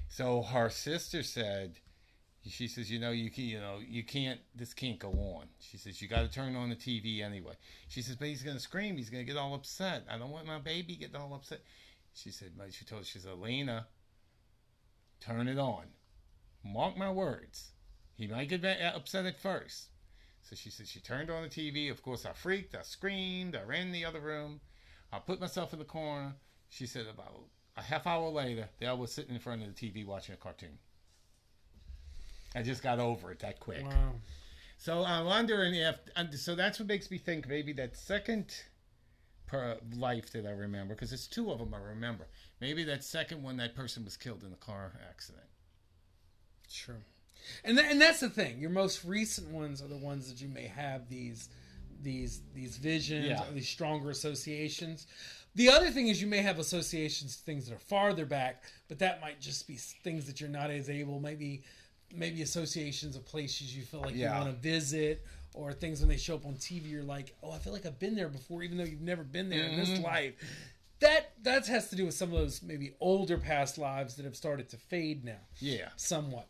[0.08, 1.80] So her sister said,
[2.48, 4.40] she says, you know, you can, you know, you can't.
[4.54, 5.46] This can't go on.
[5.58, 7.54] She says you got to turn on the TV anyway.
[7.88, 8.96] She says, but he's gonna scream.
[8.96, 10.04] He's gonna get all upset.
[10.08, 11.60] I don't want my baby getting all upset.
[12.14, 13.88] She said, she told, she said, Elena,
[15.20, 15.86] turn it on.
[16.64, 17.72] Mark my words.
[18.14, 19.88] He might get upset at first.
[20.42, 21.90] So she said she turned on the TV.
[21.90, 22.74] Of course, I freaked.
[22.74, 23.56] I screamed.
[23.56, 24.60] I ran in the other room.
[25.12, 26.34] I put myself in the corner.
[26.68, 29.74] She said about a half hour later, there I was sitting in front of the
[29.90, 30.78] TV watching a cartoon.
[32.54, 33.84] I just got over it that quick.
[33.84, 34.12] wow
[34.78, 35.98] So I'm wondering if,
[36.38, 38.54] so that's what makes me think maybe that second
[39.46, 42.26] per life that I remember, because it's two of them I remember.
[42.60, 45.44] Maybe that second one, that person was killed in a car accident.
[46.68, 46.96] Sure.
[47.64, 48.58] And th- and that's the thing.
[48.58, 51.48] Your most recent ones are the ones that you may have these
[52.02, 53.46] these these visions Yeah.
[53.48, 55.06] or these stronger associations.
[55.56, 58.98] The other thing is you may have associations to things that are farther back, but
[58.98, 61.18] that might just be things that you're not as able.
[61.18, 61.64] Maybe
[62.14, 64.38] maybe associations of places you feel like Yeah.
[64.38, 65.24] you want to visit,
[65.54, 67.98] or things when they show up on TV, you're like, oh, I feel like I've
[67.98, 70.04] been there before, even though you've never been there in this mm-hmm.
[70.04, 70.34] life.
[71.00, 74.36] That that has to do with some of those maybe older past lives that have
[74.36, 75.88] started to fade now Yeah.
[75.96, 76.48] somewhat.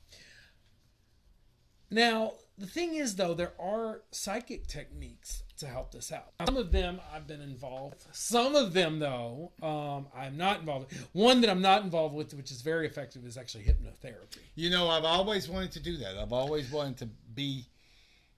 [1.91, 6.33] Now, the thing is, though, there are psychic techniques to help this out.
[6.47, 8.05] Some of them I've been involved.
[8.13, 10.93] Some of them, though, um, I'm not involved.
[10.93, 11.09] With.
[11.13, 14.39] One that I'm not involved with, which is very effective, is actually hypnotherapy.
[14.55, 16.17] You know, I've always wanted to do that.
[16.17, 17.67] I've always wanted to be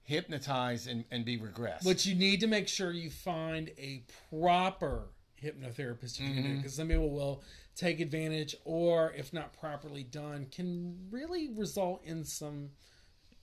[0.03, 1.85] hypnotized and, and be regressed.
[1.85, 5.11] But you need to make sure you find a proper
[5.43, 7.43] hypnotherapist if you're gonna because some people will
[7.77, 12.71] take advantage, or if not properly done, can really result in some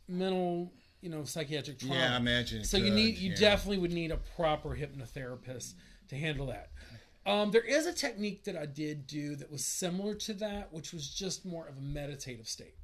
[0.07, 0.72] mental,
[1.02, 1.95] you know, psychiatric trauma.
[1.95, 3.36] Yeah, I imagine So you need, you yeah.
[3.38, 5.73] definitely would need a proper hypnotherapist
[6.10, 6.69] to handle that.
[7.26, 10.94] Um, there is a technique that I did do that was similar to that, which
[10.94, 12.76] was just more of a meditative state,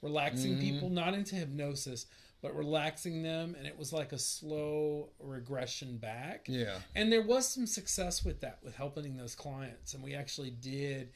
[0.00, 0.60] relaxing Mm-hmm.
[0.60, 2.06] people, not into hypnosis,
[2.40, 6.46] but relaxing them, and it was like a slow regression back.
[6.48, 6.78] Yeah.
[6.94, 9.92] And there was some success with that, with helping those clients.
[9.92, 11.10] And we actually did.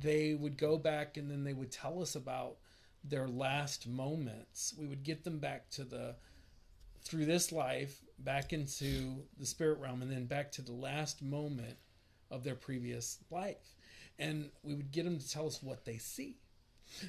[0.00, 2.56] They would go back and then they would tell us about
[3.08, 4.74] their last moments.
[4.78, 6.16] We would get them back to the
[7.02, 11.76] through this life, back into the spirit realm, and then back to the last moment
[12.30, 13.76] of their previous life.
[14.18, 16.38] And we would get them to tell us what they see.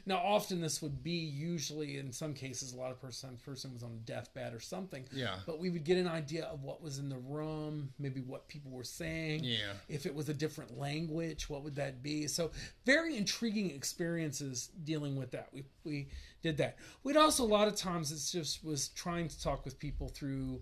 [0.05, 3.83] Now, often this would be usually, in some cases, a lot of person person was
[3.83, 5.05] on a deathbed or something.
[5.11, 5.35] Yeah.
[5.45, 8.71] But we would get an idea of what was in the room, maybe what people
[8.71, 9.43] were saying.
[9.43, 9.73] Yeah.
[9.89, 12.27] If it was a different language, what would that be?
[12.27, 12.51] So,
[12.85, 15.49] very intriguing experiences dealing with that.
[15.53, 16.07] We we
[16.41, 16.77] did that.
[17.03, 20.61] We'd also a lot of times it's just was trying to talk with people through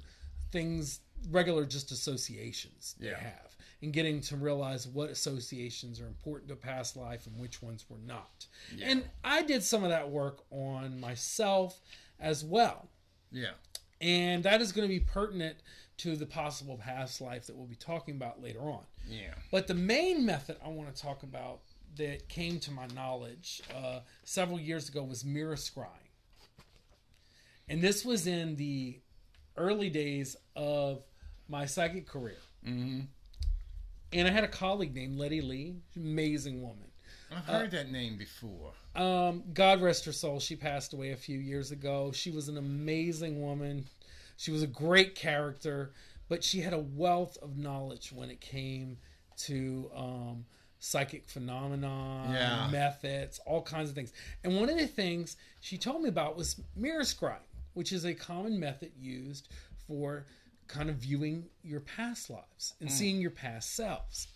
[0.51, 0.99] things
[1.31, 3.19] regular just associations they Yeah.
[3.19, 7.85] have and getting to realize what associations are important to past life and which ones
[7.89, 8.47] were not.
[8.81, 11.79] And I did some of that work on myself
[12.19, 12.87] as well.
[13.31, 13.51] Yeah.
[14.01, 15.57] And that is going to be pertinent
[15.97, 18.83] to the possible past life that we'll be talking about later on.
[19.07, 19.33] Yeah.
[19.51, 21.59] But the main method I want to talk about
[21.97, 25.87] that came to my knowledge uh, several years ago was mirror scrying.
[27.69, 28.99] And this was in the
[29.57, 31.03] early days of
[31.47, 32.37] my psychic career.
[32.67, 33.01] Mm-hmm.
[34.15, 36.87] And I had a colleague named Letty Lee, amazing woman.
[37.35, 38.71] I've heard that name before.
[38.95, 40.39] Um, God rest her soul.
[40.39, 42.11] She passed away a few years ago.
[42.13, 43.85] She was an amazing woman.
[44.37, 45.91] She was a great character,
[46.29, 48.97] but she had a wealth of knowledge when it came
[49.39, 50.45] to um,
[50.79, 52.69] psychic phenomena, Yeah.
[52.71, 54.13] methods, all kinds of things.
[54.45, 57.35] And one of the things she told me about was mirror scrying,
[57.73, 59.49] which is a common method used
[59.87, 60.25] for
[60.67, 62.91] kind of viewing your past lives and mm.
[62.91, 64.27] seeing your past selves.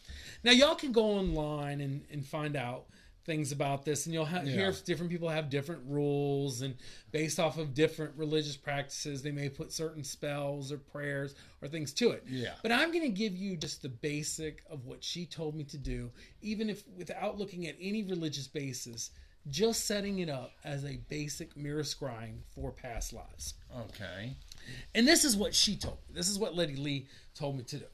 [0.43, 2.85] Now, y'all can go online and, and find out
[3.25, 4.53] things about this, and you'll ha- Yeah.
[4.53, 6.75] hear if different people have different rules, and
[7.11, 11.93] based off of different religious practices, they may put certain spells or prayers or things
[11.93, 12.23] to it.
[12.27, 12.55] Yeah.
[12.63, 15.77] But I'm going to give you just the basic of what she told me to
[15.77, 16.11] do,
[16.41, 19.11] even if without looking at any religious basis,
[19.49, 23.53] just setting it up as a basic mirror scrying for past lives.
[23.75, 24.35] Okay.
[24.95, 26.15] And this is what she told me.
[26.15, 27.85] This is what Letty Lee told me to do.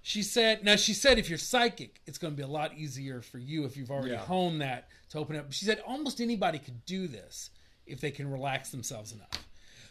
[0.00, 3.20] She said, now she said if you're psychic, it's going to be a lot easier
[3.20, 4.18] for you if you've already Yeah.
[4.24, 5.52] honed that to open up.
[5.52, 7.50] She said almost anybody could do this
[7.86, 9.28] if they can relax themselves enough.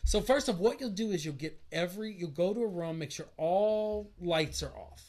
[0.03, 2.97] So first of what you'll do is you'll get every you'll go to a room,
[2.99, 5.03] make sure all lights are off,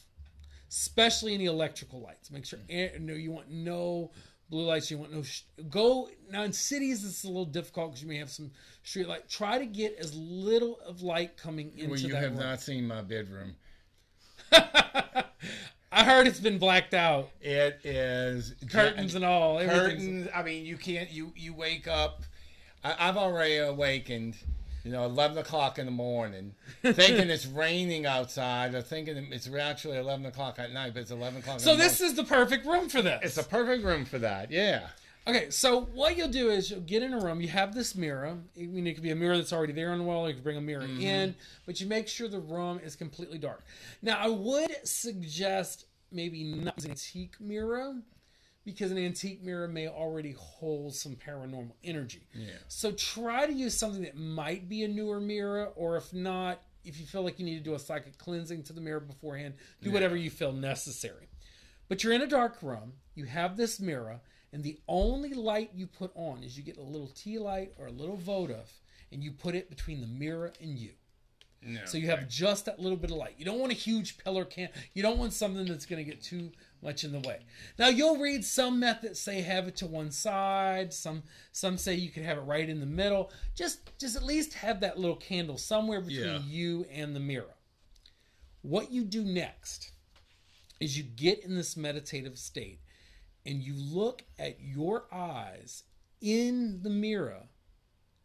[0.69, 2.29] especially any electrical lights.
[2.29, 2.59] Make sure
[2.99, 4.11] no you want no
[4.49, 4.89] blue lights.
[4.91, 7.05] You want no sh- go now in cities.
[7.05, 8.51] It's a little difficult because you may have some
[8.83, 9.29] street light.
[9.29, 12.39] Try to get as little of light coming into Well, you that have room.
[12.39, 13.55] not seen my bedroom.
[15.91, 19.59] I heard it's been blacked out, It is curtains and all.
[19.59, 20.27] curtains.
[20.35, 21.09] I mean, you can't.
[21.09, 22.23] You you wake up.
[22.83, 24.35] I, I've already awakened.
[24.83, 29.97] You know, eleven o'clock in the morning, thinking it's raining outside, or thinking it's actually
[29.97, 31.59] eleven o'clock at night, but it's eleven o'clock.
[31.59, 32.11] So in the this morning.
[32.11, 33.19] is the perfect room for this.
[33.23, 34.51] it's a perfect room for that.
[34.51, 34.87] Yeah.
[35.27, 37.39] Okay, so what you'll do is you'll get in a room.
[37.39, 38.37] You have this mirror.
[38.57, 40.25] I mean, it could be a mirror that's already there on the wall.
[40.25, 41.01] Or you can bring a mirror mm-hmm.
[41.01, 41.35] in,
[41.65, 43.63] but you make sure the room is completely dark.
[44.01, 47.95] Now, I would suggest maybe not an antique mirror
[48.65, 52.27] because an antique mirror may already hold some paranormal energy.
[52.33, 52.51] Yeah.
[52.67, 56.99] So try to use something that might be a newer mirror, or if not, if
[56.99, 59.91] you feel like you need to do a psychic cleansing to the mirror beforehand, do
[59.91, 61.29] whatever you feel necessary.
[61.87, 64.21] But you're in a dark room, you have this mirror,
[64.53, 67.87] and the only light you put on is you get a little tea light or
[67.87, 68.71] a little votive,
[69.11, 70.91] and you put it between the mirror and you.
[71.61, 71.81] No.
[71.85, 73.35] So you have just that little bit of light.
[73.37, 74.69] You don't want a huge pillar can.
[74.93, 77.39] You don't want something that's going to get too much in the way.
[77.77, 80.93] Now you'll read some methods say have it to one side.
[80.93, 83.31] Some some say you can have it right in the middle.
[83.55, 86.39] Just just at least have that little candle somewhere between Yeah.
[86.47, 87.55] you and the mirror.
[88.61, 89.91] What you do next
[90.79, 92.79] is you get in this meditative state
[93.45, 95.83] and you look at your eyes
[96.21, 97.43] in the mirror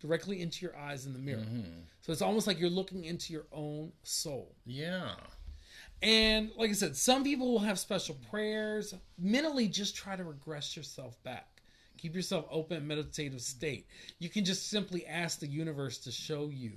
[0.01, 1.41] directly into your eyes in the mirror.
[1.41, 1.81] Mm-hmm.
[2.03, 4.55] So it's almost like you're looking into your own soul.
[4.67, 5.15] yeah.
[6.05, 8.95] And like I said, some people will have special prayers.
[9.19, 11.49] Mentally, just try to regress yourself back.
[11.97, 13.87] Keep yourself open, meditative state.
[14.19, 16.73] You can just simply ask the universe to show you.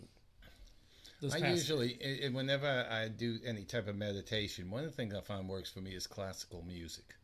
[1.19, 4.95] Those I usually, i- i- whenever I do any type of meditation, one of the
[4.95, 7.15] things I find works for me is classical music.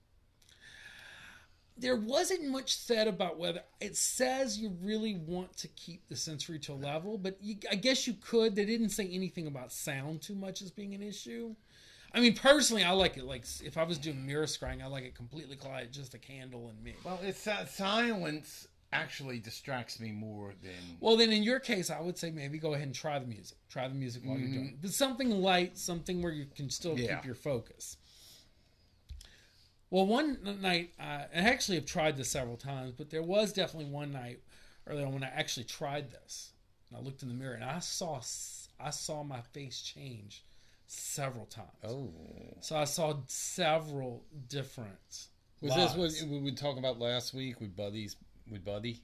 [1.76, 6.60] there wasn't much said about whether it says you really want to keep the sensory
[6.60, 8.56] to a level, but you, I guess you could.
[8.56, 11.56] They didn't say anything about sound too much as being an issue.
[12.14, 13.26] I mean, personally, I like it.
[13.26, 16.68] Like if I was doing mirror scrying, I like it completely quiet, just a candle
[16.70, 16.94] and me.
[17.04, 20.98] Well, it's uh, silence actually distracts me more than.
[21.00, 23.58] Well, then in your case, I would say maybe go ahead and try the music.
[23.68, 24.82] Try the music while you're doing it.
[24.82, 27.16] But something light, something where you can still Yeah.
[27.16, 27.98] keep your focus.
[29.90, 33.92] Well, one night, uh, I actually have tried this several times, but there was definitely
[33.92, 34.42] one night
[34.88, 36.52] earlier when I actually tried this.
[36.90, 38.22] And I looked in the mirror and I saw
[38.80, 40.44] I saw my face change
[40.94, 41.70] several times.
[41.84, 42.12] Oh,
[42.62, 45.28] So I saw several different.
[45.62, 45.96] was lives.
[45.96, 48.16] this what we were talking about last week with buddies
[48.50, 49.02] with Buddy?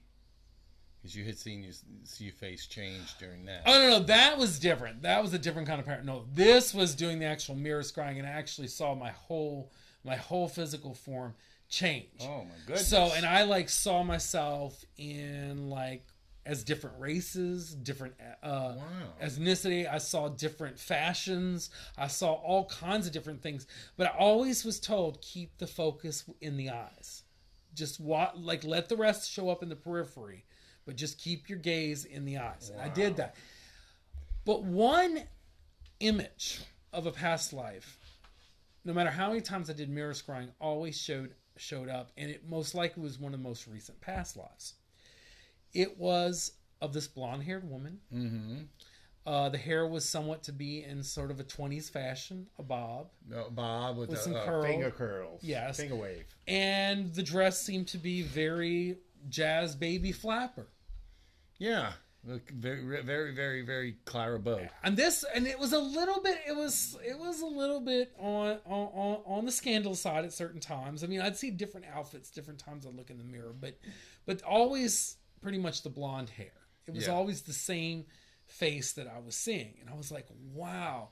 [1.01, 1.71] Because you had seen your,
[2.03, 3.63] see your face change during that.
[3.65, 5.01] Oh no, no, that was different.
[5.03, 6.05] That was a different kind of parent.
[6.05, 9.71] No, this was doing the actual mirror scrying, and I actually saw my whole
[10.03, 11.35] my whole physical form
[11.69, 12.21] change.
[12.21, 12.87] Oh, my goodness!
[12.87, 16.05] So, and I like saw myself in like
[16.45, 19.13] as different races, different uh, Wow.
[19.21, 19.91] ethnicity.
[19.91, 21.69] I saw different fashions.
[21.97, 23.67] I saw all kinds of different things.
[23.97, 27.23] But I always was told keep the focus in the eyes.
[27.73, 30.45] Just what like let the rest show up in the periphery,
[30.85, 32.69] but just keep your gaze in the eyes.
[32.69, 33.35] And I did that.
[34.45, 35.23] But one
[35.99, 36.61] image
[36.91, 37.99] of a past life
[38.85, 42.47] no matter how many times I did mirror scrying, always showed showed up, and it
[42.47, 44.75] most likely was one of the most recent past lives.
[45.73, 47.99] It was of this blonde haired woman.
[48.13, 48.57] Mm-hmm.
[49.25, 53.09] Uh, the hair was somewhat to be in sort of a 20s fashion, a bob,
[53.27, 54.63] No, Bob with, With the some uh, curl.
[54.63, 55.41] finger curls.
[55.43, 55.77] Yes.
[55.77, 56.25] finger wave.
[56.47, 58.97] and the dress seemed to be very
[59.29, 60.67] jazz baby flapper.
[61.59, 61.91] Yeah,
[62.23, 64.61] very, very, very, very Clara Bow.
[64.83, 68.11] and this and it was a little bit it was it was a little bit
[68.17, 71.85] on on on, on the scandal side at certain times i mean i'd see different
[71.93, 73.77] outfits different times i'd look in the mirror but
[74.25, 76.51] but always pretty much the blonde hair
[76.87, 77.13] it was Yeah.
[77.13, 78.05] always the same
[78.47, 81.09] face that i was seeing and i was like wow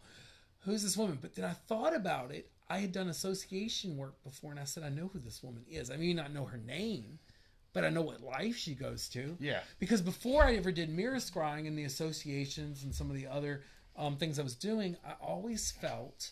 [0.61, 4.51] who's this woman but then i thought about it I had done association work before,
[4.51, 5.89] and I said, I know who this woman is.
[5.89, 7.17] I may not know her name,
[7.71, 9.37] but I know what life she goes to.
[9.39, 9.61] Yeah.
[9.79, 13.63] Because before I ever did mirror scrying and the associations and some of the other
[13.95, 16.31] um, things I was doing, I always felt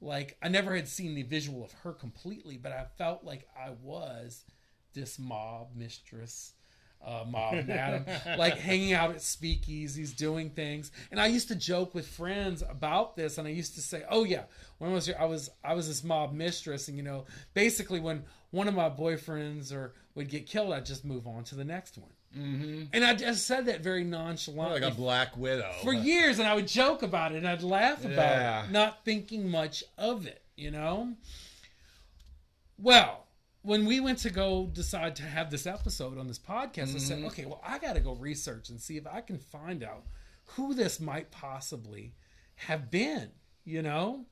[0.00, 3.70] like I never had seen the visual of her completely, but I felt like I
[3.82, 4.44] was
[4.94, 6.52] this mob mistress.
[7.04, 8.04] Uh, mob madam,
[8.38, 13.16] like hanging out at speakeasies, doing things, and I used to joke with friends about
[13.16, 14.44] this, and I used to say, "Oh yeah,
[14.78, 17.24] when I was here, I was I was this mob mistress, and you know,
[17.54, 18.22] basically when
[18.52, 21.98] one of my boyfriends or would get killed, I'd just move on to the next
[21.98, 22.84] one." Mm-hmm.
[22.94, 25.70] And I just said that very nonchalantly like a Black Widow.
[25.82, 28.64] for years, and I would joke about it and I'd laugh about Yeah.
[28.64, 31.12] it, not thinking much of it, you know?
[32.78, 33.21] Well,
[33.62, 37.18] when we went to go decide to have this episode on this podcast, I said,
[37.18, 37.26] mm-hmm.
[37.28, 40.04] okay, well, I got to go research and see if I can find out
[40.56, 42.14] who this might possibly
[42.56, 43.30] have been,
[43.64, 44.26] you know?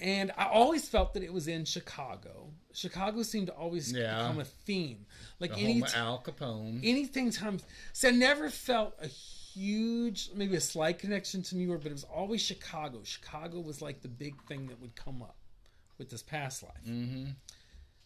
[0.00, 2.50] And I always felt that it was in Chicago.
[2.72, 4.18] Chicago seemed to always Yeah.
[4.18, 5.06] become a theme.
[5.40, 6.80] Like The any home of Al Capone.
[6.84, 7.58] anything time
[7.92, 11.94] so I never felt a huge maybe a slight connection to New York, but it
[11.94, 13.02] was always Chicago.
[13.02, 15.37] Chicago was like the big thing that would come up
[15.98, 16.84] with this past life.
[16.86, 17.30] Mm-hmm.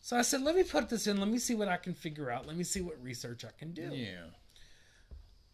[0.00, 1.18] So I said, let me put this in.
[1.18, 2.46] Let me see what I can figure out.
[2.46, 3.90] Let me see what research I can do.
[3.92, 4.24] yeah.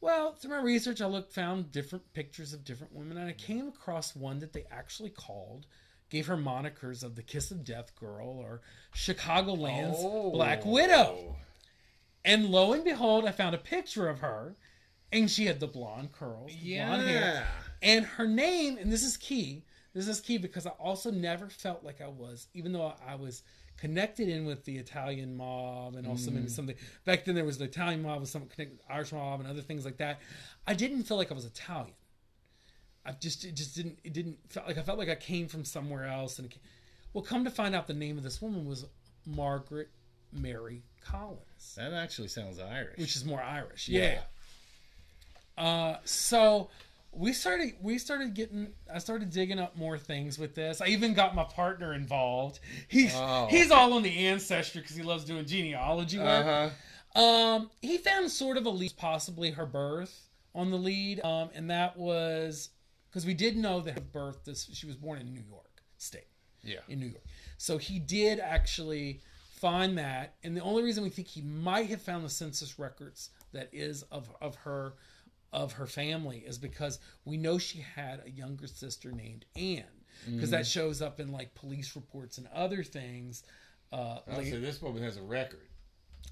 [0.01, 3.67] Well, through my research, I looked, found different pictures of different women, and I came
[3.67, 5.67] across one that they actually called,
[6.09, 8.61] gave her monikers of the Kiss of Death Girl or
[8.95, 10.31] Chicagoland's Oh.
[10.31, 11.37] Black Widow.
[12.25, 14.55] And lo and behold, I found a picture of her,
[15.11, 17.47] and she had the blonde curls, the blonde hair, Yeah.
[17.83, 18.79] and her name.
[18.79, 19.65] And this is key.
[19.95, 23.43] This is key because I also never felt like I was, even though I was
[23.79, 26.77] connected in with the Italian mob and also maybe something.
[27.05, 29.63] Back then, there was the Italian mob with some connected with Irish mob and other
[29.63, 30.21] things like that.
[30.67, 31.95] I didn't feel like I was Italian.
[33.07, 35.65] I just it just didn't it didn't felt like I felt like I came from
[35.65, 36.39] somewhere else.
[36.39, 36.53] And
[37.15, 38.85] well, come to find out, the name of this woman was
[39.25, 39.89] Margaret
[40.33, 42.99] Mary Collins That actually sounds Irish.
[42.99, 43.89] which is more Irish.
[43.89, 44.19] Yeah.
[45.57, 45.65] Yeah.
[45.65, 46.69] Uh, so
[47.13, 50.81] we started we started getting I started digging up more things with this.
[50.81, 52.61] I even got my partner involved.
[52.89, 53.47] He's Oh.
[53.51, 56.47] he's all on the ancestry because he loves doing genealogy work.
[56.47, 56.71] uh-huh.
[57.21, 61.71] Um, he found sort of a lead, possibly her birth on the lead, um, and
[61.71, 62.69] that was
[63.09, 64.45] because we did know that her birth.
[64.45, 66.29] This she was born in New York State
[66.63, 66.81] Yeah.
[66.89, 67.25] in New York.
[67.57, 69.23] So he did actually
[69.55, 73.31] find that, and the only reason we think he might have found the census records
[73.53, 74.93] that is of of her
[75.53, 79.85] of her family is because we know she had a younger sister named Anne
[80.27, 83.45] because that shows up in like police reports and other things.
[83.93, 85.61] Uh, Oh, like- so this woman has a record.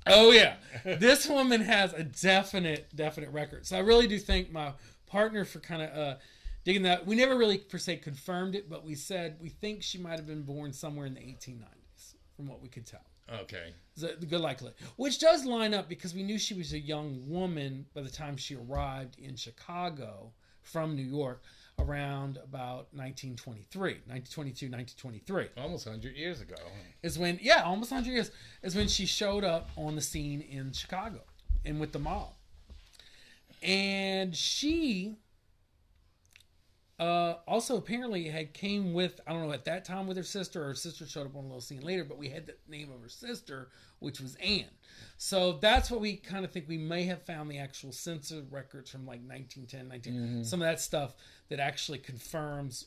[0.06, 3.66] Oh yeah, this woman has a definite, definite record.
[3.66, 4.72] So I really do thank my
[5.06, 6.16] partner for kind of uh,
[6.64, 7.06] digging that.
[7.06, 10.26] We never really per se confirmed it, but we said we think she might have
[10.26, 13.04] been born somewhere in the 1890s, from what we could tell.
[13.42, 13.72] Okay.
[13.96, 17.28] Is a good likelihood, which does line up because we knew she was a young
[17.28, 20.32] woman by the time she arrived in Chicago
[20.62, 21.42] from New York
[21.78, 26.54] around about 1923, 1922, 1923 Almost 100 years ago.
[27.02, 28.30] is when yeah almost 100 years
[28.62, 31.20] is when she showed up on the scene in chicago
[31.66, 32.32] and with the mob
[33.62, 35.16] and she
[36.98, 40.62] uh, also apparently had came with i don't know at that time with her sister
[40.62, 42.90] or her sister showed up on a little scene later but we had the name
[42.90, 43.68] of her sister
[43.98, 44.64] which was anne
[45.18, 48.90] so that's what we kind of think we may have found the actual census records
[48.90, 51.14] from like 1910 19 some of that stuff
[51.48, 52.86] that actually confirms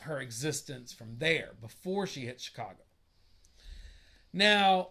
[0.00, 2.82] her existence from there before she hit Chicago.
[4.32, 4.90] Now,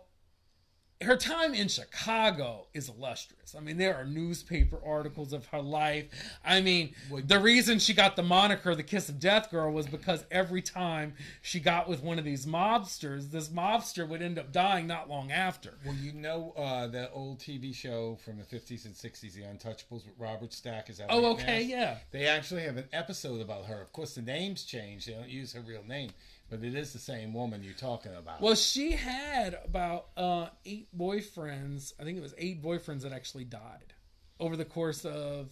[1.01, 3.53] her time in Chicago is illustrious.
[3.55, 6.05] I mean, there are newspaper articles of her life.
[6.43, 10.25] I mean, the reason she got the moniker the Kiss of Death Girl was because
[10.31, 14.87] every time she got with one of these mobsters, this mobster would end up dying
[14.87, 15.75] not long after.
[15.85, 20.05] Well, you know uh, that old TV show from the 50s and 60s, The Untouchables
[20.05, 20.89] with Robert Stack?
[20.89, 21.97] Is that Oh, okay, yeah.
[22.11, 23.81] They actually have an episode about her.
[23.81, 25.07] Of course, the name's changed.
[25.07, 26.09] They don't use her real name,
[26.49, 28.41] but it is the same woman you're talking about.
[28.41, 31.93] Well, she had about uh, eight boyfriends.
[31.99, 33.93] I think it was eight boyfriends that actually died
[34.39, 35.51] over the course of.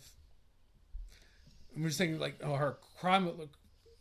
[1.76, 3.30] I'm just thinking like oh, her crime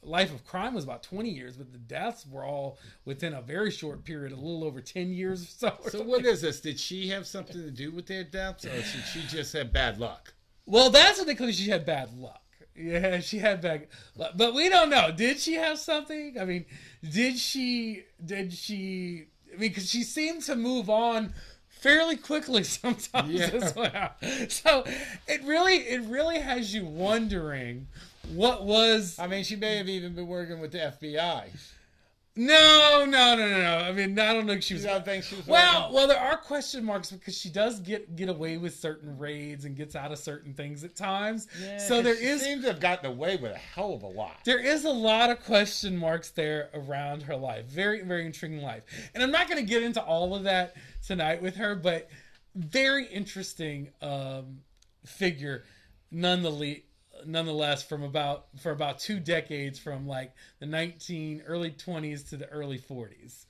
[0.07, 3.71] life of crime was about 20 years, but the deaths were all within a very
[3.71, 5.69] short period, a little over 10 years or so.
[5.69, 6.09] or so something.
[6.09, 6.61] what is this?
[6.61, 9.99] Did she have something to do with their deaths, or did she just have bad
[9.99, 10.35] luck?
[10.67, 11.53] Well, that's what they claim.
[11.53, 12.44] She had bad luck.
[12.77, 15.13] Yeah, she had back, but we don't know.
[15.13, 16.37] Did she have something?
[16.41, 16.65] I mean,
[17.09, 18.03] did she?
[18.25, 19.27] Did she?
[19.53, 21.33] I mean, because she seemed to move on
[21.69, 23.51] fairly quickly sometimes Yeah.
[23.53, 24.11] as well.
[24.49, 24.85] So
[25.29, 27.87] it really, it really has you wondering
[28.33, 31.45] what was I mean, she may have even been working with the FBI.
[32.37, 33.77] No, no, no, no, no.
[33.79, 34.55] I mean, I don't know.
[34.55, 35.95] If she was don't think she was Well, working?
[35.95, 39.77] well, there are question marks because she does get get away with certain raids and
[39.77, 41.47] gets out of certain things at times.
[41.63, 44.09] Yeah, so there she is seems to have gotten away with a hell of a
[44.09, 44.39] lot.
[44.45, 47.67] there is a lot of question marks there around her life.
[47.67, 48.83] Very, very intriguing life.
[49.15, 50.75] And I'm not going to get into all of that
[51.07, 52.09] tonight with her, but
[52.57, 54.61] very interesting um,
[55.07, 55.65] figure,
[56.11, 56.79] nonetheless.
[57.27, 62.49] Nonetheless, from about for about two decades, from like the 19 early 20s to the
[62.49, 63.45] early 40s,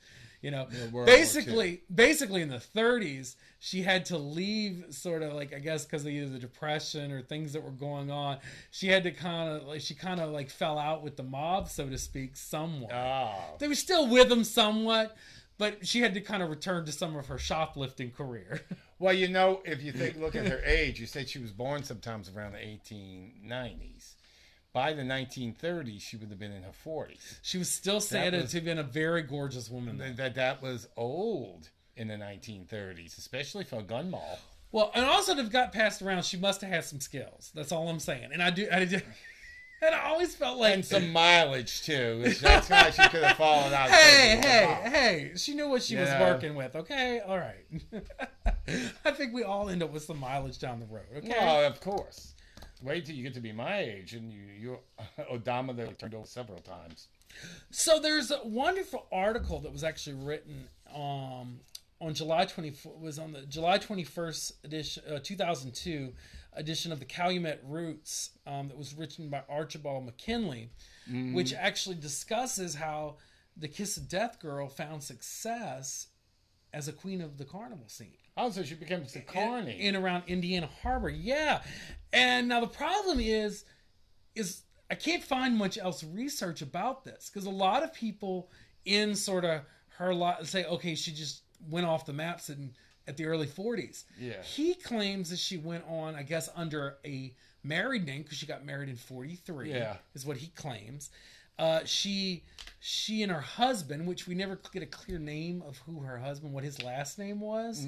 [0.44, 5.54] you know, War basically, basically in the 30s, she had to leave, sort of like
[5.54, 8.38] I guess because of either the depression or things that were going on.
[8.70, 11.70] She had to kind of like she kind of like fell out with the mob,
[11.70, 12.92] so to speak, somewhat.
[12.92, 13.56] Oh.
[13.58, 15.16] they were still with them somewhat,
[15.58, 18.60] but she had to kind of return to some of her shoplifting career.
[19.00, 21.82] Well, you know, if you think, look at her age, you said she was born
[21.82, 24.14] sometimes around the 1890s.
[24.72, 27.38] By the 1930s, she would have been in her 40s.
[27.42, 29.98] she was still said was- to have been a very gorgeous woman.
[29.98, 34.38] That, that that was old in the 1930s, especially for a gun moll.
[34.72, 37.52] Well, and also to have got passed around, she must have had some skills.
[37.54, 38.30] That's all I'm saying.
[38.32, 39.00] And I do, I do,
[39.82, 42.22] and I always felt like And some mileage too.
[42.40, 43.90] That's why she could have fallen out.
[43.90, 46.74] hey, hey, hey, she knew what she was working with.
[46.76, 47.66] Okay, all right.
[49.04, 51.04] I think we all end up with some mileage down the road.
[51.16, 51.28] Okay.
[51.38, 52.34] Well, of course.
[52.82, 54.80] Wait till you get to be my age, and you, your
[55.30, 57.08] odometer turned over several times.
[57.70, 61.60] So there's a wonderful article that was actually written um,
[62.00, 66.12] on July 24 was on the July 21st edition, uh, 2002
[66.54, 70.70] edition of the Calumet Roots um, that was written by Archibald McKinley,
[71.32, 73.16] which actually discusses how
[73.56, 76.08] the Kiss of Death girl found success
[76.72, 79.80] as a queen of the carnival scene Oh, so she becomes the carny.
[79.80, 81.08] in around Indiana Harbor.
[81.08, 81.62] Yeah,
[82.12, 83.64] and now the problem is,
[84.34, 88.50] is I can't find much else research about this because a lot of people
[88.84, 89.60] in sort of
[89.98, 92.72] her lot say, okay, she just went off the maps in
[93.06, 94.04] at the early 40s.
[94.18, 94.42] Yeah.
[94.42, 98.64] He claims that she went on, I guess, under a married name because she got
[98.64, 99.70] married in 43.
[99.70, 99.96] Yeah.
[100.14, 101.10] is what he claims.
[101.58, 102.42] Uh, she
[102.80, 106.52] she and her husband, which we never get a clear name of who her husband,
[106.52, 107.86] what his last name was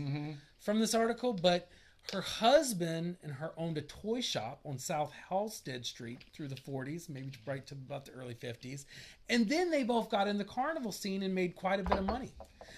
[0.61, 1.69] from this article, but
[2.13, 7.09] her husband and her owned a toy shop on South Halsted Street through the 40s,
[7.09, 8.85] maybe right to about the early 50s.
[9.29, 12.07] And then they both got in the carnival scene and made quite a bit of
[12.07, 12.31] money.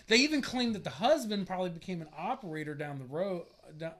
[0.06, 3.44] They even claimed that the husband probably became an operator down the road.
[3.66, 3.92] Uh, down,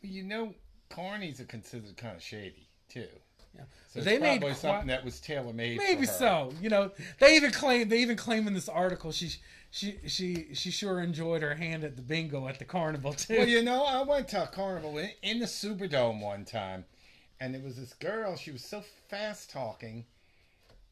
[0.00, 0.54] you know,
[0.90, 3.08] carnies are considered kind of shady too.
[3.54, 3.62] Yeah.
[3.92, 5.78] So They made probably quite- something that was tailor made.
[5.78, 6.18] Maybe for her.
[6.18, 6.54] so.
[6.60, 9.32] You know, they even claim they even claim in this article she
[9.70, 13.38] she she she sure enjoyed her hand at the bingo at the carnival too.
[13.38, 16.84] Well, you know, I went to a carnival in, in the Superdome one time,
[17.40, 18.36] and there was this girl.
[18.36, 20.04] She was so fast talking,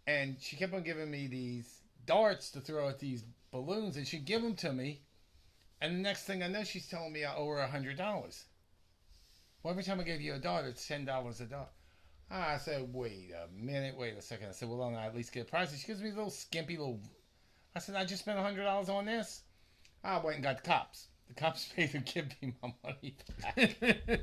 [0.06, 4.24] and she kept on giving me these darts to throw at these balloons, and she'd
[4.24, 5.00] give them to me.
[5.80, 8.44] And the next thing I know, she's telling me I owe her a hundred dollars.
[9.62, 11.68] Well, every time I give you a dart, it's ten dollars a dart.
[12.30, 14.48] I said, wait a minute, wait a second.
[14.48, 15.76] I said, well, don't I at least get a price?
[15.78, 17.00] She gives me a little skimpy little.
[17.74, 19.42] I said, I just spent hundred dollars on this.
[20.02, 21.08] I went and got the cops.
[21.28, 23.76] The cops paid to give me my money back.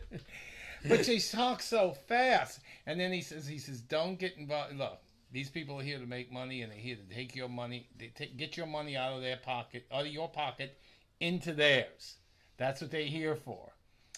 [0.87, 2.59] but they talk so fast.
[2.85, 4.75] And then he says, he says, don't get involved.
[4.75, 4.99] Look,
[5.31, 8.07] these people are here to make money, and they're here to take your money, they
[8.07, 10.77] take, get your money out of their pocket, out of your pocket,
[11.19, 12.17] into theirs.
[12.57, 13.72] That's what they're here for.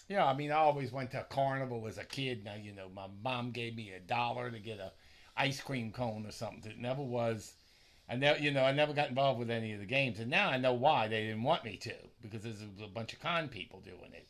[0.08, 2.44] Yeah, I mean, I always went to a carnival as a kid.
[2.44, 4.92] Now, you know, my mom gave me a dollar to get a
[5.36, 6.70] ice cream cone or something.
[6.70, 7.54] It never was.
[8.08, 10.48] I never, you know, I never got involved with any of the games, and now
[10.48, 13.80] I know why they didn't want me to because there's a, bunch of con people
[13.80, 14.28] doing it.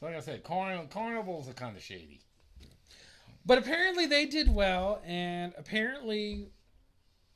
[0.00, 2.20] So, like I said, carn- carnivals are kind of shady.
[3.46, 6.48] But apparently they did well, and apparently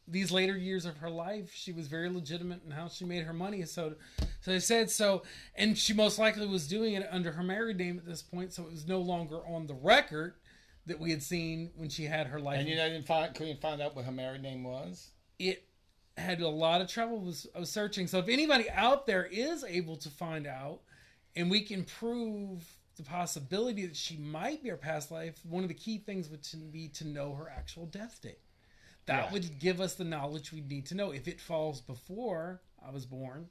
[0.08, 3.32] these later years of her life, she was very legitimate in how she made her
[3.32, 3.64] money.
[3.64, 3.94] So,
[4.40, 5.22] so they said so,
[5.54, 8.62] and she most likely was doing it under her married name at this point, so
[8.62, 10.34] it was no longer on the record
[10.86, 12.60] that we had seen when she had her life.
[12.60, 15.10] And you know, didn't find, couldn't find out what her married name was.
[15.38, 15.64] it
[16.16, 18.06] had a lot of trouble with, with searching.
[18.06, 20.80] So if anybody out there is able to find out,
[21.34, 22.64] and we can prove
[22.96, 26.46] the possibility that she might be her past life, one of the key things would
[26.72, 28.38] be to know her actual death date.
[29.06, 29.32] That Yeah.
[29.32, 31.12] would give us the knowledge we need to know.
[31.12, 33.48] If it falls before I was born,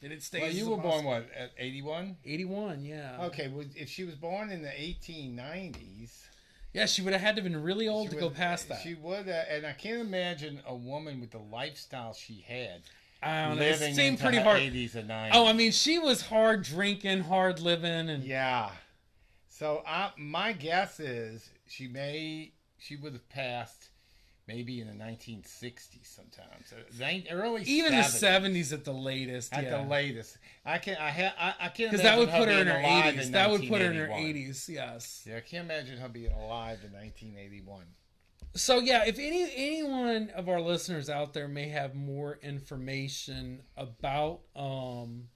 [0.00, 0.42] then it stays.
[0.42, 2.16] Well, you were born what at eighty one?
[2.24, 2.84] Eighty-one.
[2.84, 3.22] Yeah.
[3.26, 6.26] Okay, well, if she was born in the eighteen nineties,
[6.72, 8.80] Yeah, she would have had to have been really old to go past that.
[8.82, 12.82] She would, uh, and I can't imagine a woman with the lifestyle she had
[13.22, 13.62] I don't know.
[13.64, 14.60] living It seemed pretty hard.
[14.60, 15.36] eighties and nineties.
[15.36, 18.70] Oh, I mean, she was hard drinking, hard living, and Yeah.
[19.48, 23.89] So I, my guess is she may she would have passed
[24.50, 26.72] maybe in the 1960s sometimes.
[26.72, 29.52] Uh, Early Even the 70s, at the latest.
[29.52, 29.82] at yeah.
[29.82, 30.38] the latest.
[30.64, 33.26] I can I ha, I, I can't Because that would put her in her eighties.
[33.26, 34.68] in That would put her in her eighties.
[34.70, 35.24] Yes.
[35.26, 37.84] Yeah, I can't imagine her being alive in 1981.
[38.54, 44.40] So yeah, if any anyone of our listeners out there may have more information about
[44.56, 45.28] um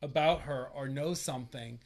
[0.00, 1.78] about her or know something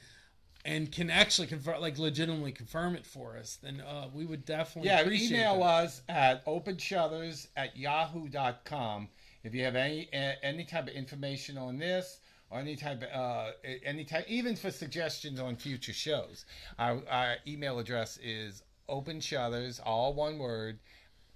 [0.69, 4.91] and can actually confirm like legitimately confirm it for us, then uh, we would definitely
[4.91, 5.65] Yeah, email that.
[5.65, 9.09] us at openshutters at yahoo.com
[9.45, 12.21] if you have any any type of information on this
[12.51, 16.45] or any type of uh, any type even for suggestions on future shows.
[16.79, 20.81] Our, our email address is openshutters, all one word,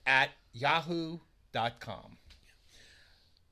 [0.04, 2.18] at yahoo.com.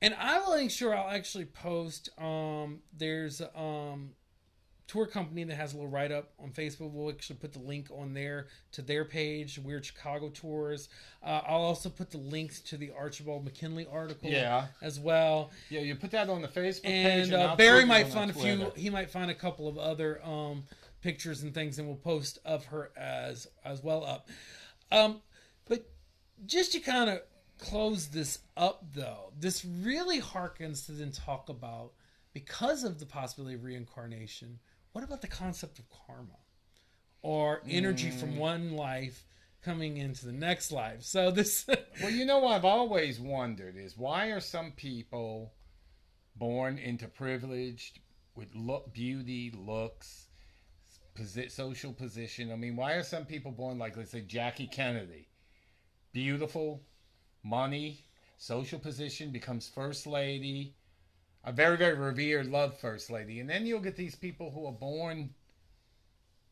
[0.03, 2.09] And I will make sure I'll actually post.
[2.19, 4.11] Um, there's um,
[4.91, 6.91] tour company that has a little write up on Facebook.
[6.91, 10.89] We'll actually put the link on there to their page, Weird Chicago Tours.
[11.23, 14.67] Uh, I'll also put the links to the Archibald McKinley article Yeah.
[14.81, 15.51] as well.
[15.69, 17.23] Yeah, you put that on the Facebook page.
[17.23, 18.71] And And uh, Barry might find a few.
[18.75, 20.63] He might find a couple of other um,
[21.01, 24.27] pictures and things, and we'll post of her as as well up.
[24.91, 25.21] Um,
[25.69, 25.89] but
[26.45, 27.21] just to kind of
[27.59, 31.91] close this up, though, this really harkens to then talk about
[32.33, 34.59] because of the possibility of reincarnation.
[34.91, 36.37] What about the concept of karma
[37.21, 38.19] or energy Mm.
[38.19, 39.25] from one life
[39.61, 41.03] coming into the next life?
[41.03, 41.65] So this.
[42.01, 45.53] Well, you know what I've always wondered is why are some people
[46.35, 47.99] born into privileged
[48.35, 50.27] with look, beauty, looks,
[51.15, 52.51] posi- social position?
[52.51, 55.27] I mean, why are some people born like, let's say, Jackie Kennedy,
[56.11, 56.81] beautiful,
[57.43, 58.05] money,
[58.37, 60.75] social position, becomes first lady,
[61.43, 64.71] a very very revered, loved first lady, and then you'll get these people who are
[64.71, 65.31] born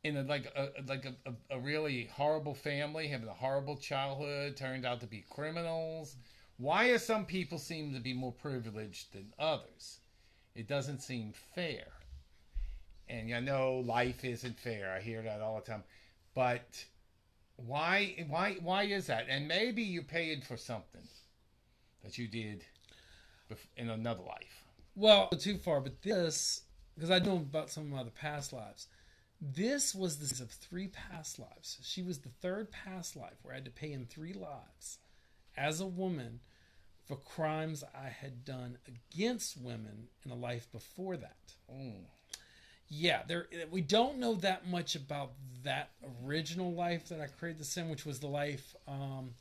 [0.04, 4.56] in a like a like a, a, a really horrible family, having a horrible childhood,
[4.56, 6.16] turned out to be criminals.
[6.58, 10.00] Why are some people seem to be more privileged than others?
[10.56, 11.88] It doesn't seem fair.
[13.08, 14.94] And I know life isn't fair.
[14.94, 15.84] I hear that all the time.
[16.34, 16.86] But
[17.56, 19.26] why why why is that?
[19.30, 21.08] And maybe you paid for something
[22.04, 22.66] that you did
[23.76, 24.59] in another life.
[24.96, 26.64] Well, too far, but this
[27.00, 28.88] because I know about some of my other past lives.
[29.42, 31.80] This was the of three past lives.
[31.82, 34.98] She was the third past life where I had to pay in three lives
[35.56, 36.42] as a woman
[37.06, 41.54] for crimes I had done against women in a life before that.
[41.74, 42.04] Mm.
[42.90, 45.32] Yeah, there we don't know that much about
[45.64, 45.92] that
[46.26, 48.76] original life that I created the sin, which was the life.
[48.88, 49.36] Um,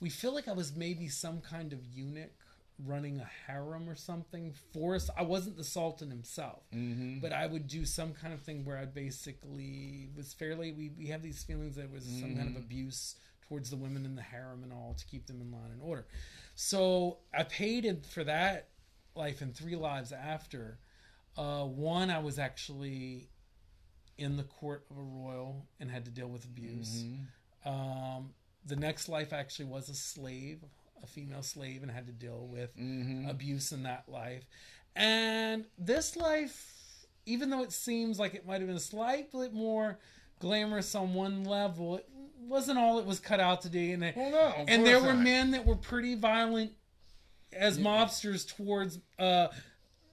[0.00, 2.32] we feel like I was maybe some kind of eunuch
[2.86, 5.08] running a harem or something for us.
[5.16, 7.20] I wasn't the sultan himself, Mm-hmm.
[7.20, 10.72] but I would do some kind of thing where I basically was fairly.
[10.72, 13.16] We we have these feelings that it was some kind of abuse
[13.48, 16.06] towards the women in the harem and all to keep them in line and order.
[16.54, 18.68] So I paid for that
[19.14, 20.78] life and three lives after.
[21.36, 23.28] Uh, one, I was actually
[24.18, 27.04] in the court of a royal and had to deal with abuse.
[27.64, 28.30] Um,
[28.66, 30.62] the next life actually was a slave,
[31.02, 33.28] a female slave, and had to deal with Mm-hmm.
[33.28, 34.44] abuse in that life.
[34.94, 39.98] And this life, even though it seems like it might have been slightly more
[40.38, 42.06] glamorous on one level, it
[42.46, 43.92] wasn't all it was cut out to be.
[43.92, 45.24] And, they, Well, no, and there course were not.
[45.24, 46.72] men that were pretty violent
[47.52, 49.48] as mobsters towards uh,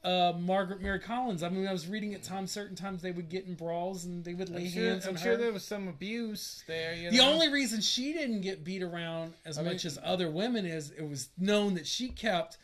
[0.03, 1.43] uh, Margaret Mary Collins.
[1.43, 4.23] I mean, I was reading at times, certain times they would get in brawls and
[4.23, 5.21] they would lay I'm sure, hands on I'm her.
[5.23, 6.93] sure there was some abuse there.
[6.95, 7.31] You The know?
[7.33, 10.91] only reason she didn't get beat around as I mean- much as other women is
[10.91, 12.57] it was known that she kept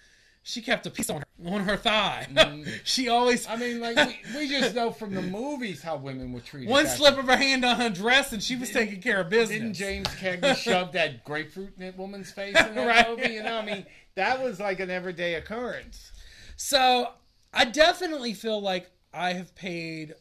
[0.48, 2.28] she kept a piece on her on her thigh.
[2.84, 3.52] she always Mm-hmm.
[3.52, 3.98] I mean, like
[4.34, 6.70] we, we just know from the movies how women were treated.
[6.70, 9.58] one slip of her hand on her dress and she was taking care of business.
[9.60, 13.10] Didn't James Cagney shove that grapefruit in that woman's face in that Right.
[13.10, 13.34] movie?
[13.34, 16.12] You know, I mean, that was like an everyday occurrence.
[16.58, 17.10] So
[17.56, 20.14] I definitely feel like I have paid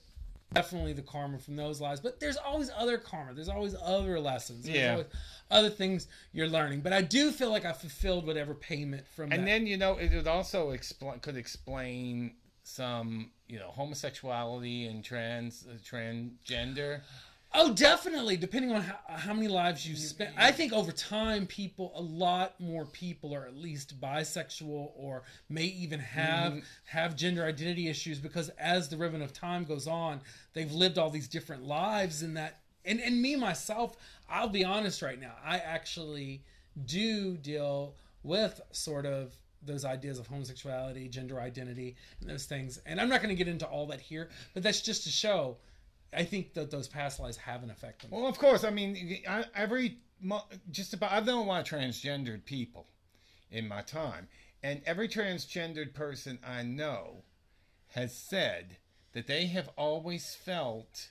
[0.54, 3.34] definitely the karma from those lives, but there's always other karma.
[3.34, 4.64] There's always other lessons.
[4.64, 4.92] There's Yeah.
[4.92, 5.06] always
[5.50, 6.80] other things you're learning.
[6.82, 9.46] But I do feel like I fulfilled whatever payment from And that.
[9.46, 15.66] then you know, it would also explain could explain some you know homosexuality and trans
[15.66, 17.00] uh, transgender.
[17.56, 18.36] Oh, definitely.
[18.36, 22.58] Depending on how, how many lives you spend, I think over time, people, a lot
[22.58, 26.60] more people are at least bisexual or may even have mm-hmm.
[26.86, 30.20] have gender identity issues because as the ribbon of time goes on,
[30.52, 32.60] they've lived all these different lives in that.
[32.84, 33.96] And and me myself,
[34.28, 36.42] I'll be honest right now, I actually
[36.86, 37.94] do deal
[38.24, 39.32] with sort of
[39.62, 42.80] those ideas of homosexuality, gender identity, and those things.
[42.84, 45.56] And I'm not going to get into all that here, but that's just to show
[46.16, 48.16] I think that those past lives have an effect on me.
[48.16, 48.64] Well, of course.
[48.64, 49.22] I mean,
[49.54, 49.98] every
[50.70, 52.86] just about I've known a lot of transgendered people
[53.50, 54.28] in my time,
[54.62, 57.24] and every transgendered person I know
[57.94, 58.76] has said
[59.12, 61.10] that they have always felt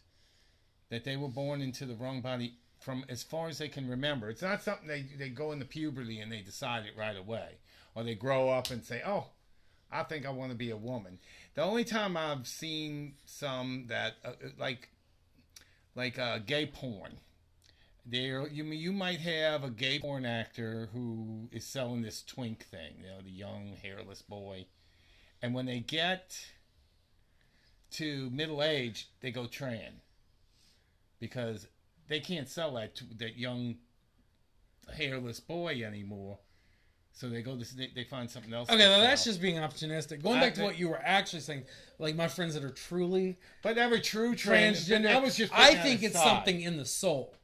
[0.90, 4.30] that they were born into the wrong body from as far as they can remember.
[4.30, 7.58] It's not something they they go into puberty and they decide it right away,
[7.96, 9.28] or they grow up and say, "Oh,
[9.92, 11.20] I think I want to be a woman."
[11.56, 14.90] The only time I've seen some that uh, like
[15.96, 17.18] like uh, gay porn.
[18.06, 22.96] There, you you might have a gay porn actor who is selling this twink thing,
[23.00, 24.66] you know, the young hairless boy,
[25.42, 26.38] and when they get
[27.92, 30.02] to middle age, they go trans
[31.20, 31.68] because
[32.10, 33.76] they can't sell that that young
[34.94, 36.40] hairless boy anymore.
[37.16, 38.70] So they go to they, they find something else.
[38.70, 39.32] Okay, well, that's sell.
[39.32, 40.24] just being opportunistic.
[40.24, 41.64] Going I back to what you were actually saying,
[42.00, 45.76] like my friends that are truly But every true trans, transgender, I was just I
[45.76, 47.36] think it's something in the soul.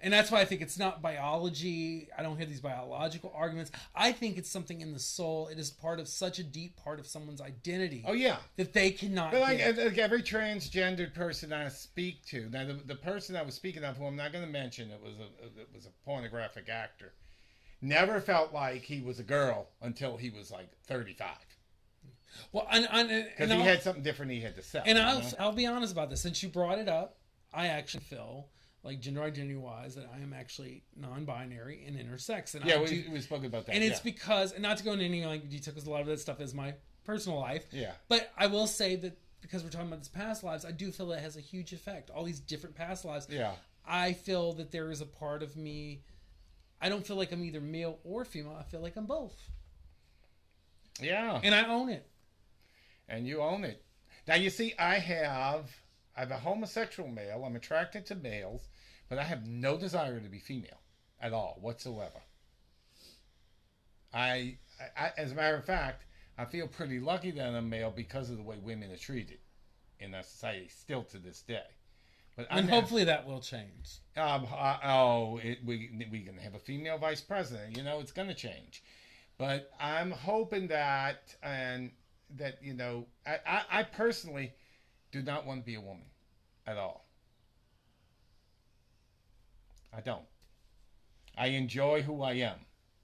[0.00, 2.08] And that's why I think it's not biology.
[2.16, 3.72] I don't hear these biological arguments.
[3.94, 5.48] I think it's something in the soul.
[5.48, 8.92] It is part of such a deep part of someone's identity Oh yeah, that they
[8.92, 13.42] cannot But like, like every transgendered person I speak to, now the, the person I
[13.42, 15.90] was speaking of, who I'm not going to mention, it was a it was a
[16.04, 17.12] pornographic actor,
[17.80, 21.28] never felt like he was a girl until he was like 35
[22.52, 24.82] well, and, and, because and he I'll- had something different he had to sell.
[24.86, 25.28] And I'll, know?
[25.38, 26.20] I'll be honest about this.
[26.20, 27.16] Since you brought it up,
[27.52, 28.48] I actually feel
[28.82, 33.02] like gender identity wise that I am actually non-binary and intersex, and yeah, I we,
[33.02, 33.74] do, we spoke about that.
[33.74, 36.06] and it's because, and not to go into any like detail, because a lot of
[36.06, 36.74] that stuff is my
[37.04, 37.66] personal life.
[37.72, 37.92] yeah.
[38.08, 41.12] But I will say that because we're talking about this past lives, I do feel
[41.12, 42.10] it has a huge effect.
[42.10, 43.26] All these different past lives.
[43.30, 43.52] Yeah.
[43.86, 46.02] I feel that there is a part of me.
[46.80, 48.56] I don't feel like I'm either male or female.
[48.58, 49.36] I feel like I'm both,
[51.00, 51.40] Yeah.
[51.42, 52.08] and I own it.
[53.08, 53.82] and you own it.
[54.26, 55.70] Now you see, I have
[56.16, 57.44] I have a homosexual male.
[57.44, 58.68] I'm attracted to males,
[59.08, 60.80] but I have no desire to be female
[61.20, 62.22] at all whatsoever.
[64.12, 64.58] I,
[64.96, 66.04] I as a matter of fact,
[66.36, 69.38] I feel pretty lucky that I'm male because of the way women are treated
[70.00, 71.66] in our society still to this day.
[72.38, 73.98] But And hopefully that will change.
[74.16, 77.76] um, uh, oh, it, we we gonna have a female vice president.
[77.76, 78.84] You know, it's gonna change,
[79.38, 81.90] but I'm hoping that and
[82.36, 84.52] that you know, I, I, I personally
[85.10, 86.04] do not want to be a woman
[86.64, 87.08] at all.
[89.92, 90.26] I don't.
[91.36, 92.60] I enjoy who I am.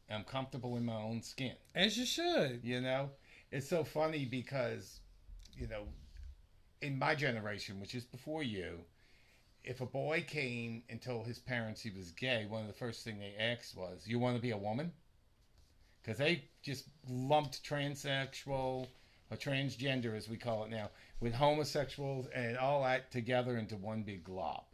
[0.09, 1.57] I'm comfortable in my own skin.
[1.75, 2.61] As you should.
[2.63, 3.11] You know,
[3.51, 5.01] it's so funny because,
[5.57, 5.89] you know,
[6.83, 8.85] in my generation, which is before you,
[9.65, 13.03] if a boy came and told his parents he was gay, one of the first
[13.03, 14.93] thing they asked was, "You want to be a woman?"
[16.03, 18.89] Because they just lumped transsexual
[19.31, 24.03] or transgender, as we call it now, with homosexuals and all that together into one
[24.03, 24.65] big glob.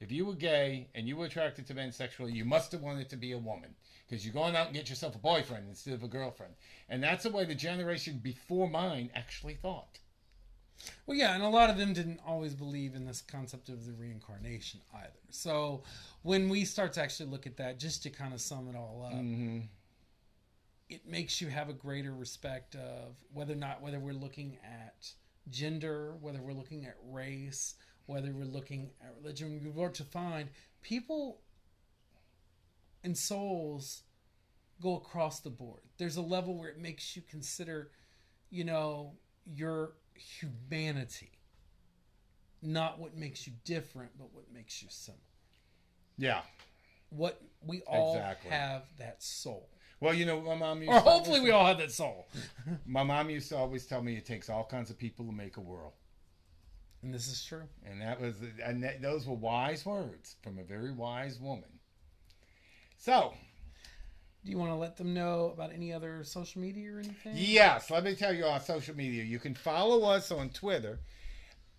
[0.00, 3.10] If you were gay and you were attracted to men sexually, you must have wanted
[3.10, 3.74] to be a woman
[4.06, 6.54] because you're going out and get yourself a boyfriend instead of a girlfriend.
[6.88, 9.98] And that's the way the generation before mine actually thought.
[11.06, 13.92] Well, yeah, and a lot of them didn't always believe in this concept of the
[13.92, 15.18] reincarnation either.
[15.30, 15.82] So
[16.22, 19.02] when we start to actually look at that, just to kind of sum it all
[19.06, 19.60] up, Mm-hmm.
[20.88, 25.10] it makes you have a greater respect of whether or not whether we're looking at
[25.50, 27.74] gender, whether we're looking at race,
[28.06, 29.60] whether we're looking at religion.
[29.62, 30.48] We work to find
[30.82, 31.40] people
[33.04, 34.02] and souls
[34.80, 35.80] go across the board.
[35.98, 37.90] There's a level where it makes you consider,
[38.50, 39.14] you know,
[39.44, 41.30] your humanity.
[42.62, 45.20] Not what makes you different, but what makes you similar.
[46.16, 46.40] Yeah.
[47.10, 48.50] What we all Exactly.
[48.50, 49.68] have that soul.
[50.00, 52.28] Well, you know, my mom used Or to always- hopefully we all have that soul.
[52.86, 55.56] My mom used to always tell me it takes all kinds of people to make
[55.56, 55.92] a world.
[57.02, 57.64] And this is true.
[57.84, 58.34] And that was,
[58.64, 61.68] and that, those were wise words from a very wise woman.
[62.96, 63.34] So,
[64.44, 67.32] Do you want to let them know about any other social media or anything?
[67.34, 69.24] yes, let me tell you on social media.
[69.24, 71.00] You can follow us on Twitter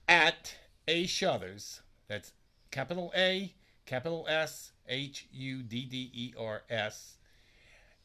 [0.07, 0.55] at
[0.87, 1.81] A Shudders.
[2.07, 2.33] That's
[2.71, 3.53] capital A,
[3.85, 7.17] capital S, H U D D E R S.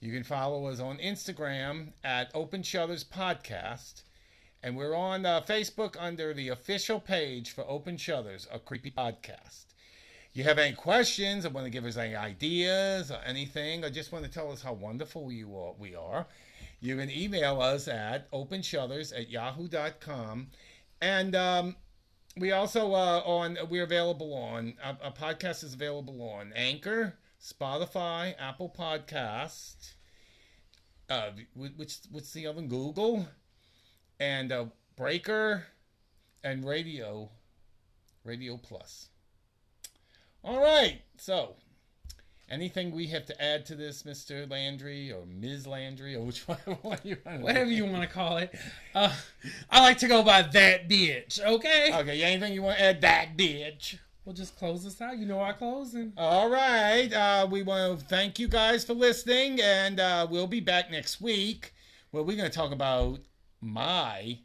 [0.01, 4.03] You can follow us on Instagram at Open Shutters Podcast.
[4.63, 9.67] And we're on uh, Facebook under the official page for Open Shutters, a creepy podcast.
[10.35, 14.11] You have any questions or want to give us any ideas or anything, or just
[14.11, 16.27] want to tell us how wonderful you are, we are,
[16.81, 20.49] you can email us at openshutters at yahoo.com.
[21.01, 21.77] And um,
[22.37, 28.75] we also uh, on we're available on our podcast is available on Anchor, Spotify, Apple
[28.77, 29.93] Podcast,
[31.09, 32.63] uh, which what's the other?
[32.63, 33.29] Google,
[34.19, 34.65] and uh,
[34.97, 35.65] Breaker,
[36.43, 37.31] and Radio,
[38.25, 39.11] Radio Plus.
[40.45, 41.01] All right.
[41.17, 41.55] So,
[42.51, 45.67] anything we have to add to this, Mister Landry or Ms.
[45.67, 46.59] Landry, or which one?
[46.67, 48.55] you want to Whatever you want to call it.
[48.95, 49.15] Uh,
[49.71, 51.41] I like to go by that bitch.
[51.41, 51.91] Okay.
[51.95, 52.23] Okay.
[52.23, 53.01] Anything you want to add?
[53.01, 53.99] That bitch.
[54.25, 55.17] We'll just close this out.
[55.17, 56.13] You know our closing.
[56.19, 57.11] All right.
[57.11, 61.21] Uh, we want to thank you guys for listening, and uh, we'll be back next
[61.23, 61.73] week
[62.11, 63.19] where we're going to talk about
[63.63, 64.39] my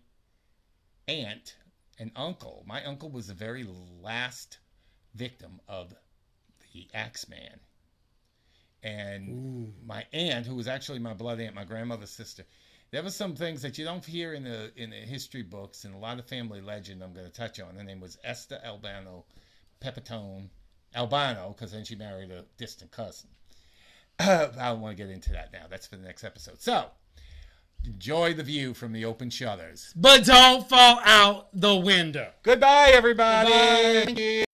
[1.09, 1.55] aunt
[1.97, 2.63] and uncle.
[2.65, 3.65] My uncle was the very
[4.01, 4.59] last
[5.19, 5.93] victim of
[6.73, 7.59] the Axeman.
[8.81, 12.45] And my aunt, who was actually my blood aunt, my grandmother's sister,
[12.91, 15.93] there were some things that you don't hear in the in the history books and
[15.93, 17.75] a lot of family legend I'm going to touch on.
[17.75, 19.25] Her name was Esther Albano
[19.81, 20.49] Pepitone
[20.95, 23.29] Albano, because then she married a distant cousin.
[24.19, 25.65] I don't want to get into that now.
[25.69, 26.61] That's for the next episode.
[26.61, 26.85] So,
[27.85, 29.93] enjoy the view from the open shutters.
[29.95, 32.31] But don't fall out the window.
[32.43, 33.49] Goodbye, everybody.
[33.49, 34.03] Goodbye.
[34.05, 34.48] Thank you.